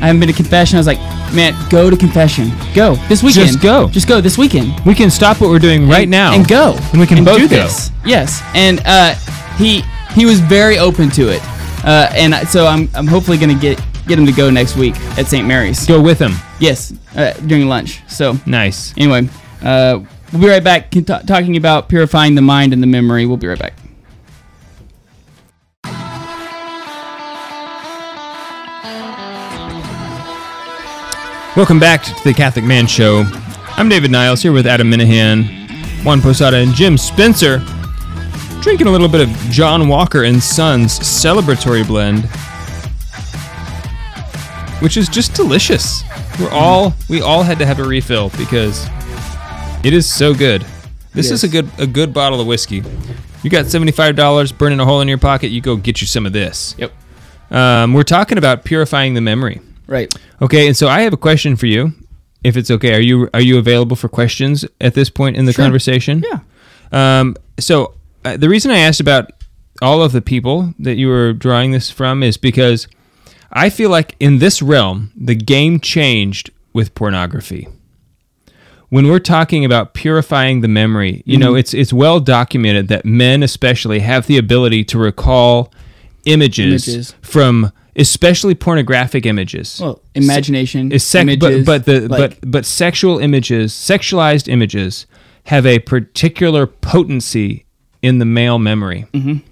I 0.00 0.06
haven't 0.06 0.20
been 0.20 0.28
to 0.28 0.34
confession. 0.34 0.76
I 0.76 0.80
was 0.80 0.86
like, 0.86 0.98
man, 1.34 1.54
go 1.70 1.90
to 1.90 1.96
confession. 1.96 2.50
Go 2.74 2.94
this 3.08 3.22
weekend. 3.22 3.48
Just 3.48 3.60
go. 3.62 3.88
Just 3.88 4.06
go 4.08 4.20
this 4.20 4.38
weekend. 4.38 4.78
We 4.86 4.94
can 4.94 5.10
stop 5.10 5.40
what 5.40 5.50
we're 5.50 5.58
doing 5.58 5.88
right 5.88 6.02
And- 6.02 6.10
now 6.10 6.32
and 6.34 6.46
go. 6.46 6.76
and 6.92 7.00
we 7.00 7.06
can 7.06 7.18
and 7.18 7.26
both 7.26 7.38
do 7.38 7.48
go. 7.48 7.56
this. 7.56 7.90
Yes, 8.04 8.40
and 8.54 8.80
uh, 8.86 9.14
he 9.58 9.82
he 10.14 10.24
was 10.24 10.40
very 10.40 10.78
open 10.78 11.10
to 11.10 11.28
it, 11.28 11.42
uh, 11.84 12.10
and 12.14 12.34
so 12.48 12.66
I'm 12.66 12.88
I'm 12.94 13.06
hopefully 13.06 13.36
gonna 13.38 13.54
get 13.54 13.78
get 14.08 14.18
him 14.18 14.26
to 14.26 14.32
go 14.32 14.50
next 14.50 14.76
week 14.76 14.96
at 15.18 15.26
St. 15.26 15.46
Mary's. 15.46 15.86
Go 15.86 16.00
with 16.00 16.18
him. 16.18 16.32
Yes, 16.58 16.92
uh, 17.14 17.32
during 17.46 17.68
lunch. 17.68 18.02
So 18.08 18.36
Nice. 18.46 18.92
anyway, 18.96 19.28
uh, 19.62 20.00
we'll 20.32 20.42
be 20.42 20.48
right 20.48 20.64
back 20.64 20.90
ta- 20.90 21.20
talking 21.20 21.56
about 21.56 21.88
purifying 21.88 22.34
the 22.34 22.42
mind 22.42 22.72
and 22.72 22.82
the 22.82 22.86
memory. 22.86 23.26
We'll 23.26 23.36
be 23.36 23.46
right 23.46 23.58
back. 23.58 23.74
Welcome 31.56 31.80
back 31.80 32.04
to 32.04 32.24
the 32.24 32.32
Catholic 32.32 32.64
Man 32.64 32.86
Show. 32.86 33.24
I'm 33.76 33.88
David 33.88 34.12
Niles 34.12 34.42
here 34.42 34.52
with 34.52 34.64
Adam 34.64 34.88
Minahan, 34.90 36.04
Juan 36.04 36.20
Posada, 36.20 36.58
and 36.58 36.72
Jim 36.72 36.96
Spencer. 36.96 37.58
Drinking 38.60 38.86
a 38.86 38.90
little 38.90 39.08
bit 39.08 39.22
of 39.22 39.28
John 39.50 39.88
Walker 39.88 40.22
and 40.22 40.40
Sons 40.40 41.00
celebratory 41.00 41.84
blend, 41.84 42.28
which 44.80 44.96
is 44.96 45.08
just 45.08 45.34
delicious. 45.34 46.02
We're 46.40 46.50
all 46.50 46.94
we 47.08 47.20
all 47.20 47.42
had 47.42 47.58
to 47.58 47.66
have 47.66 47.78
a 47.78 47.84
refill 47.84 48.30
because 48.30 48.86
it 49.84 49.92
is 49.92 50.10
so 50.10 50.34
good. 50.34 50.64
This 51.14 51.30
is 51.30 51.44
a 51.44 51.48
good 51.48 51.68
a 51.78 51.86
good 51.86 52.12
bottle 52.14 52.40
of 52.40 52.46
whiskey. 52.46 52.82
You 53.42 53.50
got 53.50 53.66
seventy 53.66 53.92
five 53.92 54.16
dollars 54.16 54.52
burning 54.52 54.80
a 54.80 54.84
hole 54.84 55.00
in 55.00 55.08
your 55.08 55.18
pocket. 55.18 55.48
You 55.48 55.60
go 55.60 55.76
get 55.76 56.00
you 56.00 56.06
some 56.06 56.26
of 56.26 56.32
this. 56.32 56.74
Yep. 56.78 56.92
Um, 57.50 57.94
we're 57.94 58.02
talking 58.02 58.38
about 58.38 58.64
purifying 58.64 59.14
the 59.14 59.20
memory. 59.20 59.60
Right. 59.86 60.14
Okay, 60.42 60.66
and 60.66 60.76
so 60.76 60.86
I 60.88 61.00
have 61.00 61.12
a 61.14 61.16
question 61.16 61.56
for 61.56 61.66
you, 61.66 61.92
if 62.44 62.56
it's 62.56 62.70
okay. 62.70 62.94
Are 62.94 63.00
you 63.00 63.28
are 63.32 63.40
you 63.40 63.58
available 63.58 63.96
for 63.96 64.08
questions 64.08 64.64
at 64.80 64.94
this 64.94 65.08
point 65.10 65.36
in 65.36 65.44
the 65.46 65.52
Sure. 65.52 65.64
conversation? 65.64 66.24
Yeah. 66.30 66.40
Um, 66.92 67.36
so 67.58 67.94
uh, 68.24 68.36
the 68.36 68.48
reason 68.48 68.70
I 68.70 68.78
asked 68.78 69.00
about 69.00 69.30
all 69.80 70.02
of 70.02 70.12
the 70.12 70.20
people 70.20 70.74
that 70.78 70.96
you 70.96 71.08
were 71.08 71.32
drawing 71.32 71.70
this 71.72 71.90
from 71.90 72.22
is 72.22 72.36
because 72.36 72.86
I 73.52 73.70
feel 73.70 73.90
like 73.90 74.14
in 74.20 74.38
this 74.38 74.60
realm 74.62 75.10
the 75.16 75.34
game 75.34 75.80
changed 75.80 76.50
with 76.72 76.94
pornography. 76.94 77.68
When 78.90 79.06
we're 79.06 79.18
talking 79.18 79.64
about 79.64 79.92
purifying 79.92 80.60
the 80.62 80.68
memory, 80.68 81.22
you 81.26 81.36
know, 81.36 81.52
Mhm. 81.52 81.58
it's 81.60 81.74
it's 81.74 81.92
well 81.92 82.20
documented 82.20 82.88
that 82.88 83.04
men 83.04 83.42
especially 83.42 84.00
have 84.00 84.26
the 84.26 84.38
ability 84.38 84.84
to 84.84 84.98
recall 84.98 85.72
images, 86.24 86.88
Images. 86.88 87.14
from 87.20 87.70
especially 87.96 88.54
pornographic 88.54 89.26
images. 89.26 89.78
Well, 89.80 90.00
imagination, 90.14 90.92
Is 90.92 91.02
sec- 91.04 91.22
images, 91.22 91.66
but, 91.66 91.84
but 91.84 91.86
the 91.86 92.08
like- 92.08 92.40
but 92.40 92.50
but 92.50 92.64
sexual 92.66 93.18
images, 93.18 93.72
sexualized 93.72 94.48
images, 94.48 95.06
have 95.44 95.66
a 95.66 95.78
particular 95.80 96.66
potency 96.66 97.64
in 98.02 98.18
the 98.18 98.24
male 98.24 98.58
memory. 98.58 99.06
Mhm. 99.12 99.42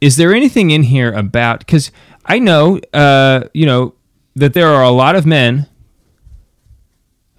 Is 0.00 0.16
there 0.16 0.34
anything 0.34 0.70
in 0.70 0.84
here 0.84 1.12
about? 1.12 1.60
Because 1.60 1.90
I 2.24 2.38
know, 2.38 2.78
uh, 2.92 3.44
you 3.54 3.66
know, 3.66 3.94
that 4.36 4.54
there 4.54 4.68
are 4.68 4.82
a 4.84 4.90
lot 4.90 5.16
of 5.16 5.26
men 5.26 5.66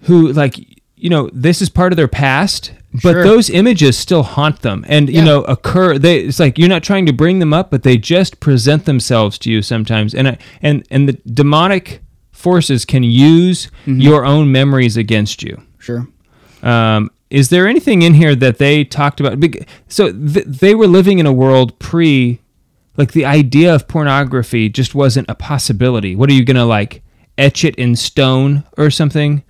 who 0.02 0.32
like, 0.32 0.56
you 0.96 1.08
know, 1.10 1.30
this 1.32 1.62
is 1.62 1.68
part 1.68 1.92
of 1.92 1.96
their 1.96 2.08
past. 2.08 2.72
But 2.92 3.12
Sure. 3.12 3.22
those 3.22 3.48
images 3.48 3.96
still 3.96 4.24
haunt 4.24 4.62
them, 4.62 4.84
and 4.88 5.08
you 5.08 5.18
Yeah. 5.18 5.24
know, 5.24 5.40
occur. 5.42 5.96
They 5.96 6.18
it's 6.22 6.40
like 6.40 6.58
you're 6.58 6.68
not 6.68 6.82
trying 6.82 7.06
to 7.06 7.12
bring 7.12 7.38
them 7.38 7.52
up, 7.52 7.70
but 7.70 7.84
they 7.84 7.96
just 7.96 8.40
present 8.40 8.84
themselves 8.84 9.38
to 9.38 9.50
you 9.50 9.62
sometimes. 9.62 10.12
And 10.12 10.26
I- 10.26 10.38
and 10.60 10.82
and 10.90 11.08
the 11.08 11.16
demonic 11.32 12.02
forces 12.32 12.84
can 12.84 13.04
use 13.04 13.68
Mm-hmm. 13.86 14.00
your 14.00 14.24
own 14.24 14.50
memories 14.50 14.96
against 14.96 15.40
you. 15.44 15.62
Sure. 15.78 16.08
Um, 16.64 17.10
is 17.30 17.48
there 17.50 17.68
anything 17.68 18.02
in 18.02 18.14
here 18.14 18.34
that 18.34 18.58
they 18.58 18.82
talked 18.82 19.20
about? 19.20 19.38
So 19.86 20.10
th- 20.10 20.46
they 20.46 20.74
were 20.74 20.88
living 20.88 21.20
in 21.20 21.26
a 21.26 21.32
world 21.32 21.78
pre, 21.78 22.40
like 22.96 23.12
the 23.12 23.24
idea 23.24 23.74
of 23.74 23.88
pornography 23.88 24.68
just 24.68 24.94
wasn't 24.94 25.28
a 25.30 25.34
possibility. 25.34 26.16
What 26.16 26.28
are 26.30 26.34
you 26.34 26.44
gonna 26.44 26.66
like 26.66 27.02
etch 27.38 27.64
it 27.64 27.74
in 27.76 27.96
stone 27.96 28.64
or 28.76 28.90
something? 28.90 29.42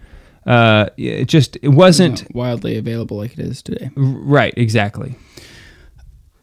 Uh, 0.47 0.87
it 0.97 1.27
just 1.27 1.57
it 1.63 1.69
wasn't 1.69 2.23
Not 2.23 2.35
wildly 2.35 2.77
available 2.77 3.17
like 3.19 3.33
it 3.35 3.41
is 3.41 3.63
today. 3.63 3.91
right. 3.97 4.55
Exactly. 4.57 5.17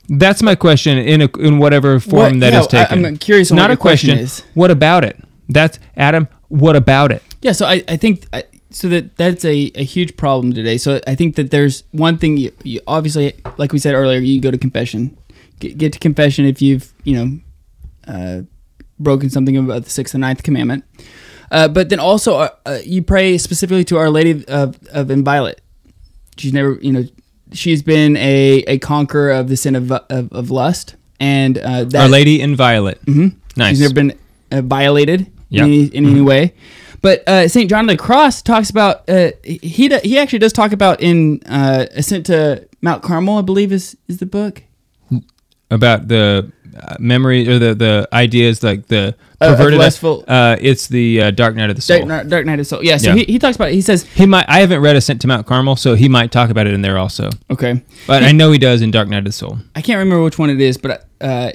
That's 0.10 0.42
my 0.42 0.56
question 0.56 0.98
in 0.98 1.22
a, 1.22 1.38
in 1.40 1.58
whatever 1.60 2.00
form 2.00 2.16
What- 2.34 2.40
that 2.42 2.54
yeah, 2.54 2.60
is 2.62 2.68
taken. 2.68 3.04
I- 3.06 3.10
I'm 3.10 3.18
curious 3.18 3.52
Not 3.52 3.64
what 3.64 3.72
a 3.72 3.78
question 3.78 4.10
question. 4.12 4.24
is. 4.24 4.44
What 4.54 4.72
about 4.72 5.04
it? 5.04 5.22
That's 5.50 5.80
Adam. 5.98 6.28
What 6.50 6.76
about 6.76 7.12
it? 7.12 7.22
Yeah, 7.42 7.52
so 7.52 7.66
I, 7.66 7.84
I 7.90 7.98
think 7.98 8.26
I, 8.34 8.44
so 8.70 8.88
that 8.90 9.18
that's 9.18 9.44
a, 9.44 9.72
a 9.76 9.84
huge 9.84 10.16
problem 10.16 10.54
today. 10.54 10.78
So 10.78 11.02
I 11.08 11.16
think 11.16 11.36
that 11.36 11.52
there's 11.52 11.84
one 11.92 12.18
thing 12.18 12.38
you, 12.38 12.52
you 12.64 12.80
obviously 12.88 13.34
like 13.58 13.74
we 13.74 13.80
said 13.80 13.96
earlier, 13.96 14.20
you 14.20 14.40
go 14.40 14.52
to 14.52 14.58
confession. 14.58 15.18
Get, 15.60 15.78
get 15.78 15.94
to 15.94 16.00
confession 16.00 16.46
if 16.46 16.62
you've, 16.62 16.92
you 17.04 17.16
know, 17.16 17.40
uh, 18.14 18.42
broken 19.00 19.30
something 19.30 19.58
about 19.58 19.84
the 19.84 19.90
sixth 19.90 20.14
and 20.14 20.22
ninth 20.22 20.44
commandment. 20.44 20.84
Uh, 21.50 21.68
but 21.68 21.90
then 21.90 22.00
also 22.00 22.38
uh, 22.38 22.50
uh, 22.66 22.78
you 22.84 23.02
pray 23.02 23.38
specifically 23.38 23.84
to 23.86 23.98
Our 23.98 24.10
Lady 24.10 24.46
of, 24.48 24.78
of 24.92 25.10
Inviolate. 25.10 25.62
She's 26.38 26.54
never, 26.54 26.78
you 26.82 26.92
know, 26.92 27.04
she's 27.54 27.82
been 27.82 28.18
a, 28.18 28.64
a 28.68 28.78
conqueror 28.80 29.32
of 29.32 29.48
the 29.50 29.56
sin 29.58 29.76
of, 29.76 29.92
of, 29.92 30.32
of 30.32 30.52
lust, 30.52 30.96
and 31.20 31.58
uh, 31.58 31.86
that 31.86 31.96
Our 32.04 32.10
Lady 32.10 32.42
Inviolate. 32.42 33.04
Mhm. 33.06 33.36
Nice. 33.56 33.72
She's 33.72 33.82
never 33.82 33.94
been 33.94 34.14
uh, 34.52 34.62
violated 34.62 35.32
Yeah. 35.50 35.64
in, 35.64 35.70
any, 35.72 35.84
in 35.86 36.06
any 36.06 36.20
Mhm. 36.20 36.26
way. 36.26 36.54
But 37.02 37.28
uh, 37.28 37.48
Saint 37.48 37.70
John 37.70 37.86
of 37.86 37.90
the 37.90 37.98
Cross 37.98 38.42
talks 38.42 38.70
about 38.70 39.08
uh, 39.10 39.32
he 39.44 39.90
he 40.04 40.18
actually 40.20 40.40
does 40.40 40.52
talk 40.52 40.72
about 40.74 41.00
in 41.00 41.42
uh, 41.46 41.86
Ascent 41.92 42.26
to 42.26 42.68
Mount 42.82 43.04
Carmel, 43.04 43.38
I 43.38 43.42
believe 43.44 43.72
is 43.72 43.96
is 44.08 44.18
the 44.18 44.26
book. 44.26 44.64
About 45.70 46.08
the 46.08 46.52
uh, 46.82 46.96
memory 47.00 47.48
or 47.50 47.60
the 47.60 47.76
the 47.76 48.08
ideas 48.14 48.64
like 48.64 48.88
the 48.88 49.16
Uh, 49.42 49.56
perverted. 49.56 49.80
lustful- 49.80 50.24
uh, 50.28 50.56
it's 50.62 50.88
the 50.88 51.22
uh, 51.22 51.32
Dark 51.32 51.56
Night 51.56 51.70
of 51.70 51.76
the 51.76 51.82
Soul. 51.82 52.06
Dark, 52.06 52.28
Dark 52.28 52.46
Night 52.46 52.54
of 52.54 52.60
the 52.60 52.66
Soul. 52.66 52.84
Yeah, 52.84 52.98
so 52.98 53.14
He, 53.14 53.24
he 53.26 53.38
talks 53.40 53.56
about 53.56 53.70
it. 53.70 53.74
He 53.76 53.82
says 53.82 54.04
he 54.16 54.26
might. 54.26 54.46
I 54.48 54.60
haven't 54.60 54.80
read 54.82 54.96
Ascent 54.96 55.20
to 55.22 55.28
Mount 55.28 55.46
Carmel, 55.46 55.76
so 55.76 55.96
he 55.96 56.08
might 56.08 56.32
talk 56.32 56.50
about 56.50 56.68
it 56.68 56.74
in 56.74 56.82
there 56.82 56.98
also. 56.98 57.30
Okay. 57.52 57.82
but 58.08 58.24
I 58.24 58.32
know 58.32 58.52
he 58.52 58.58
does 58.60 58.82
in 58.82 58.92
Dark 58.92 59.10
Night 59.10 59.20
of 59.20 59.26
the 59.26 59.32
Soul. 59.32 59.60
I 59.76 59.82
can't 59.82 59.98
remember 60.00 60.24
which 60.24 60.40
one 60.40 60.50
it 60.50 60.62
is, 60.62 60.78
but 60.78 61.06
uh, 61.20 61.52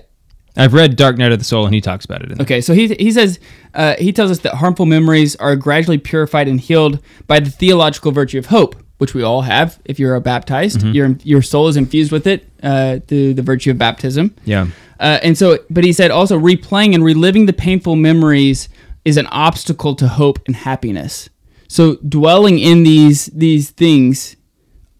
I've 0.57 0.75
read 0.75 0.97
Dark 0.97 1.17
Night 1.17 1.33
of 1.33 1.39
the 1.39 1.45
Soul, 1.45 1.65
and 1.65 1.75
he 1.75 1.81
talks 1.81 2.05
about 2.05 2.23
it. 2.23 2.31
In 2.33 2.39
there. 2.39 2.45
Okay, 2.45 2.61
so 2.61 2.75
he 2.75 2.89
he 2.99 3.11
says 3.11 3.41
uh, 3.75 3.95
he 3.99 4.13
tells 4.13 4.31
us 4.31 4.41
that 4.41 4.57
harmful 4.57 4.85
memories 4.87 5.35
are 5.37 5.57
gradually 5.57 5.99
purified 5.99 6.47
and 6.49 6.61
healed 6.61 6.99
by 7.27 7.41
the 7.41 7.51
theological 7.51 8.13
virtue 8.13 8.39
of 8.39 8.47
hope, 8.47 8.77
which 9.03 9.15
we 9.15 9.23
all 9.29 9.43
have. 9.43 9.69
If 9.85 9.99
you're 10.01 10.19
baptized, 10.21 10.81
Mhm. 10.81 10.95
your 10.95 11.09
your 11.25 11.43
soul 11.43 11.67
is 11.69 11.77
infused 11.77 12.13
with 12.13 12.27
it 12.27 12.41
uh, 12.63 13.01
through 13.09 13.35
the 13.35 13.43
virtue 13.43 13.71
of 13.73 13.77
baptism. 13.79 14.31
Yeah. 14.45 14.67
Uh, 15.01 15.19
and 15.27 15.37
so, 15.37 15.47
but 15.69 15.83
he 15.85 15.93
said 15.93 16.11
also 16.11 16.39
replaying 16.39 16.95
and 16.95 17.03
reliving 17.05 17.47
the 17.47 17.53
painful 17.67 17.97
memories 17.97 18.69
is 19.05 19.17
an 19.17 19.27
obstacle 19.49 19.95
to 19.97 20.07
hope 20.07 20.39
and 20.47 20.55
happiness. 20.57 21.29
So 21.69 21.97
dwelling 22.09 22.59
in 22.71 22.85
these 22.85 23.27
these 23.35 23.71
things 23.83 24.37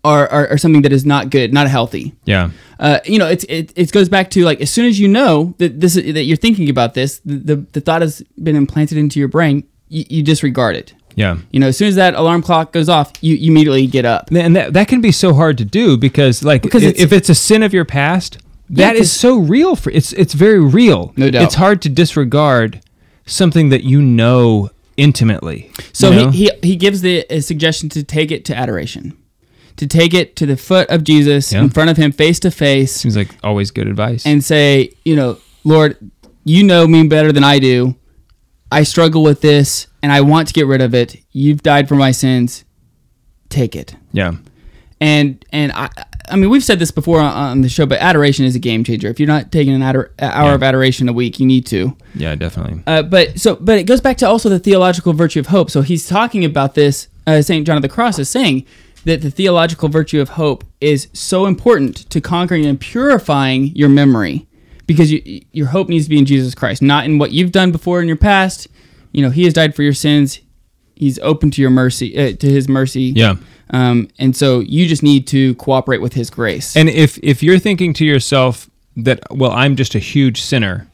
are, 0.05 0.27
are, 0.37 0.47
are 0.53 0.59
something 0.59 0.83
that 0.83 0.93
is 0.93 1.05
not 1.05 1.31
good, 1.31 1.53
not 1.53 1.69
healthy. 1.69 2.13
Yeah. 2.25 2.51
Uh, 2.81 2.99
you 3.13 3.19
know, 3.21 3.29
it's 3.29 3.45
it, 3.49 3.73
it 3.77 3.93
goes 3.93 4.09
back 4.09 4.31
to 4.31 4.45
like 4.45 4.61
as 4.61 4.71
soon 4.71 4.87
as 4.87 4.99
you 4.99 5.07
know 5.07 5.55
that 5.59 5.81
this 5.81 5.95
is, 5.97 6.15
that 6.15 6.25
you're 6.25 6.37
thinking 6.47 6.69
about 6.69 6.95
this, 6.95 7.21
the, 7.25 7.37
the, 7.37 7.57
the 7.75 7.81
thought 7.81 8.03
has 8.03 8.23
been 8.43 8.57
implanted 8.57 8.99
into 8.99 9.21
your 9.21 9.29
brain, 9.29 9.63
you, 9.89 10.05
you 10.15 10.23
disregard 10.25 10.75
it. 10.75 10.95
Yeah. 11.15 11.39
You 11.51 11.61
know, 11.61 11.69
as 11.69 11.77
soon 11.77 11.89
as 11.89 11.97
that 11.97 12.15
alarm 12.15 12.43
clock 12.43 12.73
goes 12.73 12.89
off, 12.89 13.13
you, 13.21 13.35
you 13.37 13.51
immediately 13.51 13.87
get 13.87 14.05
up. 14.05 14.31
And 14.31 14.57
that, 14.57 14.73
that 14.73 14.89
can 14.89 15.01
be 15.01 15.13
so 15.13 15.35
hard 15.35 15.59
to 15.59 15.65
do 15.65 15.97
because, 15.97 16.43
like, 16.43 16.63
Because 16.63 16.83
it's- 16.83 17.03
if 17.03 17.13
it's 17.13 17.29
a 17.29 17.35
sin 17.35 17.63
of 17.63 17.73
your 17.75 17.85
past, 17.85 18.39
Yeah, 18.69 18.87
that 18.89 18.97
is 18.97 19.13
so 19.13 19.37
real 19.39 19.77
for 19.77 19.91
it's 19.91 20.13
it's 20.15 20.33
very 20.35 20.59
real. 20.61 21.13
No 21.17 21.31
doubt. 21.31 21.43
It's 21.43 21.57
hard 21.57 21.83
to 21.83 21.89
disregard 21.91 22.81
something 23.27 23.69
that 23.69 23.85
you 23.85 24.01
know 24.01 24.71
intimately. 24.97 25.71
So 25.93 26.11
you 26.11 26.17
know? 26.17 26.31
he, 26.31 26.45
he 26.63 26.69
he 26.71 26.77
gives 26.77 27.03
the 27.03 27.27
a 27.29 27.41
suggestion 27.41 27.89
to 27.91 28.03
take 28.03 28.31
it 28.31 28.45
to 28.47 28.57
adoration, 28.57 29.13
to 29.77 29.87
take 29.87 30.15
it 30.15 30.37
to 30.37 30.47
the 30.47 30.57
foot 30.57 30.89
of 30.89 31.05
Jesus 31.05 31.53
Yeah. 31.53 31.63
in 31.63 31.71
front 31.71 31.91
of 31.91 31.97
him, 31.99 32.13
face 32.13 32.39
to 32.41 32.51
face, 32.51 32.93
seems 32.93 33.17
like 33.17 33.31
always 33.43 33.71
good 33.71 33.89
advice. 33.89 34.25
and 34.25 34.43
say, 34.43 34.93
you 35.05 35.17
know, 35.17 35.37
Lord, 35.65 35.97
you 36.45 36.63
know 36.65 36.87
me 36.87 37.07
better 37.07 37.33
than 37.33 37.45
I 37.45 37.59
do. 37.59 37.95
I 38.71 38.85
struggle 38.85 39.23
with 39.23 39.43
this, 39.43 39.87
and 40.03 40.13
I 40.13 40.21
want 40.21 40.49
to 40.49 40.55
get 40.55 40.67
rid 40.67 40.81
of 40.81 40.95
it. 40.95 41.17
You've 41.33 41.63
died 41.63 41.89
for 41.89 41.95
my 41.95 42.11
sins. 42.11 42.65
Take 43.49 43.77
it. 43.77 43.95
yeah. 44.13 44.33
and 45.01 45.45
and 45.53 45.73
I 45.73 45.91
I 46.31 46.37
mean 46.37 46.49
we've 46.49 46.65
said 46.65 46.79
this 46.79 46.91
before 46.91 47.21
on, 47.21 47.33
on 47.33 47.61
the 47.61 47.69
show, 47.69 47.85
but 47.85 47.99
adoration 47.99 48.45
is 48.47 48.55
a 48.55 48.59
game 48.59 48.83
changer. 48.85 49.09
If 49.09 49.21
you're 49.21 49.27
not 49.27 49.53
taking 49.53 49.75
an 49.75 49.83
ador- 49.83 50.11
hour 50.21 50.55
of 50.55 50.63
adoration 50.63 51.09
a 51.09 51.13
week, 51.13 51.39
you 51.39 51.45
need 51.47 51.67
to. 51.67 51.95
Yeah, 52.15 52.35
definitely. 52.35 52.83
Uh, 52.87 53.03
but 53.03 53.39
so 53.39 53.57
but 53.57 53.79
it 53.79 53.85
goes 53.85 54.01
back 54.01 54.17
to 54.19 54.27
also 54.29 54.49
the 54.49 54.59
theological 54.59 55.13
virtue 55.13 55.41
of 55.41 55.49
hope. 55.49 55.71
So 55.71 55.83
he's 55.83 56.09
talking 56.09 56.45
about 56.45 56.75
this. 56.75 57.09
Uh, 57.27 57.43
Saint 57.43 57.67
John 57.67 57.77
of 57.77 57.83
the 57.83 57.89
Cross 57.89 58.19
is 58.19 58.29
saying 58.31 58.65
that 59.05 59.21
the 59.21 59.31
theological 59.31 59.89
virtue 59.89 60.21
of 60.21 60.31
hope 60.31 60.65
is 60.81 61.09
so 61.13 61.45
important 61.47 62.09
to 62.11 62.21
conquering 62.21 62.65
and 62.65 62.81
purifying 62.81 63.67
your 63.77 63.89
memory 63.89 64.47
because 64.87 65.13
you, 65.13 65.43
your 65.53 65.67
hope 65.67 65.89
needs 65.89 66.07
to 66.07 66.11
be 66.11 66.19
in 66.19 66.25
Jesus 66.25 66.55
Christ, 66.55 66.81
not 66.83 67.05
in 67.05 67.19
what 67.19 67.33
you've 67.33 67.53
done 67.53 67.71
before 67.71 68.01
in 68.01 68.09
your 68.09 68.17
past. 68.17 68.69
You 69.13 69.23
know, 69.23 69.31
He 69.31 69.45
has 69.45 69.55
died 69.55 69.75
for 69.75 69.83
your 69.83 69.95
sins. 69.95 70.41
He's 70.95 71.19
open 71.21 71.51
to 71.53 71.61
your 71.61 71.71
mercy, 71.71 72.17
uh, 72.17 72.37
to 72.37 72.47
His 72.49 72.69
mercy. 72.69 73.13
Yeah. 73.15 73.37
Um, 73.71 74.09
and 74.19 74.37
so 74.37 74.61
you 74.61 74.87
just 74.87 75.03
need 75.03 75.27
to 75.29 75.55
cooperate 75.55 76.01
with 76.01 76.15
His 76.15 76.31
grace. 76.31 76.77
And 76.77 76.89
if 76.89 77.19
if 77.23 77.43
you're 77.43 77.59
thinking 77.59 77.93
to 77.95 78.05
yourself 78.05 78.69
that 78.97 79.21
well, 79.31 79.53
I'm 79.53 79.77
just 79.77 79.95
a 79.95 79.99
huge 79.99 80.41
sinner. 80.43 80.89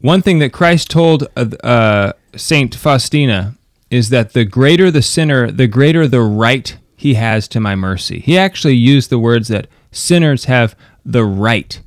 One 0.00 0.22
thing 0.22 0.38
that 0.38 0.52
Christ 0.52 0.90
told 0.90 1.26
uh, 1.36 1.46
uh, 1.64 2.12
Saint 2.36 2.74
Faustina 2.74 3.56
is 3.90 4.10
that 4.10 4.32
the 4.32 4.44
greater 4.44 4.90
the 4.90 5.02
sinner, 5.02 5.50
the 5.50 5.66
greater 5.66 6.06
the 6.06 6.20
right 6.20 6.76
he 6.96 7.14
has 7.14 7.48
to 7.48 7.60
my 7.60 7.74
mercy. 7.74 8.20
He 8.20 8.36
actually 8.36 8.74
used 8.74 9.10
the 9.10 9.18
words 9.18 9.48
that 9.48 9.68
sinners 9.92 10.44
have 10.44 10.76
the 11.04 11.24
right 11.24 11.80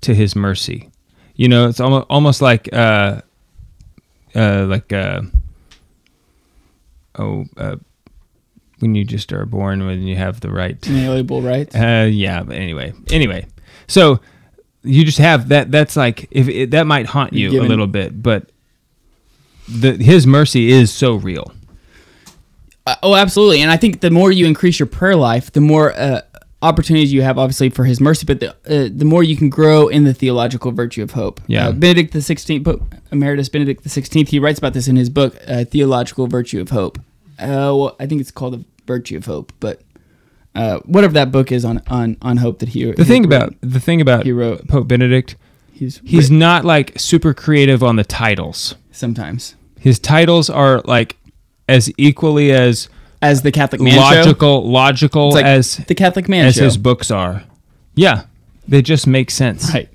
to 0.00 0.14
his 0.14 0.34
mercy. 0.34 0.90
You 1.34 1.48
know, 1.48 1.68
it's 1.68 1.80
almost 1.80 2.06
almost 2.10 2.42
like 2.42 2.72
uh, 2.72 3.22
uh, 4.34 4.66
like 4.68 4.92
uh, 4.92 5.22
oh. 7.18 7.44
Uh, 7.56 7.76
when 8.80 8.94
you 8.94 9.04
just 9.04 9.32
are 9.32 9.44
born, 9.44 9.84
when 9.86 10.02
you 10.02 10.14
have 10.14 10.38
the 10.40 10.50
right 10.52 10.78
Inalienable 10.86 11.42
rights. 11.42 11.74
uh, 11.74 12.08
yeah, 12.08 12.44
but 12.44 12.54
anyway, 12.56 12.92
anyway, 13.10 13.44
so 13.88 14.20
you 14.84 15.04
just 15.04 15.18
have 15.18 15.48
that. 15.48 15.72
That's 15.72 15.96
like 15.96 16.28
if 16.30 16.48
it, 16.48 16.70
that 16.70 16.86
might 16.86 17.06
haunt 17.06 17.32
you 17.32 17.50
Given- 17.50 17.66
a 17.66 17.68
little 17.68 17.88
bit, 17.88 18.22
but 18.22 18.50
the 19.68 19.92
his 19.94 20.26
mercy 20.28 20.70
is 20.70 20.92
so 20.92 21.16
real. 21.16 21.52
Uh, 22.86 22.94
oh, 23.02 23.14
absolutely. 23.16 23.60
And 23.60 23.70
I 23.70 23.76
think 23.76 24.00
the 24.00 24.10
more 24.10 24.32
you 24.32 24.46
increase 24.46 24.78
your 24.78 24.86
prayer 24.86 25.16
life, 25.16 25.52
the 25.52 25.60
more 25.60 25.92
uh, 25.92 26.22
opportunities 26.60 27.12
you 27.12 27.22
have, 27.22 27.38
obviously, 27.38 27.70
for 27.70 27.84
His 27.84 28.00
mercy. 28.00 28.26
But 28.26 28.40
the 28.40 28.50
uh, 28.50 28.88
the 28.94 29.04
more 29.04 29.22
you 29.22 29.36
can 29.36 29.48
grow 29.48 29.88
in 29.88 30.04
the 30.04 30.14
theological 30.14 30.72
virtue 30.72 31.02
of 31.02 31.12
hope. 31.12 31.40
Yeah. 31.46 31.68
Uh, 31.68 31.72
Benedict 31.72 32.12
the 32.12 32.22
Sixteenth, 32.22 32.64
Pope 32.64 32.82
Emeritus 33.12 33.48
Benedict 33.48 33.82
the 33.82 33.88
Sixteenth, 33.88 34.28
he 34.28 34.38
writes 34.38 34.58
about 34.58 34.72
this 34.72 34.88
in 34.88 34.96
his 34.96 35.10
book, 35.10 35.36
uh, 35.46 35.64
Theological 35.64 36.26
Virtue 36.26 36.60
of 36.60 36.70
Hope. 36.70 36.98
Uh, 37.38 37.72
well, 37.74 37.96
I 38.00 38.06
think 38.06 38.20
it's 38.20 38.30
called 38.30 38.54
the 38.54 38.64
Virtue 38.86 39.16
of 39.16 39.26
Hope, 39.26 39.52
but. 39.60 39.82
Uh, 40.54 40.80
whatever 40.86 41.12
that 41.12 41.30
book 41.30 41.52
is 41.52 41.64
on, 41.64 41.80
on, 41.86 42.16
on 42.20 42.38
hope 42.38 42.58
that 42.58 42.70
he 42.70 42.90
The 42.90 43.04
thing 43.04 43.24
about 43.24 43.54
the 43.60 43.78
thing 43.78 44.00
about 44.00 44.24
he 44.24 44.32
wrote 44.32 44.66
Pope 44.66 44.88
Benedict, 44.88 45.36
he's 45.72 46.00
he's 46.04 46.32
not 46.32 46.64
like 46.64 46.98
super 46.98 47.32
creative 47.32 47.84
on 47.84 47.94
the 47.94 48.02
titles. 48.02 48.74
sometimes 48.90 49.54
His 49.78 50.00
titles 50.00 50.50
are 50.50 50.80
like 50.80 51.16
as 51.68 51.92
equally 51.96 52.50
as 52.50 52.88
as 53.22 53.42
the 53.42 53.52
Catholic 53.52 53.80
Man 53.80 53.94
Show? 53.94 54.00
logical 54.00 54.68
logical 54.70 55.30
like 55.32 55.44
as 55.44 55.76
the 55.78 55.94
Catholic 55.94 56.28
Man 56.28 56.46
as 56.46 56.54
Show. 56.56 56.64
his 56.64 56.76
books 56.76 57.10
are. 57.10 57.42
Yeah, 57.94 58.24
they 58.68 58.82
just 58.82 59.06
make 59.06 59.30
sense. 59.30 59.72
Right. 59.74 59.88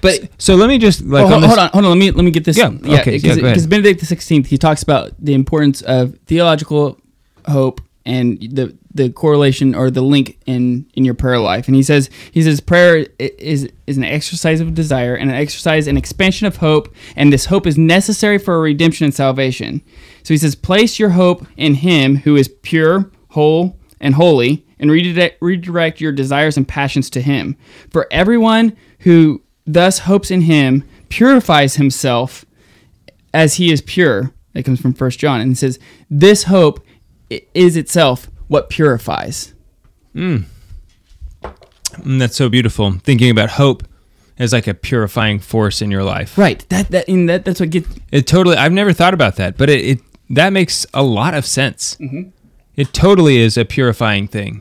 But 0.00 0.30
so 0.38 0.54
let 0.54 0.68
me 0.68 0.78
just 0.78 1.02
like 1.04 1.22
Oh, 1.22 1.26
on 1.26 1.30
hold, 1.32 1.42
this- 1.42 1.48
hold 1.48 1.58
on, 1.58 1.70
hold 1.72 1.84
on. 1.86 1.90
Let 1.90 1.98
me 1.98 2.10
let 2.12 2.24
me 2.24 2.30
get 2.30 2.44
this. 2.44 2.56
Yeah, 2.56 2.70
yeah, 2.82 3.04
go 3.04 3.10
ahead. 3.10 3.22
Because 3.42 3.66
Benedict 3.66 3.98
the 4.00 4.06
Sixteenth, 4.06 4.46
he 4.46 4.56
talks 4.58 4.82
about 4.82 5.12
the 5.18 5.34
importance 5.34 5.82
of 5.82 6.16
theological 6.26 7.00
hope 7.48 7.80
and 8.06 8.38
the 8.40 8.76
the 8.94 9.10
correlation 9.10 9.74
or 9.74 9.90
the 9.90 10.00
link 10.02 10.38
in 10.46 10.86
in 10.94 11.04
your 11.04 11.14
prayer 11.14 11.38
life. 11.40 11.66
And 11.66 11.74
he 11.74 11.82
says 11.82 12.10
he 12.30 12.42
says 12.42 12.60
prayer 12.60 13.06
is 13.18 13.68
is 13.88 13.96
an 13.96 14.04
exercise 14.04 14.60
of 14.60 14.72
desire 14.74 15.16
and 15.16 15.30
an 15.30 15.36
exercise 15.36 15.88
an 15.88 15.96
expansion 15.96 16.46
of 16.46 16.58
hope, 16.58 16.94
and 17.16 17.32
this 17.32 17.46
hope 17.46 17.66
is 17.66 17.76
necessary 17.76 18.38
for 18.38 18.60
redemption 18.60 19.04
and 19.04 19.14
salvation. 19.14 19.82
So 20.28 20.34
he 20.34 20.38
says, 20.38 20.54
place 20.54 20.98
your 20.98 21.08
hope 21.08 21.46
in 21.56 21.72
Him 21.72 22.16
who 22.16 22.36
is 22.36 22.48
pure, 22.60 23.10
whole, 23.30 23.78
and 23.98 24.14
holy, 24.14 24.66
and 24.78 24.90
redirect, 24.90 25.38
redirect 25.40 26.02
your 26.02 26.12
desires 26.12 26.58
and 26.58 26.68
passions 26.68 27.08
to 27.08 27.22
Him. 27.22 27.56
For 27.88 28.06
everyone 28.10 28.76
who 28.98 29.40
thus 29.66 30.00
hopes 30.00 30.30
in 30.30 30.42
Him 30.42 30.86
purifies 31.08 31.76
himself 31.76 32.44
as 33.32 33.54
He 33.54 33.72
is 33.72 33.80
pure. 33.80 34.34
That 34.52 34.64
comes 34.64 34.82
from 34.82 34.92
First 34.92 35.18
John, 35.18 35.40
and 35.40 35.52
it 35.52 35.56
says, 35.56 35.78
"This 36.10 36.42
hope 36.42 36.84
is 37.30 37.78
itself 37.78 38.28
what 38.48 38.68
purifies." 38.68 39.54
Mm. 40.14 40.44
Mm, 41.42 42.18
that's 42.18 42.36
so 42.36 42.50
beautiful. 42.50 42.92
Thinking 43.02 43.30
about 43.30 43.52
hope 43.52 43.82
as 44.38 44.52
like 44.52 44.66
a 44.66 44.74
purifying 44.74 45.38
force 45.38 45.80
in 45.80 45.90
your 45.90 46.04
life. 46.04 46.36
Right. 46.36 46.68
That 46.68 46.90
that 46.90 47.06
that 47.06 47.46
that's 47.46 47.60
what 47.60 47.70
gets 47.70 47.88
It 48.12 48.26
totally. 48.26 48.58
I've 48.58 48.72
never 48.72 48.92
thought 48.92 49.14
about 49.14 49.36
that, 49.36 49.56
but 49.56 49.70
it, 49.70 49.84
it 49.84 50.00
that 50.30 50.52
makes 50.52 50.86
a 50.94 51.02
lot 51.02 51.34
of 51.34 51.46
sense. 51.46 51.96
Mhm. 52.00 52.32
It 52.76 52.92
totally 52.92 53.38
is 53.38 53.56
a 53.56 53.64
purifying 53.64 54.28
thing. 54.28 54.60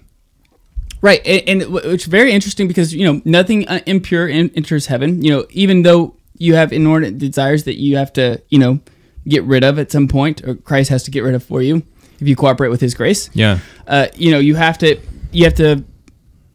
Right, 1.01 1.21
and, 1.25 1.61
and 1.61 1.77
is 1.85 2.05
very 2.05 2.31
interesting 2.31 2.67
because 2.67 2.93
you 2.93 3.05
know 3.05 3.21
nothing 3.23 3.67
uh, 3.67 3.81
impure 3.85 4.27
enters 4.27 4.87
heaven. 4.87 5.21
You 5.21 5.31
know, 5.31 5.45
even 5.51 5.83
though 5.83 6.15
you 6.37 6.55
have 6.55 6.73
inordinate 6.73 7.19
desires 7.19 7.63
that 7.65 7.79
you 7.79 7.97
have 7.97 8.11
to, 8.13 8.41
you 8.49 8.57
know, 8.57 8.79
get 9.27 9.43
rid 9.43 9.63
of 9.63 9.77
at 9.77 9.91
some 9.91 10.07
point, 10.07 10.43
or 10.43 10.55
Christ 10.55 10.89
has 10.89 11.03
to 11.03 11.11
get 11.11 11.21
rid 11.23 11.35
of 11.35 11.43
for 11.43 11.61
you 11.61 11.83
if 12.19 12.27
you 12.27 12.35
cooperate 12.35 12.69
with 12.69 12.81
His 12.81 12.95
grace. 12.95 13.29
Yeah. 13.33 13.59
Uh, 13.85 14.07
you 14.15 14.31
know, 14.31 14.39
you 14.39 14.55
have 14.55 14.79
to 14.79 14.99
you 15.31 15.43
have 15.43 15.53
to 15.55 15.83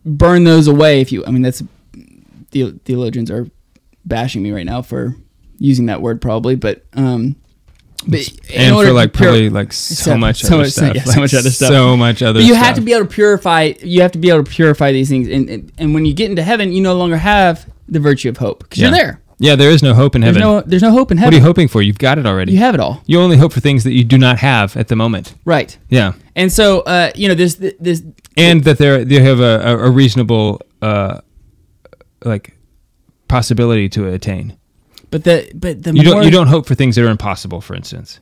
burn 0.05 0.43
those 0.43 0.67
away. 0.67 1.01
If 1.01 1.13
you, 1.13 1.25
I 1.25 1.31
mean, 1.31 1.43
that's 1.43 1.63
the 2.51 2.73
theologians 2.85 3.31
are 3.31 3.47
bashing 4.05 4.43
me 4.43 4.51
right 4.51 4.67
now 4.67 4.83
for 4.83 5.15
using 5.59 5.87
that 5.87 6.03
word 6.03 6.21
probably, 6.21 6.57
but 6.57 6.85
um, 6.95 7.37
But 8.07 8.29
in 8.51 8.61
and 8.63 8.75
order 8.75 8.89
for 8.89 8.93
to 8.93 8.97
like 8.97 9.13
pure- 9.13 9.29
probably 9.31 9.49
like 9.51 9.73
so, 9.73 10.17
much 10.17 10.43
so 10.43 10.55
other 10.55 10.65
much, 10.65 10.73
stuff. 10.73 10.95
yeah, 10.97 11.03
like 11.07 11.15
so 11.15 11.21
much 11.21 11.35
other 11.35 11.51
stuff, 11.59 11.69
So 11.69 11.97
much 11.97 12.23
other. 12.23 12.41
But 12.41 12.47
you 12.47 12.55
stuff. 12.55 12.67
have 12.67 12.75
to 12.77 12.81
be 12.81 12.93
able 12.93 13.07
to 13.07 13.11
purify. 13.15 13.73
You 13.81 14.03
have 14.03 14.13
to 14.13 14.19
be 14.19 14.29
able 14.31 14.45
to 14.45 14.51
purify 14.51 14.93
these 14.93 15.09
things, 15.09 15.29
and 15.29 15.49
and, 15.49 15.73
and 15.79 15.95
when 15.95 16.05
you 16.05 16.13
get 16.15 16.31
into 16.31 16.43
heaven, 16.43 16.73
you 16.73 16.83
no 16.83 16.95
longer 16.95 17.17
have 17.17 17.67
the 17.89 18.01
virtue 18.01 18.29
of 18.29 18.37
hope 18.39 18.61
because 18.61 18.79
Yeah. 18.79 18.89
you're 18.89 18.97
there. 18.97 19.19
Yeah, 19.39 19.57
there 19.57 19.71
is 19.71 19.83
no 19.83 19.93
hope 19.93 20.15
in 20.15 20.21
There's 20.21 20.37
heaven. 20.37 20.49
no 20.49 20.61
there's 20.61 20.83
no 20.83 20.93
hope 20.93 21.11
in 21.11 21.19
heaven. 21.19 21.29
What 21.29 21.35
are 21.35 21.39
you 21.39 21.43
hoping 21.45 21.67
for? 21.69 21.83
You've 21.83 21.99
got 21.99 22.17
it 22.19 22.27
already. 22.27 22.53
You 22.53 22.59
have 22.59 22.75
it 22.75 22.81
all. 22.81 23.03
You 23.07 23.21
only 23.21 23.37
hope 23.37 23.53
for 23.53 23.61
things 23.61 23.83
that 23.85 23.93
you 23.93 24.05
do 24.05 24.17
not 24.17 24.39
have 24.39 24.77
at 24.77 24.87
the 24.89 24.95
moment. 24.97 25.35
Right. 25.45 25.77
Yeah, 25.89 26.13
And 26.37 26.53
so, 26.53 26.81
uh, 26.83 27.11
you 27.17 27.27
know, 27.29 27.35
this 27.35 27.57
this 27.57 28.03
and 28.37 28.63
that 28.65 28.79
they 28.79 29.03
they 29.05 29.21
have 29.21 29.41
a, 29.41 29.61
a, 29.65 29.87
a 29.87 29.91
reasonable 29.91 30.61
uh, 30.81 31.21
like 32.25 32.57
possibility 33.29 33.89
to 33.91 34.07
attain. 34.09 34.57
But 35.13 35.25
the 35.25 35.53
but 35.55 35.83
the 35.83 35.93
You 35.95 36.03
more 36.03 36.15
don't 36.15 36.25
you 36.25 36.31
don't 36.31 36.47
hope 36.49 36.67
for 36.67 36.75
things 36.75 36.97
that 36.97 37.05
are 37.05 37.11
impossible. 37.11 37.61
For 37.61 37.77
instance. 37.77 38.19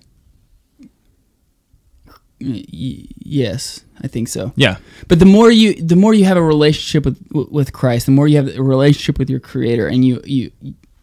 Yes, 2.41 3.85
I 4.03 4.09
think 4.09 4.27
so. 4.27 4.53
Yeah. 4.57 4.79
But 5.07 5.21
the 5.21 5.27
more 5.27 5.51
you 5.51 5.75
the 5.75 5.95
more 5.95 6.15
you 6.15 6.25
have 6.25 6.37
a 6.37 6.43
relationship 6.43 7.05
with 7.05 7.19
with 7.31 7.73
Christ, 7.73 8.07
the 8.07 8.13
more 8.13 8.27
you 8.27 8.37
have 8.39 8.49
a 8.49 8.63
relationship 8.63 9.19
with 9.19 9.31
your 9.31 9.39
Creator, 9.41 9.87
and 9.87 10.05
you 10.05 10.21
you 10.25 10.51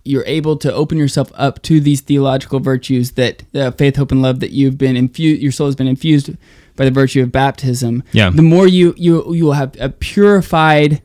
you're 0.03 0.25
able 0.25 0.57
to 0.57 0.73
open 0.73 0.97
yourself 0.97 1.31
up 1.35 1.61
to 1.63 1.79
these 1.79 2.01
theological 2.01 2.59
virtues 2.59 3.11
that 3.11 3.43
uh, 3.55 3.71
faith, 3.71 3.95
hope, 3.95 4.11
and 4.11 4.21
love 4.21 4.41
that 4.41 4.51
you've 4.51 4.77
been 4.77 4.97
infused. 4.97 5.41
Your 5.41 5.51
soul 5.53 5.67
has 5.67 5.75
been 5.75 5.88
infused 5.88 6.35
by 6.75 6.83
the 6.83 6.91
virtue 6.91 7.23
of 7.23 7.31
baptism. 7.31 8.03
Yeah. 8.11 8.29
The 8.29 8.41
more 8.41 8.67
you 8.67 8.93
you 8.97 9.33
you 9.33 9.45
will 9.45 9.53
have 9.53 9.73
a 9.79 9.89
purified 9.89 11.01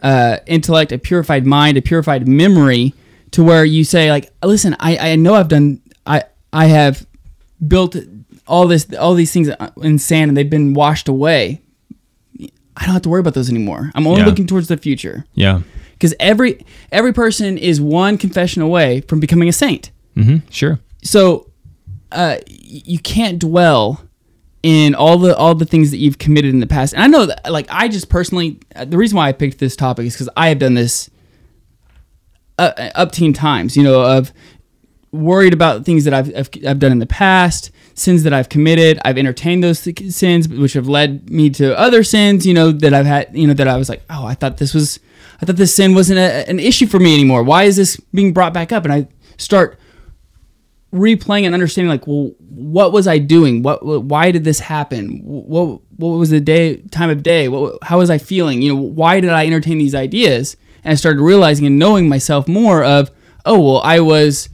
uh, 0.00 0.38
intellect, 0.46 0.90
a 0.92 0.98
purified 0.98 1.44
mind, 1.44 1.76
a 1.76 1.82
purified 1.82 2.26
memory, 2.26 2.94
to 3.32 3.42
where 3.44 3.64
you 3.64 3.84
say 3.84 4.10
like, 4.10 4.30
listen, 4.44 4.76
I 4.80 5.12
I 5.12 5.16
know 5.16 5.34
I've 5.34 5.48
done 5.48 5.80
I 6.06 6.24
I 6.52 6.66
have 6.66 7.06
built 7.66 7.96
all 8.46 8.66
this 8.66 8.86
all 8.98 9.14
these 9.14 9.32
things 9.32 9.48
in 9.82 9.98
sand 9.98 10.28
and 10.30 10.36
they've 10.36 10.50
been 10.50 10.74
washed 10.74 11.06
away 11.08 11.60
i 12.76 12.84
don't 12.84 12.92
have 12.92 13.02
to 13.02 13.08
worry 13.08 13.20
about 13.20 13.34
those 13.34 13.48
anymore 13.50 13.90
i'm 13.94 14.06
only 14.06 14.20
Yeah. 14.20 14.26
looking 14.26 14.46
towards 14.48 14.66
the 14.66 14.76
future 14.76 15.24
Yeah. 15.34 15.60
because 15.92 16.12
every 16.18 16.64
every 16.90 17.12
person 17.12 17.56
is 17.56 17.80
one 17.80 18.18
confession 18.18 18.60
away 18.62 19.02
from 19.02 19.20
becoming 19.20 19.48
a 19.48 19.52
saint 19.52 19.90
Mm-hmm. 20.16 20.38
Sure. 20.50 20.80
so 21.02 21.50
uh, 22.10 22.36
you 22.48 22.98
can't 22.98 23.38
dwell 23.38 24.02
in 24.64 24.94
all 24.94 25.16
the 25.18 25.36
all 25.36 25.54
the 25.54 25.64
things 25.64 25.90
that 25.92 25.98
you've 25.98 26.18
committed 26.18 26.52
in 26.52 26.58
the 26.60 26.66
past 26.66 26.92
and 26.94 27.02
i 27.02 27.06
know 27.06 27.26
that 27.26 27.50
like 27.50 27.66
i 27.70 27.86
just 27.88 28.08
personally 28.08 28.58
uh, 28.74 28.84
the 28.84 28.96
reason 28.98 29.16
why 29.16 29.28
i 29.28 29.32
picked 29.32 29.58
this 29.60 29.76
topic 29.76 30.04
is 30.06 30.14
because 30.14 30.28
i 30.36 30.48
have 30.48 30.58
done 30.58 30.74
this 30.74 31.08
uh, 32.62 32.90
up 32.94 33.12
teen 33.12 33.32
times 33.32 33.76
you 33.76 33.82
know 33.82 34.02
of 34.02 34.32
worried 35.12 35.52
about 35.52 35.84
things 35.84 36.04
that 36.04 36.14
I've, 36.14 36.34
I've, 36.34 36.50
I've 36.66 36.78
done 36.78 36.90
in 36.90 36.98
the 36.98 37.06
past, 37.06 37.70
sins 37.94 38.22
that 38.22 38.32
I've 38.32 38.48
committed. 38.48 38.98
I've 39.04 39.18
entertained 39.18 39.62
those 39.62 39.82
th- 39.82 40.10
sins, 40.10 40.48
which 40.48 40.72
have 40.72 40.88
led 40.88 41.30
me 41.30 41.50
to 41.50 41.78
other 41.78 42.02
sins, 42.02 42.46
you 42.46 42.54
know, 42.54 42.72
that 42.72 42.94
I've 42.94 43.06
had, 43.06 43.36
you 43.36 43.46
know, 43.46 43.54
that 43.54 43.68
I 43.68 43.76
was 43.76 43.88
like, 43.88 44.02
oh, 44.08 44.24
I 44.24 44.34
thought 44.34 44.56
this 44.56 44.72
was, 44.72 44.98
I 45.40 45.46
thought 45.46 45.56
this 45.56 45.74
sin 45.74 45.94
wasn't 45.94 46.18
a, 46.18 46.48
an 46.48 46.58
issue 46.58 46.86
for 46.86 46.98
me 46.98 47.14
anymore. 47.14 47.42
Why 47.42 47.64
is 47.64 47.76
this 47.76 47.98
being 48.14 48.32
brought 48.32 48.54
back 48.54 48.72
up? 48.72 48.84
And 48.84 48.92
I 48.92 49.06
start 49.36 49.78
replaying 50.94 51.44
and 51.44 51.54
understanding, 51.54 51.90
like, 51.90 52.06
well, 52.06 52.32
what 52.38 52.92
was 52.92 53.06
I 53.06 53.18
doing? 53.18 53.62
What 53.62 53.84
why 53.84 54.30
did 54.30 54.44
this 54.44 54.60
happen? 54.60 55.20
What, 55.24 55.80
what 55.96 56.08
was 56.16 56.30
the 56.30 56.40
day, 56.40 56.76
time 56.90 57.10
of 57.10 57.22
day? 57.22 57.48
What, 57.48 57.78
how 57.82 57.98
was 57.98 58.08
I 58.08 58.16
feeling? 58.18 58.62
You 58.62 58.74
know, 58.74 58.80
why 58.80 59.20
did 59.20 59.30
I 59.30 59.46
entertain 59.46 59.78
these 59.78 59.94
ideas? 59.94 60.56
And 60.84 60.92
I 60.92 60.94
started 60.96 61.20
realizing 61.22 61.66
and 61.66 61.78
knowing 61.78 62.08
myself 62.08 62.48
more 62.48 62.82
of, 62.84 63.10
oh, 63.44 63.60
well, 63.60 63.80
I 63.82 64.00
was 64.00 64.48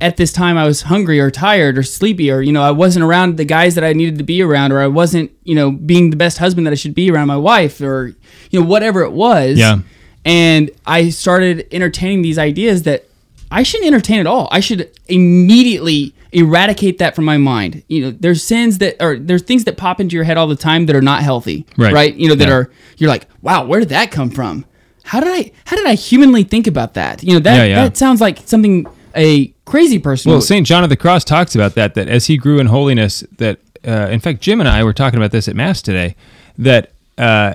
at 0.00 0.16
this 0.16 0.32
time 0.32 0.56
I 0.56 0.64
was 0.64 0.82
hungry 0.82 1.18
or 1.18 1.28
tired 1.28 1.76
or 1.76 1.82
sleepy 1.82 2.30
or 2.30 2.40
you 2.40 2.52
know 2.52 2.62
I 2.62 2.70
wasn't 2.70 3.04
around 3.04 3.36
the 3.36 3.44
guys 3.44 3.74
that 3.74 3.82
I 3.82 3.92
needed 3.92 4.16
to 4.18 4.22
be 4.24 4.40
around 4.40 4.70
or 4.70 4.80
I 4.80 4.86
wasn't 4.86 5.32
you 5.42 5.56
know 5.56 5.72
being 5.72 6.10
the 6.10 6.16
best 6.16 6.38
husband 6.38 6.68
that 6.68 6.70
I 6.70 6.76
should 6.76 6.94
be 6.94 7.10
around 7.10 7.26
my 7.26 7.36
wife 7.36 7.80
or 7.80 8.14
you 8.52 8.60
know 8.60 8.64
whatever 8.64 9.02
it 9.02 9.10
was 9.10 9.58
Yeah. 9.58 9.78
and 10.24 10.70
I 10.86 11.08
started 11.10 11.66
entertaining 11.72 12.22
these 12.22 12.38
ideas 12.38 12.84
that 12.84 13.06
I 13.50 13.64
shouldn't 13.64 13.88
entertain 13.88 14.20
at 14.20 14.28
all 14.28 14.46
I 14.52 14.60
should 14.60 14.88
immediately 15.08 16.14
eradicate 16.30 16.98
that 16.98 17.16
from 17.16 17.24
my 17.24 17.36
mind 17.38 17.82
you 17.88 18.02
know 18.02 18.10
there's 18.12 18.42
sins 18.42 18.78
that 18.78 19.02
or 19.02 19.18
there's 19.18 19.42
things 19.42 19.64
that 19.64 19.76
pop 19.76 19.98
into 19.98 20.14
your 20.14 20.24
head 20.24 20.36
all 20.36 20.46
the 20.46 20.54
time 20.54 20.86
that 20.86 20.94
are 20.94 21.00
not 21.02 21.22
healthy 21.24 21.66
Right. 21.76 21.92
right 21.92 22.14
you 22.14 22.28
know 22.28 22.34
that 22.36 22.46
Yeah. 22.48 22.54
are 22.54 22.70
you're 22.98 23.08
like 23.10 23.26
wow 23.42 23.64
where 23.64 23.80
did 23.80 23.88
that 23.88 24.12
come 24.12 24.30
from 24.30 24.64
how 25.08 25.20
did 25.20 25.28
I 25.30 25.50
how 25.64 25.76
did 25.76 25.86
I 25.86 25.94
humanly 25.94 26.44
think 26.44 26.66
about 26.66 26.94
that 26.94 27.22
you 27.24 27.32
know 27.34 27.40
that 27.40 27.56
Yeah, 27.56 27.64
yeah. 27.64 27.82
that 27.84 27.96
sounds 27.96 28.20
like 28.20 28.38
something 28.46 28.86
a 29.16 29.48
crazy 29.64 29.98
person 29.98 30.30
Well, 30.30 30.38
would- 30.38 30.44
Saint 30.46 30.66
John 30.66 30.84
of 30.84 30.90
the 30.90 30.96
Cross 30.96 31.24
talks 31.24 31.54
about 31.54 31.74
that. 31.74 31.94
That 31.94 32.08
as 32.08 32.26
he 32.26 32.36
grew 32.36 32.58
in 32.58 32.66
holiness, 32.66 33.24
that 33.38 33.58
uh, 33.86 34.08
in 34.10 34.20
fact 34.20 34.40
Jim 34.40 34.60
and 34.60 34.68
I 34.68 34.84
were 34.84 34.92
talking 34.92 35.18
about 35.18 35.30
this 35.32 35.48
at 35.48 35.56
mass 35.56 35.80
today. 35.82 36.14
That 36.58 36.92
uh, 37.16 37.54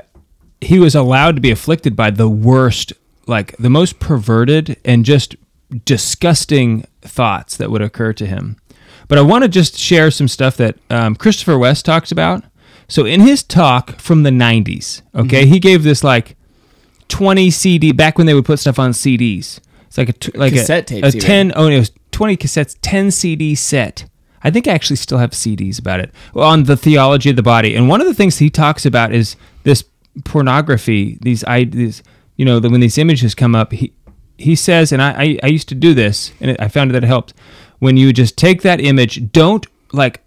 he 0.61 0.79
was 0.79 0.95
allowed 0.95 1.35
to 1.35 1.41
be 1.41 1.51
afflicted 1.51 1.95
by 1.95 2.09
the 2.09 2.27
worst, 2.29 2.91
like 3.27 3.55
the 3.57 3.69
most 3.69 3.99
perverted 3.99 4.77
and 4.85 5.05
just 5.05 5.35
disgusting 5.85 6.85
thoughts 7.01 7.57
that 7.57 7.69
would 7.69 7.81
occur 7.81 8.13
to 8.13 8.25
him. 8.25 8.57
But 9.07 9.17
I 9.17 9.21
want 9.21 9.43
to 9.43 9.47
just 9.49 9.77
share 9.77 10.09
some 10.11 10.27
stuff 10.27 10.57
that 10.57 10.77
um, 10.89 11.15
Christopher 11.15 11.57
West 11.57 11.85
talks 11.85 12.11
about. 12.11 12.43
So 12.87 13.05
in 13.05 13.21
his 13.21 13.43
talk 13.43 13.99
from 13.99 14.23
the 14.23 14.29
'90s, 14.29 15.01
okay, 15.15 15.45
he 15.45 15.59
gave 15.59 15.83
this 15.83 16.03
like 16.03 16.35
20 17.13 17.51
CD 17.51 17.91
back 17.91 18.17
when 18.17 18.25
they 18.25 18.33
would 18.33 18.43
put 18.43 18.57
stuff 18.57 18.79
on 18.79 18.89
CDs. 18.89 19.59
It's 19.85 19.99
like 19.99 20.09
a 20.09 20.13
t- 20.13 20.31
like 20.33 20.51
Cassette 20.51 20.89
a, 20.89 21.01
tapes 21.01 21.13
a 21.13 21.17
even. 21.17 21.21
10 21.21 21.53
oh 21.55 21.69
no, 21.69 21.75
it 21.75 21.79
was 21.79 21.91
20 22.09 22.37
cassettes, 22.37 22.75
10 22.81 23.11
CD 23.11 23.53
set. 23.53 24.05
I 24.43 24.49
think 24.49 24.67
I 24.67 24.71
actually 24.71 24.95
still 24.95 25.19
have 25.19 25.29
CDs 25.29 25.77
about 25.77 25.99
it 25.99 26.11
on 26.35 26.63
the 26.63 26.75
theology 26.75 27.29
of 27.29 27.35
the 27.35 27.43
body. 27.43 27.75
And 27.75 27.87
one 27.87 28.01
of 28.01 28.07
the 28.07 28.15
things 28.15 28.39
he 28.39 28.49
talks 28.49 28.83
about 28.83 29.13
is 29.13 29.35
this 29.61 29.83
pornography, 30.25 31.19
these 31.21 31.43
I 31.43 31.65
these 31.65 32.01
you 32.35 32.45
know, 32.45 32.59
the, 32.59 32.71
when 32.71 32.81
these 32.81 32.97
images 32.97 33.35
come 33.35 33.53
up, 33.53 33.73
he 33.73 33.93
he 34.39 34.55
says, 34.55 34.91
and 34.91 34.99
I, 34.99 35.11
I, 35.11 35.39
I 35.43 35.47
used 35.47 35.69
to 35.69 35.75
do 35.75 35.93
this, 35.93 36.33
and 36.41 36.49
it, 36.49 36.59
I 36.59 36.67
found 36.67 36.89
that 36.89 37.03
it 37.03 37.07
helped. 37.07 37.35
When 37.77 37.95
you 37.95 38.11
just 38.11 38.37
take 38.37 38.63
that 38.63 38.81
image, 38.81 39.31
don't 39.31 39.67
like 39.91 40.23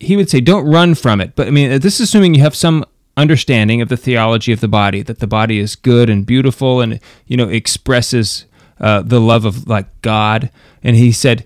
he 0.00 0.16
would 0.16 0.30
say 0.30 0.40
don't 0.40 0.66
run 0.66 0.94
from 0.96 1.20
it 1.20 1.36
but 1.36 1.46
i 1.46 1.50
mean 1.50 1.78
this 1.80 1.94
is 1.94 2.00
assuming 2.00 2.34
you 2.34 2.40
have 2.40 2.56
some 2.56 2.84
understanding 3.16 3.80
of 3.82 3.88
the 3.88 3.96
theology 3.96 4.52
of 4.52 4.60
the 4.60 4.68
body 4.68 5.02
that 5.02 5.18
the 5.18 5.26
body 5.26 5.58
is 5.58 5.76
good 5.76 6.08
and 6.08 6.24
beautiful 6.26 6.80
and 6.80 6.98
you 7.26 7.36
know 7.36 7.48
expresses 7.48 8.46
uh, 8.80 9.02
the 9.02 9.20
love 9.20 9.44
of 9.44 9.68
like 9.68 9.86
god 10.02 10.50
and 10.82 10.96
he 10.96 11.12
said 11.12 11.44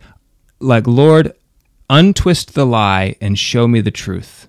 like 0.60 0.86
lord 0.86 1.32
untwist 1.90 2.54
the 2.54 2.64
lie 2.66 3.16
and 3.20 3.38
show 3.38 3.66
me 3.66 3.80
the 3.80 3.90
truth 3.90 4.46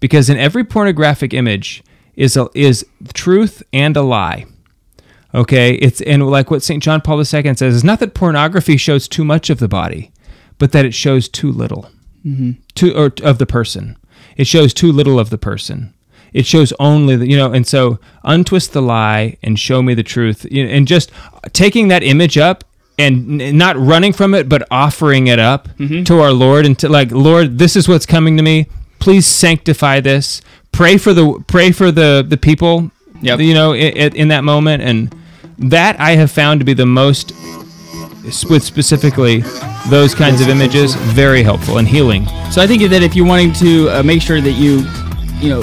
because 0.00 0.30
in 0.30 0.38
every 0.38 0.64
pornographic 0.64 1.32
image 1.34 1.82
is 2.16 2.36
a, 2.36 2.48
is 2.54 2.84
truth 3.14 3.62
and 3.72 3.96
a 3.96 4.02
lie 4.02 4.46
okay 5.34 5.74
it's 5.74 6.00
and 6.02 6.26
like 6.28 6.50
what 6.50 6.62
st 6.62 6.82
john 6.82 7.00
paul 7.00 7.18
ii 7.18 7.24
says 7.24 7.62
is 7.62 7.84
not 7.84 8.00
that 8.00 8.14
pornography 8.14 8.76
shows 8.76 9.06
too 9.06 9.24
much 9.24 9.50
of 9.50 9.58
the 9.58 9.68
body 9.68 10.10
but 10.58 10.72
that 10.72 10.84
it 10.86 10.94
shows 10.94 11.28
too 11.28 11.50
little 11.52 11.90
Mhm. 12.24 12.58
to 12.76 12.94
or 12.94 13.12
of 13.24 13.38
the 13.38 13.46
person. 13.46 13.96
It 14.36 14.46
shows 14.46 14.72
too 14.72 14.92
little 14.92 15.18
of 15.18 15.30
the 15.30 15.38
person. 15.38 15.92
It 16.32 16.46
shows 16.46 16.72
only 16.78 17.16
the, 17.16 17.28
you 17.28 17.36
know, 17.36 17.52
and 17.52 17.66
so 17.66 17.98
untwist 18.24 18.72
the 18.72 18.82
lie 18.82 19.36
and 19.42 19.58
show 19.58 19.82
me 19.82 19.94
the 19.94 20.02
truth, 20.02 20.46
you 20.50 20.66
and 20.66 20.86
just 20.88 21.10
taking 21.52 21.88
that 21.88 22.02
image 22.02 22.38
up 22.38 22.64
and 22.98 23.56
not 23.58 23.76
running 23.76 24.12
from 24.12 24.34
it, 24.34 24.48
but 24.48 24.66
offering 24.70 25.26
it 25.26 25.38
up 25.38 25.68
to 26.04 26.20
our 26.20 26.32
Lord 26.32 26.66
and 26.66 26.78
to 26.78 26.88
like, 26.88 27.10
Lord, 27.10 27.58
this 27.58 27.76
is 27.76 27.88
what's 27.88 28.06
coming 28.06 28.36
to 28.36 28.42
me. 28.42 28.66
Please 28.98 29.26
sanctify 29.26 30.00
this. 30.00 30.40
Pray 30.72 30.96
for 30.96 31.12
the 31.12 31.42
pray 31.48 31.72
for 31.72 31.90
the 31.90 32.24
the 32.26 32.36
people, 32.36 32.90
you 33.36 33.54
know, 33.54 33.74
in, 33.74 34.14
in 34.16 34.28
that 34.28 34.44
moment, 34.44 34.82
and 34.82 35.14
that 35.58 35.98
I 36.00 36.12
have 36.12 36.30
found 36.30 36.60
to 36.60 36.64
be 36.64 36.72
the 36.74 36.86
most 36.86 37.32
with 38.48 38.62
specifically 38.62 39.42
those 39.88 40.14
kinds 40.14 40.40
of 40.40 40.48
images 40.48 40.94
very 40.94 41.42
helpful 41.42 41.78
and 41.78 41.88
healing. 41.88 42.24
So 42.52 42.62
I 42.62 42.66
think 42.66 42.82
that 42.88 43.02
if 43.02 43.16
you're 43.16 43.26
wanting 43.26 43.52
to 43.54 43.88
uh, 43.90 44.02
make 44.04 44.22
sure 44.22 44.40
that 44.40 44.52
you, 44.52 44.86
you 45.40 45.50
know, 45.50 45.62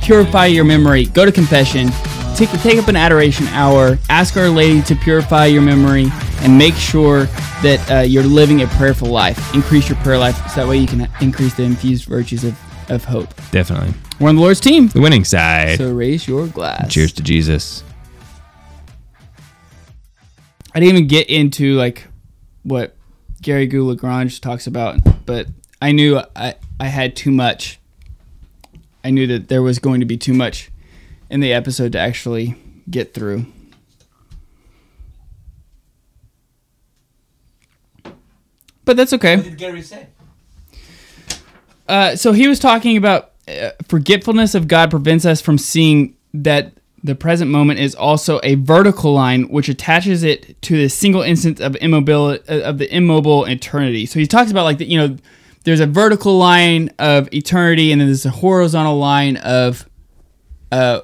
purify 0.00 0.46
your 0.46 0.64
memory, 0.64 1.06
go 1.06 1.24
to 1.24 1.32
confession, 1.32 1.88
take 2.34 2.50
take 2.62 2.78
up 2.78 2.88
an 2.88 2.96
adoration 2.96 3.46
hour, 3.48 3.98
ask 4.08 4.36
Our 4.36 4.48
Lady 4.48 4.82
to 4.82 4.94
purify 4.94 5.46
your 5.46 5.62
memory, 5.62 6.06
and 6.40 6.56
make 6.56 6.74
sure 6.74 7.24
that 7.62 7.90
uh, 7.90 8.00
you're 8.00 8.22
living 8.22 8.62
a 8.62 8.66
prayerful 8.68 9.08
life. 9.08 9.54
Increase 9.54 9.88
your 9.88 9.98
prayer 9.98 10.18
life, 10.18 10.36
so 10.50 10.60
that 10.60 10.68
way 10.68 10.78
you 10.78 10.86
can 10.86 11.08
increase 11.20 11.54
the 11.54 11.64
infused 11.64 12.04
virtues 12.04 12.44
of, 12.44 12.56
of 12.90 13.04
hope. 13.04 13.34
Definitely. 13.50 13.94
We're 14.20 14.28
on 14.28 14.36
the 14.36 14.42
Lord's 14.42 14.60
team. 14.60 14.88
The 14.88 15.00
winning 15.00 15.24
side. 15.24 15.78
So 15.78 15.92
raise 15.92 16.26
your 16.26 16.46
glass. 16.46 16.92
Cheers 16.92 17.12
to 17.14 17.22
Jesus. 17.22 17.82
I 20.74 20.80
didn't 20.80 20.96
even 20.96 21.08
get 21.08 21.28
into 21.28 21.74
like 21.74 22.06
what 22.62 22.96
Garrigou-Lagrange 23.42 24.40
talks 24.40 24.66
about, 24.66 25.00
but 25.26 25.46
I 25.80 25.92
knew 25.92 26.20
I, 26.36 26.54
I 26.78 26.86
had 26.86 27.16
too 27.16 27.30
much. 27.30 27.80
I 29.08 29.10
knew 29.10 29.26
that 29.28 29.48
there 29.48 29.62
was 29.62 29.78
going 29.78 30.00
to 30.00 30.06
be 30.06 30.18
too 30.18 30.34
much 30.34 30.70
in 31.30 31.40
the 31.40 31.50
episode 31.50 31.92
to 31.92 31.98
actually 31.98 32.56
get 32.90 33.14
through. 33.14 33.46
But 38.84 38.98
that's 38.98 39.14
okay. 39.14 39.36
What 39.36 39.46
did 39.46 39.56
Gary 39.56 39.80
say? 39.80 40.08
uh, 41.88 42.16
so 42.16 42.32
he 42.32 42.48
was 42.48 42.58
talking 42.58 42.98
about 42.98 43.30
uh, 43.48 43.70
forgetfulness 43.86 44.54
of 44.54 44.68
God 44.68 44.90
prevents 44.90 45.24
us 45.24 45.40
from 45.40 45.56
seeing 45.56 46.14
that 46.34 46.74
the 47.02 47.14
present 47.14 47.50
moment 47.50 47.80
is 47.80 47.94
also 47.94 48.40
a 48.42 48.56
vertical 48.56 49.14
line 49.14 49.44
which 49.44 49.70
attaches 49.70 50.22
it 50.22 50.60
to 50.60 50.76
the 50.76 50.90
single 50.90 51.22
instance 51.22 51.60
of 51.60 51.78
immobile 51.80 52.32
uh, 52.46 52.60
of 52.60 52.76
the 52.76 52.94
immobile 52.94 53.46
eternity. 53.46 54.04
So 54.04 54.18
he 54.18 54.26
talks 54.26 54.50
about 54.50 54.64
like 54.64 54.76
the, 54.76 54.84
you 54.84 54.98
know 54.98 55.16
there's 55.68 55.80
a 55.80 55.86
vertical 55.86 56.38
line 56.38 56.90
of 56.98 57.28
eternity 57.32 57.92
and 57.92 58.00
then 58.00 58.08
there's 58.08 58.24
a 58.24 58.30
horizontal 58.30 58.98
line 58.98 59.36
of 59.36 59.88
uh 60.72 61.00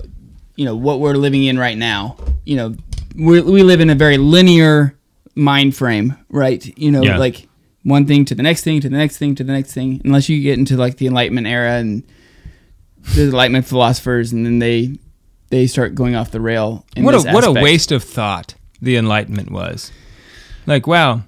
you 0.57 0.65
know 0.65 0.75
what 0.75 1.01
we're 1.01 1.15
living 1.15 1.45
in 1.45 1.59
right 1.59 1.77
now. 1.77 2.17
You 2.45 2.57
know 2.57 2.75
we 3.15 3.41
we 3.43 3.63
live 3.63 3.81
in 3.81 3.91
a 3.91 3.95
very 3.95 4.17
linear 4.17 4.97
mind 5.35 5.77
frame, 5.77 6.17
right? 6.31 6.65
You 6.79 6.91
know 6.91 7.03
Yeah. 7.03 7.19
like 7.19 7.47
one 7.83 8.07
thing 8.07 8.25
to 8.25 8.35
the 8.35 8.43
next 8.43 8.65
thing 8.65 8.81
to 8.81 8.89
the 8.89 8.97
next 8.97 9.19
thing 9.19 9.35
to 9.35 9.45
the 9.45 9.53
next 9.53 9.75
thing 9.75 10.01
unless 10.05 10.29
you 10.31 10.41
get 10.41 10.59
into 10.59 10.77
like 10.77 10.97
the 10.97 11.07
enlightenment 11.07 11.47
era 11.47 11.73
and 11.75 12.03
the 13.15 13.25
enlightenment 13.25 13.67
philosophers 13.67 14.33
and 14.33 14.47
then 14.47 14.59
they 14.61 14.99
they 15.51 15.67
start 15.67 15.95
going 15.95 16.15
off 16.15 16.31
the 16.31 16.41
rail 16.41 16.87
what 16.97 17.15
a 17.15 17.19
this 17.19 17.35
what 17.35 17.45
a 17.45 17.53
waste 17.53 17.93
of 17.93 18.03
thought 18.03 18.55
the 18.81 18.97
Enlightenment 18.97 19.51
was. 19.51 19.91
Like, 20.67 20.87
wow, 20.87 21.23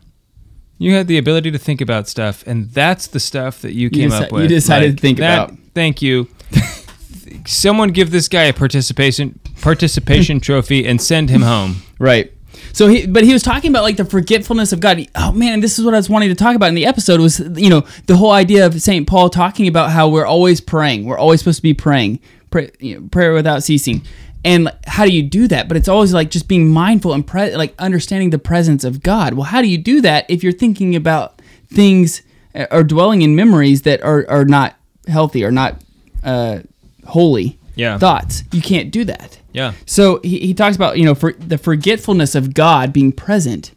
you 0.78 0.92
had 0.92 1.06
the 1.08 1.18
ability 1.18 1.50
to 1.50 1.58
think 1.58 1.80
about 1.80 2.08
stuff, 2.08 2.46
and 2.46 2.70
that's 2.70 3.06
the 3.06 3.20
stuff 3.20 3.62
that 3.62 3.74
you 3.74 3.88
came 3.90 4.10
deci- 4.10 4.22
up 4.24 4.32
with. 4.32 4.42
you 4.42 4.48
decided 4.48 4.86
to 4.86 4.92
Like, 4.94 5.00
think 5.00 5.18
that- 5.18 5.44
about. 5.50 5.58
Thank 5.74 6.00
you. 6.02 6.28
Someone 7.46 7.90
give 7.90 8.10
this 8.10 8.28
guy 8.28 8.44
a 8.44 8.52
participation 8.52 9.38
participation 9.60 10.40
trophy 10.48 10.86
and 10.86 11.00
send 11.00 11.30
him 11.30 11.42
home. 11.42 11.82
Right. 11.98 12.32
So 12.72 12.88
he, 12.88 13.06
but 13.06 13.24
he 13.24 13.32
was 13.32 13.42
talking 13.42 13.70
about 13.70 13.82
like 13.82 13.96
the 13.96 14.04
forgetfulness 14.04 14.72
of 14.72 14.80
God. 14.80 15.06
Oh 15.14 15.32
man, 15.32 15.60
this 15.60 15.78
is 15.78 15.84
what 15.84 15.94
I 15.94 15.96
was 15.98 16.08
wanting 16.10 16.28
to 16.28 16.34
talk 16.34 16.56
about 16.56 16.68
in 16.68 16.74
the 16.74 16.86
episode 16.86 17.20
was 17.20 17.40
you 17.56 17.68
know 17.70 17.84
the 18.06 18.16
whole 18.16 18.32
idea 18.32 18.66
of 18.66 18.80
Saint 18.80 19.06
Paul 19.06 19.28
talking 19.30 19.66
about 19.68 19.90
how 19.90 20.08
we're 20.08 20.26
always 20.26 20.60
praying. 20.60 21.04
We're 21.04 21.18
always 21.18 21.40
supposed 21.40 21.58
to 21.58 21.62
be 21.62 21.74
praying, 21.74 22.20
pray, 22.50 22.70
you 22.80 23.00
know, 23.00 23.08
prayer 23.08 23.32
without 23.32 23.62
ceasing. 23.62 24.02
And 24.46 24.64
like, 24.64 24.84
how 24.86 25.04
do 25.04 25.10
you 25.12 25.22
do 25.24 25.46
that? 25.48 25.68
But 25.68 25.76
it's 25.76 25.88
always 25.88 26.14
like 26.14 26.30
just 26.30 26.46
being 26.48 26.68
mindful 26.68 27.12
and 27.12 27.26
pre- 27.26 27.54
like 27.56 27.74
understanding 27.78 28.30
the 28.30 28.38
presence 28.38 28.84
of 28.84 29.02
God. 29.02 29.34
Well, 29.34 29.44
how 29.44 29.60
do 29.60 29.68
you 29.68 29.76
do 29.76 30.00
that 30.02 30.24
if 30.30 30.42
you're 30.42 30.52
thinking 30.52 30.94
about 30.96 31.42
things 31.68 32.22
uh, 32.54 32.66
or 32.70 32.82
dwelling 32.84 33.22
in 33.22 33.34
memories 33.36 33.82
that 33.82 34.00
are 34.02 34.24
are 34.30 34.44
not 34.44 34.76
healthy 35.08 35.44
or 35.44 35.50
not 35.50 35.82
uh, 36.24 36.60
holy 37.06 37.58
Yeah. 37.74 37.98
thoughts? 37.98 38.44
You 38.52 38.62
can't 38.62 38.90
do 38.90 39.04
that. 39.04 39.38
Yeah. 39.52 39.72
So 39.84 40.20
he, 40.22 40.38
he 40.38 40.54
talks 40.54 40.76
about 40.76 40.96
you 40.98 41.04
know 41.04 41.14
for 41.14 41.32
the 41.32 41.58
forgetfulness 41.58 42.34
of 42.34 42.54
God 42.54 42.92
being 42.92 43.10
present 43.12 43.72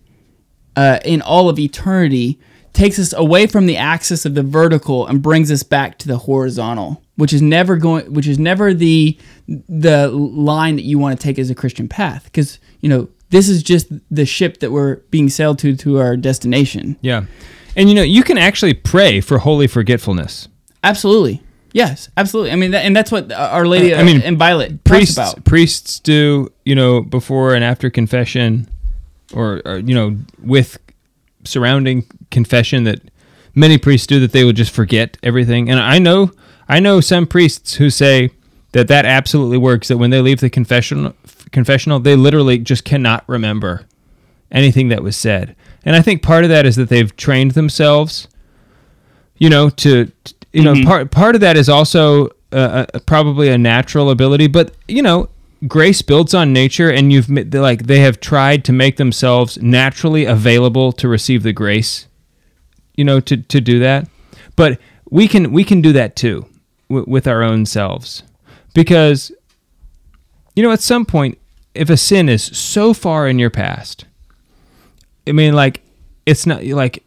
uh, 0.75 0.99
in 1.03 1.21
all 1.21 1.49
of 1.49 1.57
eternity 1.59 2.39
takes 2.73 2.99
us 2.99 3.11
away 3.13 3.47
from 3.47 3.65
the 3.65 3.75
axis 3.75 4.25
of 4.25 4.35
the 4.35 4.43
vertical 4.43 5.07
and 5.07 5.21
brings 5.23 5.51
us 5.51 5.63
back 5.63 5.97
to 5.97 6.07
the 6.07 6.17
horizontal, 6.19 7.01
which 7.19 7.33
is 7.33 7.41
never 7.41 7.75
going, 7.75 8.11
which 8.13 8.27
is 8.27 8.39
never 8.39 8.73
the 8.73 9.17
the 9.67 10.07
line 10.07 10.77
that 10.77 10.83
you 10.83 10.97
want 10.97 11.19
to 11.19 11.21
take 11.21 11.37
as 11.37 11.49
a 11.49 11.55
Christian 11.55 11.89
path, 11.89 12.23
because 12.25 12.59
you 12.79 12.87
know 12.87 13.09
this 13.29 13.49
is 13.49 13.61
just 13.61 13.91
the 14.09 14.25
ship 14.25 14.59
that 14.61 14.71
we're 14.71 14.97
being 15.11 15.29
sailed 15.29 15.59
to 15.59 15.75
to 15.75 15.99
our 15.99 16.15
destination. 16.15 16.97
Yeah. 17.01 17.25
And 17.75 17.89
you 17.89 17.95
know, 17.95 18.03
you 18.03 18.23
can 18.23 18.37
actually 18.37 18.73
pray 18.73 19.19
for 19.19 19.39
holy 19.39 19.67
forgetfulness. 19.67 20.47
Absolutely. 20.83 21.43
Yes, 21.73 22.09
absolutely. 22.17 22.51
I 22.51 22.55
mean, 22.55 22.71
that, 22.71 22.83
and 22.83 22.95
that's 22.95 23.11
what 23.11 23.31
Our 23.31 23.67
Lady 23.67 23.93
I 23.93 24.01
mean, 24.01 24.21
uh, 24.21 24.25
and 24.25 24.37
Violet 24.37 24.83
priests 24.85 25.17
about. 25.17 25.43
priests 25.43 25.99
do 25.99 26.51
you 26.65 26.73
know 26.73 27.01
before 27.01 27.53
and 27.53 27.63
after 27.63 27.89
confession 27.89 28.67
or, 29.33 29.61
or 29.65 29.77
you 29.77 29.93
know 29.93 30.17
with 30.41 30.79
surrounding 31.43 32.05
confession 32.31 32.85
that 32.85 33.01
many 33.53 33.77
priests 33.77 34.07
do 34.07 34.19
that 34.21 34.31
they 34.31 34.43
will 34.43 34.53
just 34.53 34.71
forget 34.71 35.17
everything 35.23 35.69
and 35.69 35.79
i 35.79 35.97
know 35.97 36.31
i 36.69 36.79
know 36.79 37.01
some 37.01 37.25
priests 37.27 37.73
who 37.75 37.89
say 37.89 38.29
that 38.71 38.87
that 38.87 39.03
absolutely 39.05 39.57
works 39.57 39.87
that 39.89 39.97
when 39.97 40.09
they 40.11 40.21
leave 40.21 40.39
the 40.39 40.49
confessional 40.49 41.13
confessional 41.51 41.99
they 41.99 42.15
literally 42.15 42.57
just 42.57 42.85
cannot 42.85 43.23
remember 43.27 43.85
anything 44.51 44.89
that 44.89 45.03
was 45.03 45.17
said. 45.17 45.55
And 45.85 45.95
i 45.95 46.01
think 46.01 46.21
part 46.21 46.43
of 46.43 46.49
that 46.49 46.65
is 46.65 46.75
that 46.75 46.89
they've 46.89 47.15
trained 47.15 47.51
themselves 47.51 48.27
you 49.37 49.49
know 49.49 49.69
to 49.69 50.11
you 50.53 50.63
know 50.63 50.73
Mhm. 50.73 50.85
part 50.85 51.11
part 51.11 51.35
of 51.35 51.41
that 51.41 51.57
is 51.57 51.69
also 51.69 52.29
uh, 52.51 52.85
probably 53.05 53.49
a 53.49 53.57
natural 53.57 54.09
ability 54.09 54.47
but 54.47 54.73
you 54.87 55.01
know 55.03 55.29
grace 55.67 56.01
builds 56.01 56.33
on 56.33 56.51
nature 56.53 56.89
and 56.91 57.11
you've 57.13 57.29
like 57.53 57.83
they 57.83 57.99
have 57.99 58.19
tried 58.19 58.63
to 58.65 58.73
make 58.73 58.97
themselves 58.97 59.57
naturally 59.61 60.25
available 60.25 60.91
to 60.93 61.07
receive 61.07 61.43
the 61.43 61.53
grace 61.53 62.07
you 62.95 63.03
know 63.03 63.19
to 63.19 63.37
to 63.37 63.61
do 63.61 63.79
that. 63.79 64.07
But 64.55 64.79
we 65.09 65.27
can 65.27 65.51
we 65.51 65.63
can 65.63 65.81
do 65.81 65.93
that 65.93 66.15
too 66.15 66.45
w- 66.89 67.05
with 67.07 67.27
our 67.27 67.43
own 67.43 67.65
selves 67.65 68.23
because 68.73 69.31
you 70.55 70.63
know 70.63 70.71
at 70.71 70.81
some 70.81 71.05
point 71.05 71.37
if 71.73 71.89
a 71.89 71.97
sin 71.97 72.29
is 72.29 72.43
so 72.43 72.93
far 72.93 73.27
in 73.27 73.39
your 73.39 73.49
past 73.49 74.05
i 75.27 75.31
mean 75.31 75.53
like 75.53 75.81
it's 76.25 76.45
not 76.45 76.63
like 76.63 77.03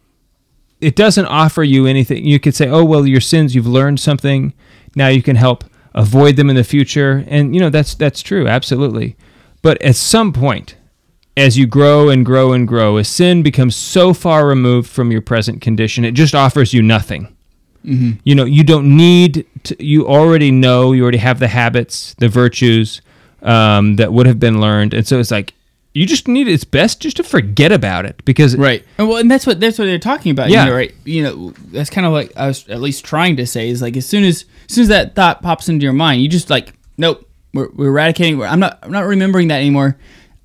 it 0.83 0.95
doesn't 0.97 1.25
offer 1.27 1.63
you 1.63 1.85
anything. 1.85 2.25
You 2.25 2.39
could 2.39 2.55
say, 2.55 2.67
"Oh, 2.67 2.83
well, 2.83 3.07
your 3.07 3.21
sins, 3.21 3.55
you've 3.55 3.67
learned 3.67 3.99
something. 3.99 4.53
Now 4.95 5.07
you 5.07 5.23
can 5.23 5.37
help 5.37 5.63
avoid 5.95 6.35
them 6.35 6.49
in 6.49 6.55
the 6.57 6.63
future." 6.63 7.23
And 7.27 7.55
you 7.55 7.61
know, 7.61 7.69
that's 7.69 7.95
that's 7.95 8.21
true, 8.21 8.47
absolutely. 8.47 9.15
But 9.61 9.81
at 9.81 9.95
some 9.95 10.33
point, 10.33 10.75
as 11.37 11.57
you 11.57 11.65
grow 11.65 12.09
and 12.09 12.25
grow 12.25 12.51
and 12.51 12.67
grow, 12.67 12.97
a 12.97 13.03
sin 13.05 13.43
becomes 13.43 13.77
so 13.77 14.13
far 14.13 14.45
removed 14.45 14.89
from 14.89 15.09
your 15.09 15.21
present 15.21 15.61
condition, 15.61 16.03
it 16.03 16.11
just 16.11 16.35
offers 16.35 16.73
you 16.73 16.81
nothing. 16.81 17.32
Mhm. 17.85 18.19
You 18.23 18.35
know, 18.35 18.45
you 18.45 18.63
don't 18.63 18.95
need 18.95 19.45
to, 19.63 19.83
you 19.83 20.07
already 20.07 20.51
know, 20.51 20.91
you 20.93 21.03
already 21.03 21.17
have 21.17 21.39
the 21.39 21.47
habits, 21.49 22.13
the 22.19 22.29
virtues 22.29 23.01
um, 23.41 23.97
that 23.97 24.13
would 24.13 24.25
have 24.25 24.39
been 24.39 24.61
learned. 24.61 24.93
And 24.93 25.05
so 25.05 25.19
it's 25.19 25.31
like 25.31 25.53
you 25.93 26.05
just 26.07 26.27
need 26.27 26.47
it's 26.47 26.63
best 26.63 27.01
just 27.01 27.17
to 27.17 27.23
forget 27.23 27.71
about 27.71 28.03
it 28.05 28.19
because 28.25 28.55
right 28.57 28.83
and 28.97 29.07
well 29.07 29.17
and 29.17 29.29
that's 29.29 29.45
what 29.45 29.59
that's 29.59 29.77
what 29.77 29.85
they're 29.85 29.99
talking 29.99 30.31
about 30.31 30.49
Yeah. 30.49 30.63
you 30.63 30.69
know, 30.71 30.75
right 30.75 30.95
you 31.05 31.21
know 31.23 31.53
that's 31.71 31.91
kind 31.91 32.07
of 32.07 32.13
like 32.13 32.35
i 32.35 32.47
was 32.47 32.67
at 32.67 32.81
least 32.81 33.05
trying 33.05 33.35
to 33.35 33.45
say 33.45 33.69
is 33.69 33.79
like 33.79 33.95
as 33.95 34.07
soon 34.07 34.23
as 34.23 34.45
as 34.67 34.73
soon 34.73 34.81
as 34.83 34.87
that 34.87 35.13
thought 35.13 35.43
pops 35.43 35.69
into 35.69 35.83
your 35.83 35.93
mind 35.93 36.23
you 36.23 36.27
just 36.27 36.49
like 36.49 36.73
nope 36.97 37.29
we're, 37.53 37.69
we're 37.75 37.89
eradicating 37.89 38.39
we're, 38.39 38.47
i'm 38.47 38.59
not 38.59 38.79
i'm 38.81 38.91
not 38.91 39.05
remembering 39.05 39.49
that 39.49 39.57
anymore 39.57 39.95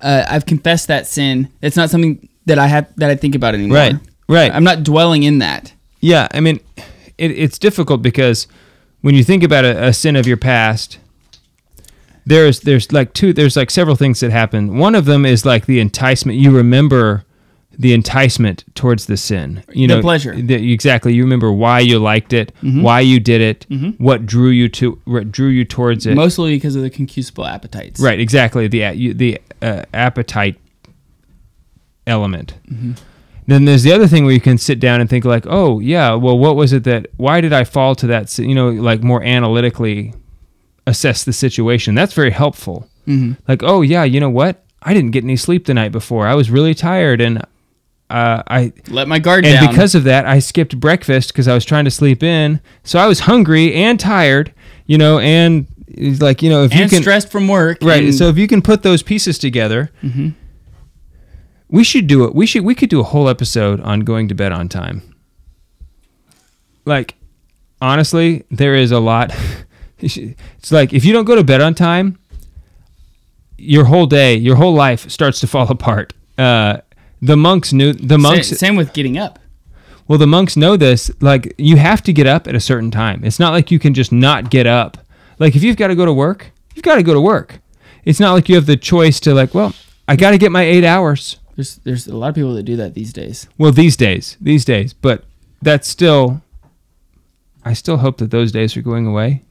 uh, 0.01 0.23
i've 0.29 0.45
confessed 0.45 0.87
that 0.87 1.07
sin 1.07 1.49
it's 1.63 1.75
not 1.75 1.89
something 1.89 2.29
that 2.45 2.59
i 2.59 2.67
have 2.67 2.85
that 2.97 3.09
i 3.09 3.15
think 3.15 3.33
about 3.33 3.55
anymore 3.55 3.75
Right, 3.77 3.95
right. 4.27 4.51
i'm 4.53 4.63
not 4.63 4.83
dwelling 4.83 5.23
in 5.23 5.39
that 5.39 5.73
Yeah, 5.99 6.27
I 6.31 6.41
mean, 6.41 6.59
it, 7.19 7.31
it's 7.31 7.59
difficult 7.59 8.01
because 8.01 8.47
when 9.01 9.15
you 9.15 9.23
think 9.23 9.43
about 9.43 9.65
a, 9.65 9.87
a 9.87 9.93
sin 9.93 10.15
of 10.15 10.25
your 10.27 10.37
past, 10.37 10.97
there's 12.25 12.59
there's 12.61 12.91
like 12.91 13.13
two 13.13 13.33
there's 13.33 13.55
like 13.55 13.69
several 13.71 13.95
things 13.95 14.19
that 14.19 14.31
happen. 14.31 14.77
One 14.77 14.95
of 14.95 15.05
them 15.05 15.25
is 15.25 15.45
like 15.45 15.65
the 15.65 15.79
enticement. 15.79 16.37
You 16.37 16.51
remember 16.55 17.23
the 17.77 17.93
enticement 17.93 18.65
towards 18.75 19.05
the 19.05 19.15
sin. 19.15 19.63
You 19.71 19.87
The 19.87 19.95
know, 19.95 20.01
pleasure. 20.01 20.35
the- 20.35 20.71
exactly. 20.73 21.13
You 21.13 21.23
remember 21.23 21.49
why 21.51 21.79
you 21.79 21.97
liked 21.97 22.33
it, 22.33 22.51
Mhm. 22.61 22.81
why 22.81 22.99
you 22.99 23.21
did 23.21 23.39
it, 23.41 23.65
Mhm. 23.69 23.97
what 23.99 24.25
drew 24.25 24.49
you 24.49 24.67
to 24.69 24.99
what 25.05 25.31
drew 25.31 25.47
you 25.47 25.63
towards 25.63 26.05
it. 26.05 26.13
mostly 26.15 26.55
because 26.55 26.75
of 26.75 26.81
the 26.81 26.89
concupiscible 26.89 27.49
appetites 27.49 28.01
Right, 28.01 28.19
exactly. 28.19 28.67
The 28.67 29.13
the 29.13 29.39
uh, 29.61 29.83
appetite 29.93 30.57
element. 32.05 32.53
Mhm. 32.71 32.97
Then 33.49 33.65
there's 33.65 33.83
the 33.83 33.91
other 33.91 34.07
thing 34.07 34.25
where 34.25 34.33
you 34.33 34.39
can 34.41 34.57
sit 34.57 34.79
down 34.79 35.01
and 35.01 35.09
think 35.09 35.25
like, 35.25 35.45
oh 35.47 35.79
yeah, 35.79 36.13
well, 36.13 36.37
what 36.37 36.55
was 36.55 36.71
it 36.73 36.83
that? 36.83 37.07
Why 37.17 37.41
did 37.41 37.51
I 37.53 37.63
fall 37.63 37.95
to 37.95 38.07
that? 38.07 38.37
You 38.37 38.53
know, 38.55 38.69
like 38.69 39.01
more 39.03 39.23
analytically 39.23 40.13
assess 40.85 41.23
the 41.23 41.33
situation. 41.33 41.95
That's 41.95 42.13
very 42.13 42.31
helpful. 42.31 42.87
Mhm. 43.07 43.37
Like, 43.47 43.63
oh 43.63 43.81
yeah, 43.81 44.03
you 44.03 44.19
know 44.19 44.29
what? 44.29 44.63
I 44.83 44.93
didn't 44.93 45.11
get 45.11 45.23
any 45.23 45.35
sleep 45.35 45.65
the 45.65 45.73
night 45.73 45.91
before. 45.91 46.27
I 46.27 46.35
was 46.35 46.49
really 46.49 46.73
tired 46.75 47.21
and. 47.21 47.43
Uh, 48.11 48.41
I 48.47 48.73
let 48.87 49.07
my 49.07 49.19
guard 49.19 49.45
and 49.45 49.53
down. 49.59 49.69
because 49.71 49.93
of 49.93 50.03
that, 50.05 50.25
I 50.25 50.39
skipped 50.39 50.79
breakfast 50.79 51.27
because 51.31 51.47
I 51.47 51.53
was 51.53 51.63
trying 51.63 51.85
to 51.85 51.91
sleep 51.91 52.23
in. 52.23 52.59
So 52.83 52.97
I 52.97 53.05
was 53.05 53.19
hungry 53.19 53.71
and 53.75 53.99
tired, 53.99 54.51
you 54.87 54.97
know, 54.97 55.19
and 55.19 55.67
like 56.19 56.41
you 56.41 56.49
know 56.49 56.63
if 56.63 56.73
you 56.73 56.81
And 56.81 56.89
can 56.89 57.01
stressed 57.03 57.29
from 57.31 57.47
work 57.47 57.77
right? 57.83 58.03
and- 58.05 58.15
so 58.15 58.27
if 58.29 58.37
you 58.39 58.47
can 58.47 58.63
put 58.63 58.81
those 58.81 59.03
pieces 59.03 59.37
together, 59.37 59.91
Mhm. 60.03 60.33
We 61.69 61.83
should 61.83 62.07
do 62.07 62.25
it. 62.25 62.35
We 62.35 62.45
should 62.45 62.63
we 62.63 62.75
could 62.75 62.89
do 62.89 62.99
a 62.99 63.03
whole 63.03 63.29
episode 63.29 63.79
on 63.81 64.01
going 64.01 64.27
to 64.29 64.35
bed 64.35 64.51
on 64.51 64.69
time. 64.69 65.15
Like, 66.85 67.15
honestly, 67.81 68.43
there 68.49 68.75
is 68.75 68.91
a 68.91 68.99
lot. 68.99 69.35
it's 69.99 70.71
like 70.71 70.93
if 70.93 71.05
you 71.05 71.13
don't 71.13 71.25
go 71.25 71.35
to 71.35 71.43
bed 71.43 71.61
on 71.61 71.75
time, 71.75 72.17
your 73.57 73.85
whole 73.85 74.05
day, 74.05 74.35
your 74.35 74.55
whole 74.55 74.73
life 74.73 75.09
starts 75.09 75.39
to 75.41 75.47
fall 75.47 75.67
apart. 75.69 76.13
Uh, 76.37 76.77
the 77.21 77.35
monks 77.35 77.73
knew 77.73 77.93
the 77.93 78.17
monks. 78.17 78.47
same, 78.47 78.57
same 78.57 78.75
with 78.77 78.93
getting 78.93 79.17
up 79.17 79.39
Well, 80.07 80.17
the 80.17 80.25
monks 80.27 80.55
know 80.55 80.77
this. 80.77 81.11
Like, 81.19 81.53
you 81.57 81.75
have 81.75 82.01
to 82.03 82.13
get 82.13 82.27
up 82.27 82.47
at 82.47 82.55
a 82.55 82.61
certain 82.61 82.91
time. 82.91 83.25
It's 83.25 83.39
not 83.39 83.51
like 83.51 83.71
you 83.71 83.77
can 83.79 83.93
just 83.93 84.11
not 84.13 84.49
get 84.49 84.65
up. 84.65 84.97
Like, 85.37 85.55
if 85.55 85.63
you've 85.63 85.75
got 85.75 85.87
to 85.87 85.95
go 85.95 86.05
to 86.05 86.13
work, 86.13 86.51
you've 86.75 86.83
got 86.83 86.95
to 86.95 87.03
go 87.03 87.13
to 87.13 87.19
work. 87.21 87.59
It's 88.05 88.19
not 88.21 88.33
like 88.33 88.47
you 88.47 88.55
have 88.55 88.65
the 88.65 88.77
choice 88.77 89.19
to, 89.21 89.33
like, 89.33 89.53
well, 89.53 89.73
I 90.07 90.15
got 90.15 90.31
to 90.31 90.37
get 90.37 90.51
my 90.51 90.63
eight 90.63 90.85
hours. 90.85 91.38
There's 91.59 91.75
there's 91.79 92.07
a 92.07 92.15
lot 92.15 92.29
of 92.29 92.35
people 92.35 92.53
that 92.53 92.63
do 92.63 92.77
that 92.77 92.93
these 92.93 93.11
days 93.11 93.49
Well, 93.57 93.73
these 93.73 93.97
days, 93.97 94.37
these 94.39 94.63
days, 94.63 94.93
but 94.93 95.25
that's 95.61 95.87
still. 95.87 96.41
I 97.65 97.73
still 97.73 97.97
hope 97.97 98.19
that 98.19 98.31
those 98.31 98.53
days 98.53 98.77
are 98.77 98.81
going 98.81 99.05
away. 99.05 99.43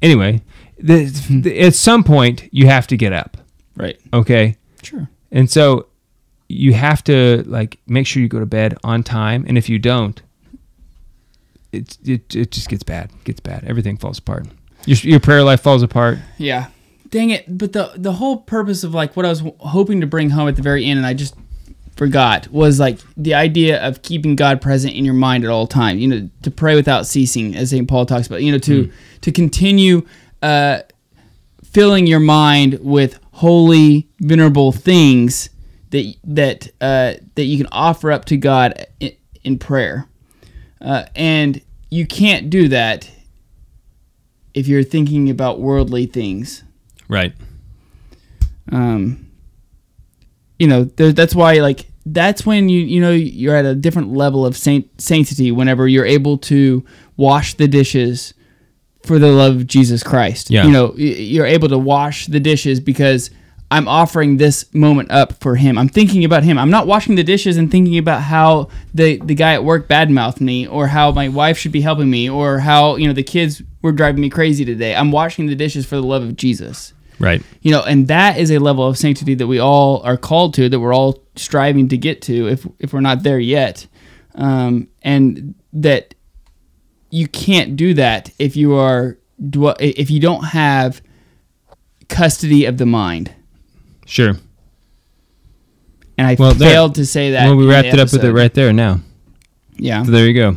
Anyway, 0.00 0.42
the, 0.78 1.06
hmm. 1.06 1.40
the, 1.40 1.60
at 1.60 1.74
some 1.74 2.04
point 2.04 2.48
you 2.52 2.66
have 2.66 2.86
to 2.86 2.96
get 2.96 3.12
up. 3.12 3.36
Right. 3.76 3.98
Okay. 4.14 4.56
Sure. 4.82 5.10
And 5.32 5.50
so 5.50 5.86
you 6.48 6.72
have 6.74 7.02
to 7.04 7.42
like 7.46 7.80
make 7.88 8.06
sure 8.06 8.22
you 8.22 8.28
go 8.28 8.38
to 8.38 8.46
bed 8.46 8.78
on 8.84 9.02
time, 9.02 9.44
and 9.48 9.58
if 9.58 9.68
you 9.68 9.80
don't, 9.80 10.22
it 11.72 11.98
it, 12.04 12.36
it 12.36 12.52
just 12.52 12.68
gets 12.68 12.84
bad. 12.84 13.10
Gets 13.24 13.40
bad. 13.40 13.64
Everything 13.64 13.96
falls 13.96 14.18
apart. 14.18 14.46
Your 14.86 14.98
your 14.98 15.20
prayer 15.20 15.42
life 15.42 15.60
falls 15.60 15.82
apart. 15.82 16.18
Yeah. 16.38 16.68
Dang 17.10 17.30
it! 17.30 17.58
But 17.58 17.72
the 17.72 17.92
the 17.96 18.12
whole 18.12 18.38
purpose 18.38 18.84
of 18.84 18.94
like 18.94 19.16
what 19.16 19.26
I 19.26 19.30
was 19.30 19.42
hoping 19.58 20.00
to 20.00 20.06
bring 20.06 20.30
home 20.30 20.48
at 20.48 20.56
the 20.56 20.62
very 20.62 20.84
end, 20.84 20.98
and 20.98 21.06
I 21.06 21.14
just 21.14 21.34
forgot, 21.96 22.48
was 22.48 22.80
like 22.80 22.98
the 23.16 23.34
idea 23.34 23.86
of 23.86 24.00
keeping 24.02 24.34
God 24.34 24.62
present 24.62 24.94
in 24.94 25.04
your 25.04 25.14
mind 25.14 25.44
at 25.44 25.50
all 25.50 25.66
times. 25.66 26.00
You 26.00 26.08
know, 26.08 26.30
to 26.42 26.50
pray 26.50 26.74
without 26.74 27.06
ceasing, 27.06 27.54
as 27.56 27.70
Saint 27.70 27.88
Paul 27.88 28.06
talks 28.06 28.26
about. 28.26 28.42
You 28.42 28.52
know, 28.52 28.58
to 28.58 28.90
to 29.22 29.32
continue 29.32 30.06
uh, 30.42 30.80
filling 31.64 32.06
your 32.06 32.20
mind 32.20 32.78
with 32.80 33.18
holy, 33.32 34.08
venerable 34.20 34.72
things 34.72 35.50
that 35.90 36.14
that 36.24 36.68
uh, 36.80 37.14
that 37.34 37.44
you 37.44 37.56
can 37.58 37.68
offer 37.72 38.12
up 38.12 38.24
to 38.26 38.36
God 38.36 38.86
in, 39.00 39.12
in 39.44 39.58
prayer, 39.58 40.06
uh, 40.80 41.04
and 41.14 41.60
you 41.90 42.06
can't 42.06 42.50
do 42.50 42.68
that 42.68 43.10
if 44.54 44.68
you're 44.68 44.82
thinking 44.84 45.28
about 45.28 45.60
worldly 45.60 46.06
things. 46.06 46.64
Right. 47.10 47.34
Um, 48.70 49.26
you 50.60 50.68
know, 50.68 50.84
that's 50.84 51.34
why 51.34 51.54
like 51.54 51.86
that's 52.06 52.46
when 52.46 52.68
you 52.68 52.80
you 52.80 53.00
know 53.00 53.10
you're 53.10 53.56
at 53.56 53.64
a 53.64 53.74
different 53.74 54.12
level 54.12 54.46
of 54.46 54.56
saint 54.56 55.00
sanctity 55.00 55.50
whenever 55.50 55.88
you're 55.88 56.06
able 56.06 56.38
to 56.38 56.84
wash 57.16 57.54
the 57.54 57.66
dishes 57.66 58.32
for 59.04 59.18
the 59.18 59.32
love 59.32 59.56
of 59.56 59.66
Jesus 59.66 60.02
Christ. 60.02 60.50
Yeah. 60.50 60.64
You 60.64 60.70
know, 60.70 60.94
you're 60.96 61.46
able 61.46 61.68
to 61.68 61.78
wash 61.78 62.26
the 62.26 62.38
dishes 62.38 62.78
because 62.78 63.30
I'm 63.72 63.88
offering 63.88 64.36
this 64.36 64.72
moment 64.74 65.10
up 65.10 65.32
for 65.40 65.56
him. 65.56 65.78
I'm 65.78 65.88
thinking 65.88 66.24
about 66.24 66.42
him. 66.42 66.58
I'm 66.58 66.70
not 66.70 66.86
washing 66.86 67.14
the 67.14 67.24
dishes 67.24 67.56
and 67.56 67.70
thinking 67.70 67.98
about 67.98 68.22
how 68.22 68.68
the 68.94 69.20
the 69.24 69.34
guy 69.34 69.54
at 69.54 69.64
work 69.64 69.88
badmouthed 69.88 70.40
me 70.40 70.66
or 70.66 70.88
how 70.88 71.10
my 71.10 71.28
wife 71.28 71.58
should 71.58 71.72
be 71.72 71.80
helping 71.80 72.10
me 72.10 72.30
or 72.30 72.60
how, 72.60 72.96
you 72.96 73.08
know, 73.08 73.12
the 73.12 73.22
kids 73.22 73.62
were 73.82 73.92
driving 73.92 74.20
me 74.20 74.28
crazy 74.28 74.64
today. 74.64 74.94
I'm 74.94 75.10
washing 75.10 75.46
the 75.46 75.54
dishes 75.54 75.86
for 75.86 75.96
the 75.96 76.02
love 76.02 76.22
of 76.22 76.36
Jesus. 76.36 76.92
Right. 77.20 77.42
You 77.60 77.70
know, 77.70 77.82
and 77.82 78.08
that 78.08 78.38
is 78.38 78.50
a 78.50 78.58
level 78.58 78.86
of 78.88 78.96
sanctity 78.96 79.34
that 79.34 79.46
we 79.46 79.58
all 79.58 80.02
are 80.02 80.16
called 80.16 80.54
to, 80.54 80.68
that 80.70 80.80
we're 80.80 80.94
all 80.94 81.22
striving 81.36 81.88
to 81.90 81.96
get 81.98 82.22
to, 82.22 82.48
if 82.48 82.66
if 82.78 82.92
we're 82.92 83.00
not 83.02 83.22
there 83.22 83.38
yet, 83.38 83.86
um, 84.34 84.88
and 85.02 85.54
that 85.74 86.14
you 87.10 87.28
can't 87.28 87.76
do 87.76 87.92
that 87.94 88.30
if 88.38 88.56
you 88.56 88.74
are 88.74 89.18
if 89.78 90.10
you 90.10 90.18
don't 90.20 90.44
have 90.44 91.02
custody 92.08 92.64
of 92.64 92.78
the 92.78 92.86
mind. 92.86 93.34
Sure. 94.06 94.34
And 96.18 96.26
I 96.26 96.36
Well, 96.38 96.52
there- 96.54 96.70
failed 96.70 96.94
to 96.96 97.06
say 97.06 97.32
that. 97.32 97.44
Well, 97.46 97.56
we 97.56 97.66
wrapped 97.66 97.88
it 97.88 97.98
up 98.00 98.12
with 98.12 98.24
it 98.24 98.32
right 98.32 98.52
there 98.52 98.72
now. 98.72 99.00
Yeah. 99.76 100.02
So 100.04 100.10
there 100.10 100.26
you 100.26 100.34
go. 100.34 100.56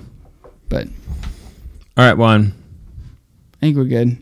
But 0.70 0.88
All 1.96 2.06
right, 2.06 2.18
Juan. 2.18 2.54
I 3.56 3.60
think 3.60 3.78
we're 3.78 3.86
good. 3.86 4.18